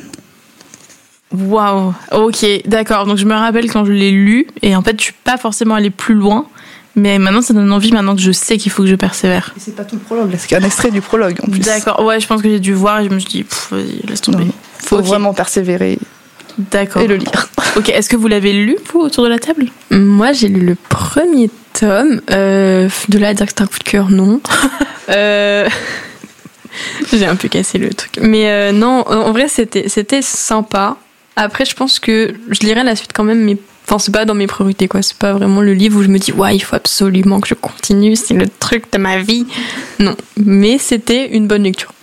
Waouh, 1.33 1.93
ok, 2.11 2.45
d'accord. 2.65 3.05
Donc 3.05 3.17
je 3.17 3.25
me 3.25 3.33
rappelle 3.33 3.71
quand 3.71 3.85
je 3.85 3.91
l'ai 3.91 4.11
lu, 4.11 4.47
et 4.61 4.75
en 4.75 4.81
fait, 4.81 4.97
je 4.99 5.05
suis 5.05 5.15
pas 5.23 5.37
forcément 5.37 5.75
allée 5.75 5.89
plus 5.89 6.15
loin, 6.15 6.45
mais 6.95 7.19
maintenant 7.19 7.41
ça 7.41 7.53
donne 7.53 7.71
envie, 7.71 7.91
maintenant 7.91 8.15
que 8.15 8.21
je 8.21 8.31
sais 8.31 8.57
qu'il 8.57 8.71
faut 8.71 8.83
que 8.83 8.89
je 8.89 8.95
persévère. 8.95 9.53
Et 9.57 9.59
c'est 9.59 9.75
pas 9.75 9.83
tout 9.83 9.95
le 9.95 10.01
prologue, 10.01 10.31
là, 10.31 10.37
c'est 10.37 10.55
un 10.55 10.63
extrait 10.63 10.91
du 10.91 11.01
prologue 11.01 11.37
en 11.43 11.51
plus. 11.51 11.59
D'accord, 11.59 12.03
ouais, 12.05 12.19
je 12.19 12.27
pense 12.27 12.41
que 12.41 12.49
j'ai 12.49 12.59
dû 12.59 12.73
voir 12.73 12.99
et 12.99 13.05
je 13.05 13.09
me 13.09 13.19
suis 13.19 13.29
dit, 13.29 13.43
pff, 13.43 13.69
vas-y, 13.71 14.07
laisse 14.07 14.21
tomber. 14.21 14.45
Non. 14.45 14.51
Faut 14.79 15.01
vraiment 15.01 15.33
persévérer 15.33 15.97
D'accord. 16.57 17.01
et 17.01 17.07
le 17.07 17.15
lire. 17.15 17.49
Ok, 17.75 17.89
est-ce 17.89 18.07
que 18.07 18.15
vous 18.15 18.29
l'avez 18.29 18.53
lu, 18.53 18.77
vous, 18.93 19.01
autour 19.01 19.25
de 19.25 19.29
la 19.29 19.37
table? 19.37 19.65
Moi, 19.91 20.31
j'ai 20.31 20.47
lu 20.47 20.61
le 20.61 20.75
premier 20.75 21.49
tome. 21.77 22.21
Euh, 22.31 22.87
de 23.09 23.19
là 23.19 23.29
à 23.29 23.33
dire 23.33 23.45
que 23.47 23.51
c'est 23.53 23.63
un 23.63 23.67
coup 23.67 23.79
de 23.79 23.83
cœur, 23.83 24.09
non. 24.09 24.41
Euh, 25.09 25.69
j'ai 27.13 27.27
un 27.27 27.35
peu 27.35 27.47
cassé 27.47 27.77
le 27.77 27.93
truc. 27.93 28.17
Mais 28.19 28.49
euh, 28.49 28.71
non, 28.71 29.07
en 29.07 29.31
vrai, 29.31 29.47
c'était 29.47 29.87
c'était 29.87 30.23
sympa. 30.23 30.97
Après, 31.35 31.63
je 31.63 31.75
pense 31.75 31.99
que 31.99 32.33
je 32.49 32.59
lirai 32.61 32.83
la 32.83 32.95
suite 32.95 33.11
quand 33.13 33.23
même, 33.23 33.43
mais 33.43 33.55
enfin, 33.87 33.99
c'est 33.99 34.11
pas 34.11 34.25
dans 34.25 34.33
mes 34.33 34.47
priorités, 34.47 34.87
quoi. 34.87 35.03
C'est 35.03 35.17
pas 35.17 35.33
vraiment 35.33 35.61
le 35.61 35.75
livre 35.75 35.99
où 35.99 36.01
je 36.01 36.07
me 36.07 36.17
dis, 36.17 36.31
ouais, 36.31 36.55
il 36.55 36.59
faut 36.61 36.75
absolument 36.75 37.39
que 37.39 37.47
je 37.47 37.53
continue, 37.53 38.15
c'est 38.15 38.33
le 38.33 38.47
truc 38.47 38.91
de 38.91 38.97
ma 38.97 39.19
vie. 39.19 39.45
Non, 39.99 40.15
mais 40.43 40.79
c'était 40.79 41.29
une 41.29 41.45
bonne 41.45 41.61
lecture. 41.63 41.93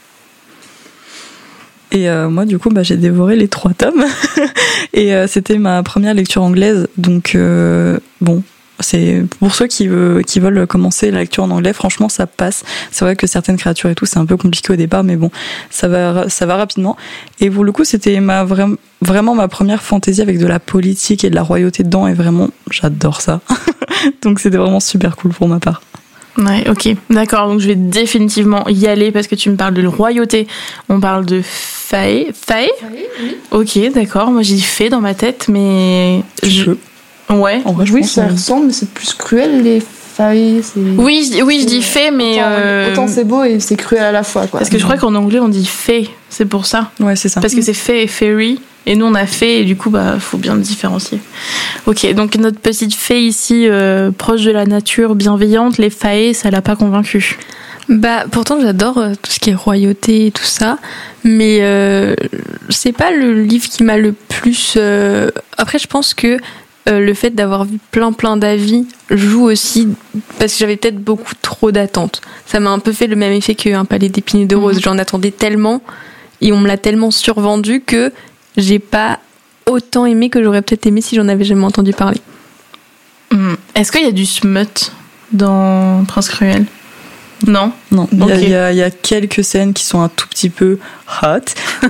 Et 1.95 2.09
euh, 2.09 2.29
moi, 2.31 2.45
du 2.47 2.59
coup, 2.59 2.71
bah, 2.71 2.83
j'ai 2.83 2.97
dévoré 2.97 3.37
les 3.37 3.49
trois 3.49 3.73
tomes. 3.75 4.03
et 4.95 5.15
euh, 5.15 5.27
c'était 5.27 5.59
ma 5.59 5.83
première 5.83 6.15
lecture 6.15 6.43
anglaise. 6.43 6.89
Donc, 6.97 7.35
euh, 7.35 7.99
bon, 8.23 8.43
c'est 8.81 9.23
pour 9.39 9.55
ceux 9.55 9.67
qui, 9.67 9.87
veulent- 9.89 10.67
commencer 10.67 11.11
la 11.11 11.21
lecture 11.21 11.45
en 11.45 11.51
anglais, 11.51 11.75
franchement, 11.75 12.09
ça 12.09 12.27
passe. 12.27 12.65
C'est 12.91 13.05
vrai 13.05 13.15
que 13.15 13.27
certaines 13.27 13.59
créatures 13.59 13.91
et 13.91 13.95
tout, 13.95 14.07
c'est 14.07 14.19
un 14.19 14.25
peu 14.27 14.37
compliqué 14.39 14.73
au 14.73 14.77
départ, 14.77 15.05
mais 15.05 15.17
bon, 15.17 15.31
ça 15.71 15.87
va, 15.87 16.29
ça 16.31 16.47
va 16.47 16.57
rapidement. 16.57 16.97
Et 17.41 17.51
pour 17.51 17.63
le 17.63 17.73
coup, 17.73 17.85
c'était 17.85 18.19
ma 18.21 18.43
vra- 18.45 18.75
vraiment 19.03 19.35
ma 19.35 19.47
première 19.49 19.83
fantaisie 19.83 20.23
avec 20.23 20.39
de 20.39 20.47
la 20.47 20.59
politique 20.61 21.25
et 21.25 21.31
de 21.31 21.35
la 21.35 21.43
royauté 21.43 21.83
dedans. 21.85 22.07
Et 22.09 22.15
vraiment, 22.15 22.49
j'adore 22.71 23.21
ça. 23.21 23.41
donc, 24.23 24.41
c'était 24.41 24.57
vraiment 24.57 24.81
super 24.81 25.15
cool 25.17 25.33
pour 25.33 25.47
ma 25.47 25.61
part. 25.61 25.83
Ouais, 26.39 26.69
ok, 26.69 26.89
d'accord. 27.11 27.49
Donc 27.49 27.61
je 27.61 27.69
vais 27.69 27.75
définitivement 27.75 28.67
y 28.69 28.87
aller 28.87 29.11
parce 29.13 29.27
que 29.27 29.35
tu 29.35 29.51
me 29.51 29.57
parles 29.57 29.75
de 29.75 29.87
royauté. 29.87 30.47
On 30.89 30.99
parle 31.01 31.27
de 31.27 31.43
fae. 31.45 32.33
Fae? 32.33 32.69
Ok, 33.51 33.79
d'accord. 33.95 34.31
Moi 34.31 34.43
j'ai 34.43 34.55
dit 34.55 34.63
fée 34.63 34.89
dans 34.89 35.01
ma 35.01 35.15
tête, 35.15 35.47
mais. 35.49 36.23
je- 36.43 36.73
Ouais. 37.31 37.63
En 37.65 37.73
vrai, 37.73 37.87
je 37.87 37.93
Oui, 37.95 38.01
pense, 38.01 38.11
ça 38.11 38.27
ressemble, 38.27 38.67
mais 38.67 38.73
c'est 38.73 38.91
plus 38.91 39.15
cruel 39.15 39.63
les 39.63 39.81
c'est- 39.83 40.63
Oui, 40.99 41.25
je, 41.27 41.33
dis- 41.37 41.43
oui, 41.43 41.61
je 41.63 41.67
dis 41.67 41.83
fée, 41.83 42.11
mais. 42.11 42.33
Autant, 42.35 42.43
euh, 42.47 42.93
autant 42.93 43.09
c'est 43.09 43.25
beau 43.25 43.43
et 43.45 43.61
c'est 43.61 43.77
cruel 43.77 44.03
à 44.03 44.13
la 44.13 44.23
fois. 44.23 44.47
Quoi. 44.47 44.61
Parce 44.61 44.71
que 44.71 44.79
je 44.79 44.85
crois 44.85 44.97
qu'en 44.97 45.15
anglais 45.15 45.39
on 45.41 45.49
dit 45.49 45.65
fée, 45.67 46.11
c'est 46.29 46.45
pour 46.45 46.67
ça. 46.67 46.91
Ouais, 47.01 47.17
c'est 47.17 47.29
ça. 47.29 47.41
Parce 47.41 47.55
que 47.55 47.63
c'est 47.63 47.73
fée 47.75 48.03
et 48.03 48.07
fairy, 48.07 48.61
et 48.87 48.97
nous 48.97 49.07
on 49.07 49.15
a 49.15 49.27
fée, 49.27 49.61
et 49.61 49.65
du 49.65 49.77
coup, 49.77 49.91
bah, 49.91 50.19
faut 50.19 50.39
bien 50.39 50.57
différencier. 50.57 51.19
Ok, 51.87 52.13
donc 52.15 52.37
notre 52.37 52.59
petite 52.59 52.95
fée 52.95 53.21
ici, 53.23 53.67
euh, 53.69 54.11
proche 54.11 54.43
de 54.43 54.51
la 54.51 54.67
nature, 54.67 55.15
bienveillante, 55.15 55.79
les 55.79 55.91
faées, 55.91 56.33
ça 56.35 56.51
l'a 56.51 56.63
pas 56.63 56.77
convaincue. 56.77 57.39
Bah 57.89 58.25
pourtant 58.31 58.61
j'adore 58.61 58.99
euh, 58.99 59.13
tout 59.21 59.33
ce 59.33 59.41
qui 59.41 59.51
est 59.51 59.55
royauté 59.55 60.27
et 60.27 60.31
tout 60.31 60.45
ça, 60.45 60.79
mais 61.25 61.59
euh, 61.63 62.15
c'est 62.69 62.93
pas 62.93 63.11
le 63.11 63.43
livre 63.43 63.69
qui 63.69 63.83
m'a 63.83 63.97
le 63.97 64.13
plus. 64.13 64.75
euh, 64.77 65.31
Après 65.59 65.81
je 65.81 65.89
pense 65.89 66.15
que 66.15 66.39
euh, 66.89 67.01
le 67.01 67.13
fait 67.13 67.31
d'avoir 67.31 67.65
vu 67.65 67.79
plein 67.91 68.13
plein 68.13 68.37
d'avis 68.37 68.87
joue 69.11 69.45
aussi 69.45 69.89
parce 70.39 70.53
que 70.53 70.59
j'avais 70.61 70.77
peut-être 70.77 70.99
beaucoup 71.03 71.35
trop 71.43 71.73
d'attentes. 71.73 72.21
Ça 72.47 72.61
m'a 72.61 72.71
un 72.71 72.79
peu 72.79 72.93
fait 72.93 73.09
le 73.09 73.17
même 73.17 73.33
effet 73.33 73.57
qu'un 73.57 73.85
palais 73.85 74.09
d'épines 74.09 74.43
et 74.43 74.47
de 74.47 74.57
roses. 74.57 74.81
J'en 74.81 74.97
attendais 74.99 75.33
tellement 75.33 75.83
et 76.41 76.53
on 76.53 76.59
me 76.61 76.69
l'a 76.69 76.79
tellement 76.79 77.11
survendu 77.11 77.81
que 77.85 78.13
j'ai 78.57 78.79
pas 78.79 79.19
autant 79.67 80.07
aimé 80.07 80.31
que 80.31 80.43
j'aurais 80.43 80.63
peut-être 80.63 80.87
aimé 80.87 81.01
si 81.01 81.17
j'en 81.17 81.29
avais 81.29 81.45
jamais 81.45 81.65
entendu 81.65 81.93
parler. 81.93 82.21
Hmm. 83.31 83.55
Est-ce 83.75 83.93
qu'il 83.93 84.03
y 84.03 84.09
a 84.09 84.13
du 84.13 84.27
smut 84.27 84.93
dans 85.33 86.05
Prince 86.07 86.29
Cruel? 86.29 86.67
Non? 87.47 87.73
Non, 87.91 88.09
il 88.13 88.45
y 88.45 88.51
y 88.51 88.83
a 88.83 88.91
quelques 88.91 89.43
scènes 89.43 89.73
qui 89.73 89.85
sont 89.85 90.01
un 90.01 90.09
tout 90.09 90.29
petit 90.29 90.51
peu 90.51 90.79
hot, 91.23 91.39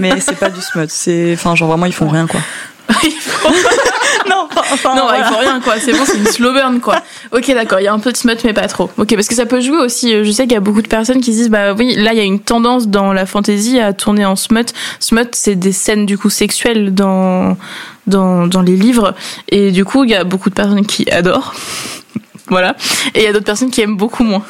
mais 0.00 0.20
c'est 0.20 0.38
pas 0.38 0.50
du 0.50 0.60
smut. 0.60 0.88
C'est, 0.88 1.32
enfin, 1.34 1.54
genre 1.54 1.68
vraiment 1.68 1.86
ils 1.86 1.92
font 1.92 2.08
rien 2.08 2.26
quoi. 2.26 2.40
Il 3.04 3.10
faut- 3.12 3.48
Non, 4.28 4.46
enfin, 4.54 4.94
non, 4.94 5.02
voilà. 5.04 5.18
il 5.18 5.24
faut 5.32 5.38
rien 5.40 5.60
quoi. 5.60 5.74
C'est 5.78 5.92
bon, 5.92 6.04
c'est 6.04 6.18
une 6.18 6.26
slow 6.26 6.52
burn 6.52 6.80
quoi. 6.80 6.96
Ok, 7.32 7.46
d'accord. 7.54 7.80
Il 7.80 7.84
y 7.84 7.88
a 7.88 7.92
un 7.92 7.98
peu 7.98 8.12
de 8.12 8.16
smut, 8.16 8.36
mais 8.44 8.52
pas 8.52 8.68
trop. 8.68 8.90
Ok, 8.98 9.14
parce 9.14 9.26
que 9.26 9.34
ça 9.34 9.46
peut 9.46 9.60
jouer 9.60 9.78
aussi. 9.78 10.14
euh, 10.14 10.24
Je 10.24 10.30
sais 10.30 10.44
qu'il 10.44 10.52
y 10.52 10.56
a 10.56 10.60
beaucoup 10.60 10.82
de 10.82 10.88
personnes 10.88 11.20
qui 11.20 11.32
se 11.32 11.38
disent 11.38 11.50
bah 11.50 11.72
oui, 11.74 11.94
là 11.96 12.12
il 12.12 12.18
y 12.18 12.20
a 12.20 12.24
une 12.24 12.40
tendance 12.40 12.88
dans 12.88 13.12
la 13.12 13.26
fantasy 13.26 13.80
à 13.80 13.92
tourner 13.92 14.24
en 14.24 14.36
smut. 14.36 14.72
Smut, 15.00 15.28
c'est 15.32 15.54
des 15.56 15.72
scènes 15.72 16.06
du 16.06 16.18
coup 16.18 16.30
sexuelles 16.30 16.94
dans 16.94 17.56
dans 18.06 18.46
dans 18.46 18.62
les 18.62 18.76
livres, 18.76 19.14
et 19.48 19.70
du 19.70 19.84
coup 19.84 20.04
il 20.04 20.10
y 20.10 20.14
a 20.14 20.24
beaucoup 20.24 20.50
de 20.50 20.54
personnes 20.54 20.84
qui 20.86 21.10
adorent. 21.10 21.54
voilà. 22.48 22.76
Et 23.14 23.20
il 23.20 23.24
y 23.24 23.28
a 23.28 23.32
d'autres 23.32 23.44
personnes 23.46 23.70
qui 23.70 23.80
aiment 23.80 23.96
beaucoup 23.96 24.22
moins. 24.24 24.42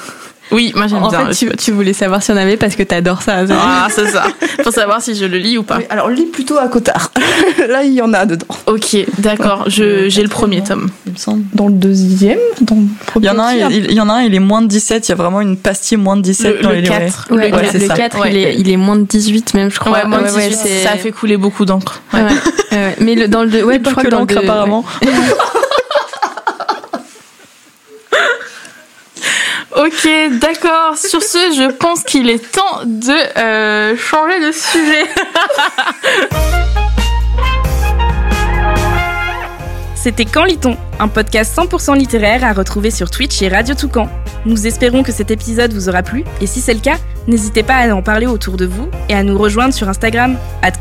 Oui, 0.52 0.72
moi 0.76 0.86
j'aime 0.86 1.02
En 1.02 1.08
bien. 1.08 1.26
fait, 1.32 1.46
le 1.46 1.56
tu, 1.56 1.70
voulais 1.72 1.92
savoir 1.92 2.22
si 2.22 2.30
on 2.30 2.36
avait 2.36 2.56
parce 2.56 2.76
que 2.76 2.82
t'adores 2.82 3.22
ça. 3.22 3.44
Ah, 3.50 3.88
c'est 3.90 4.08
ça. 4.08 4.24
Pour 4.62 4.72
savoir 4.72 5.00
si 5.02 5.14
je 5.14 5.24
le 5.24 5.38
lis 5.38 5.56
ou 5.58 5.62
pas. 5.62 5.78
Oui, 5.78 5.84
alors 5.90 6.08
lis 6.10 6.26
plutôt 6.26 6.58
à 6.58 6.68
Cotard. 6.68 7.10
Là, 7.68 7.84
il 7.84 7.92
y 7.92 8.02
en 8.02 8.12
a 8.12 8.26
dedans. 8.26 8.46
Ok, 8.66 8.96
d'accord. 9.18 9.64
Je 9.68 10.08
j'ai 10.08 10.22
le 10.22 10.28
premier 10.28 10.62
tome. 10.62 10.90
il 11.06 11.12
me 11.12 11.16
semble. 11.18 11.42
Dans 11.54 11.68
le 11.68 11.74
deuxième, 11.74 12.38
dans 12.60 12.76
le 12.76 12.82
Il 13.20 13.24
y 13.24 13.30
en 13.30 13.38
a 13.38 13.42
un, 13.44 13.54
il, 13.70 13.86
il 13.86 13.92
y 13.92 14.00
en 14.00 14.08
a 14.08 14.14
un, 14.14 14.22
il 14.22 14.34
est 14.34 14.38
moins 14.40 14.62
de 14.62 14.66
17. 14.68 15.08
Il 15.08 15.10
y 15.10 15.12
a 15.12 15.16
vraiment 15.16 15.40
une 15.40 15.56
pastille 15.56 15.96
moins 15.98 16.16
de 16.16 16.22
17 16.22 16.56
Le, 16.58 16.62
dans 16.62 16.68
le 16.70 16.74
les 16.76 16.82
livrets. 16.82 16.98
4. 17.06 17.26
Ouais, 17.30 17.52
Ouais, 17.52 17.62
le, 17.62 17.68
c'est 17.72 17.78
le 17.78 17.86
ça. 17.86 17.94
4, 17.94 18.20
Ouais. 18.20 18.30
il, 18.30 18.36
est, 18.36 18.54
il 18.58 18.70
est 18.70 18.76
moins 18.76 18.96
de 18.96 19.02
18 19.04 19.54
même, 19.54 19.70
je 19.70 19.78
crois. 19.78 19.92
Ouais, 19.92 20.04
moins 20.06 20.20
de 20.22 20.26
18, 20.28 20.54
c'est- 20.54 20.82
ça 20.84 20.92
a 20.92 20.96
fait 20.96 21.12
couler 21.12 21.36
beaucoup 21.36 21.64
d'encre. 21.64 22.02
Ouais. 22.12 22.20
Ouais, 22.20 22.26
ouais, 22.72 22.76
ouais. 22.76 22.96
Mais 23.00 23.14
le, 23.14 23.28
dans 23.28 23.42
le 23.42 23.48
deux- 23.50 23.62
ouais, 23.64 23.80
je 23.84 23.90
crois 23.90 24.02
que 24.02 24.08
que 24.08 24.12
dans 24.12 24.20
le 24.20 24.26
l'encre 24.26 24.38
apparemment. 24.38 24.84
Ok, 29.76 30.08
d'accord. 30.40 30.96
Sur 30.98 31.22
ce, 31.22 31.38
je 31.56 31.70
pense 31.72 32.02
qu'il 32.02 32.28
est 32.28 32.52
temps 32.52 32.82
de 32.84 33.38
euh, 33.38 33.96
changer 33.96 34.38
de 34.46 34.52
sujet. 34.52 35.04
C'était 39.94 40.24
Quand 40.26 40.44
lit-on 40.44 40.76
Un 40.98 41.08
podcast 41.08 41.56
100% 41.56 41.96
littéraire 41.96 42.44
à 42.44 42.52
retrouver 42.52 42.90
sur 42.90 43.08
Twitch 43.08 43.40
et 43.40 43.48
Radio 43.48 43.74
Toucan. 43.74 44.10
Nous 44.44 44.66
espérons 44.66 45.02
que 45.04 45.12
cet 45.12 45.30
épisode 45.30 45.72
vous 45.72 45.88
aura 45.88 46.02
plu 46.02 46.24
et 46.40 46.46
si 46.46 46.60
c'est 46.60 46.74
le 46.74 46.80
cas, 46.80 46.96
n'hésitez 47.28 47.62
pas 47.62 47.76
à 47.76 47.94
en 47.94 48.02
parler 48.02 48.26
autour 48.26 48.56
de 48.56 48.66
vous 48.66 48.90
et 49.08 49.14
à 49.14 49.22
nous 49.22 49.38
rejoindre 49.38 49.72
sur 49.72 49.88
Instagram 49.88 50.36
at. 50.62 50.72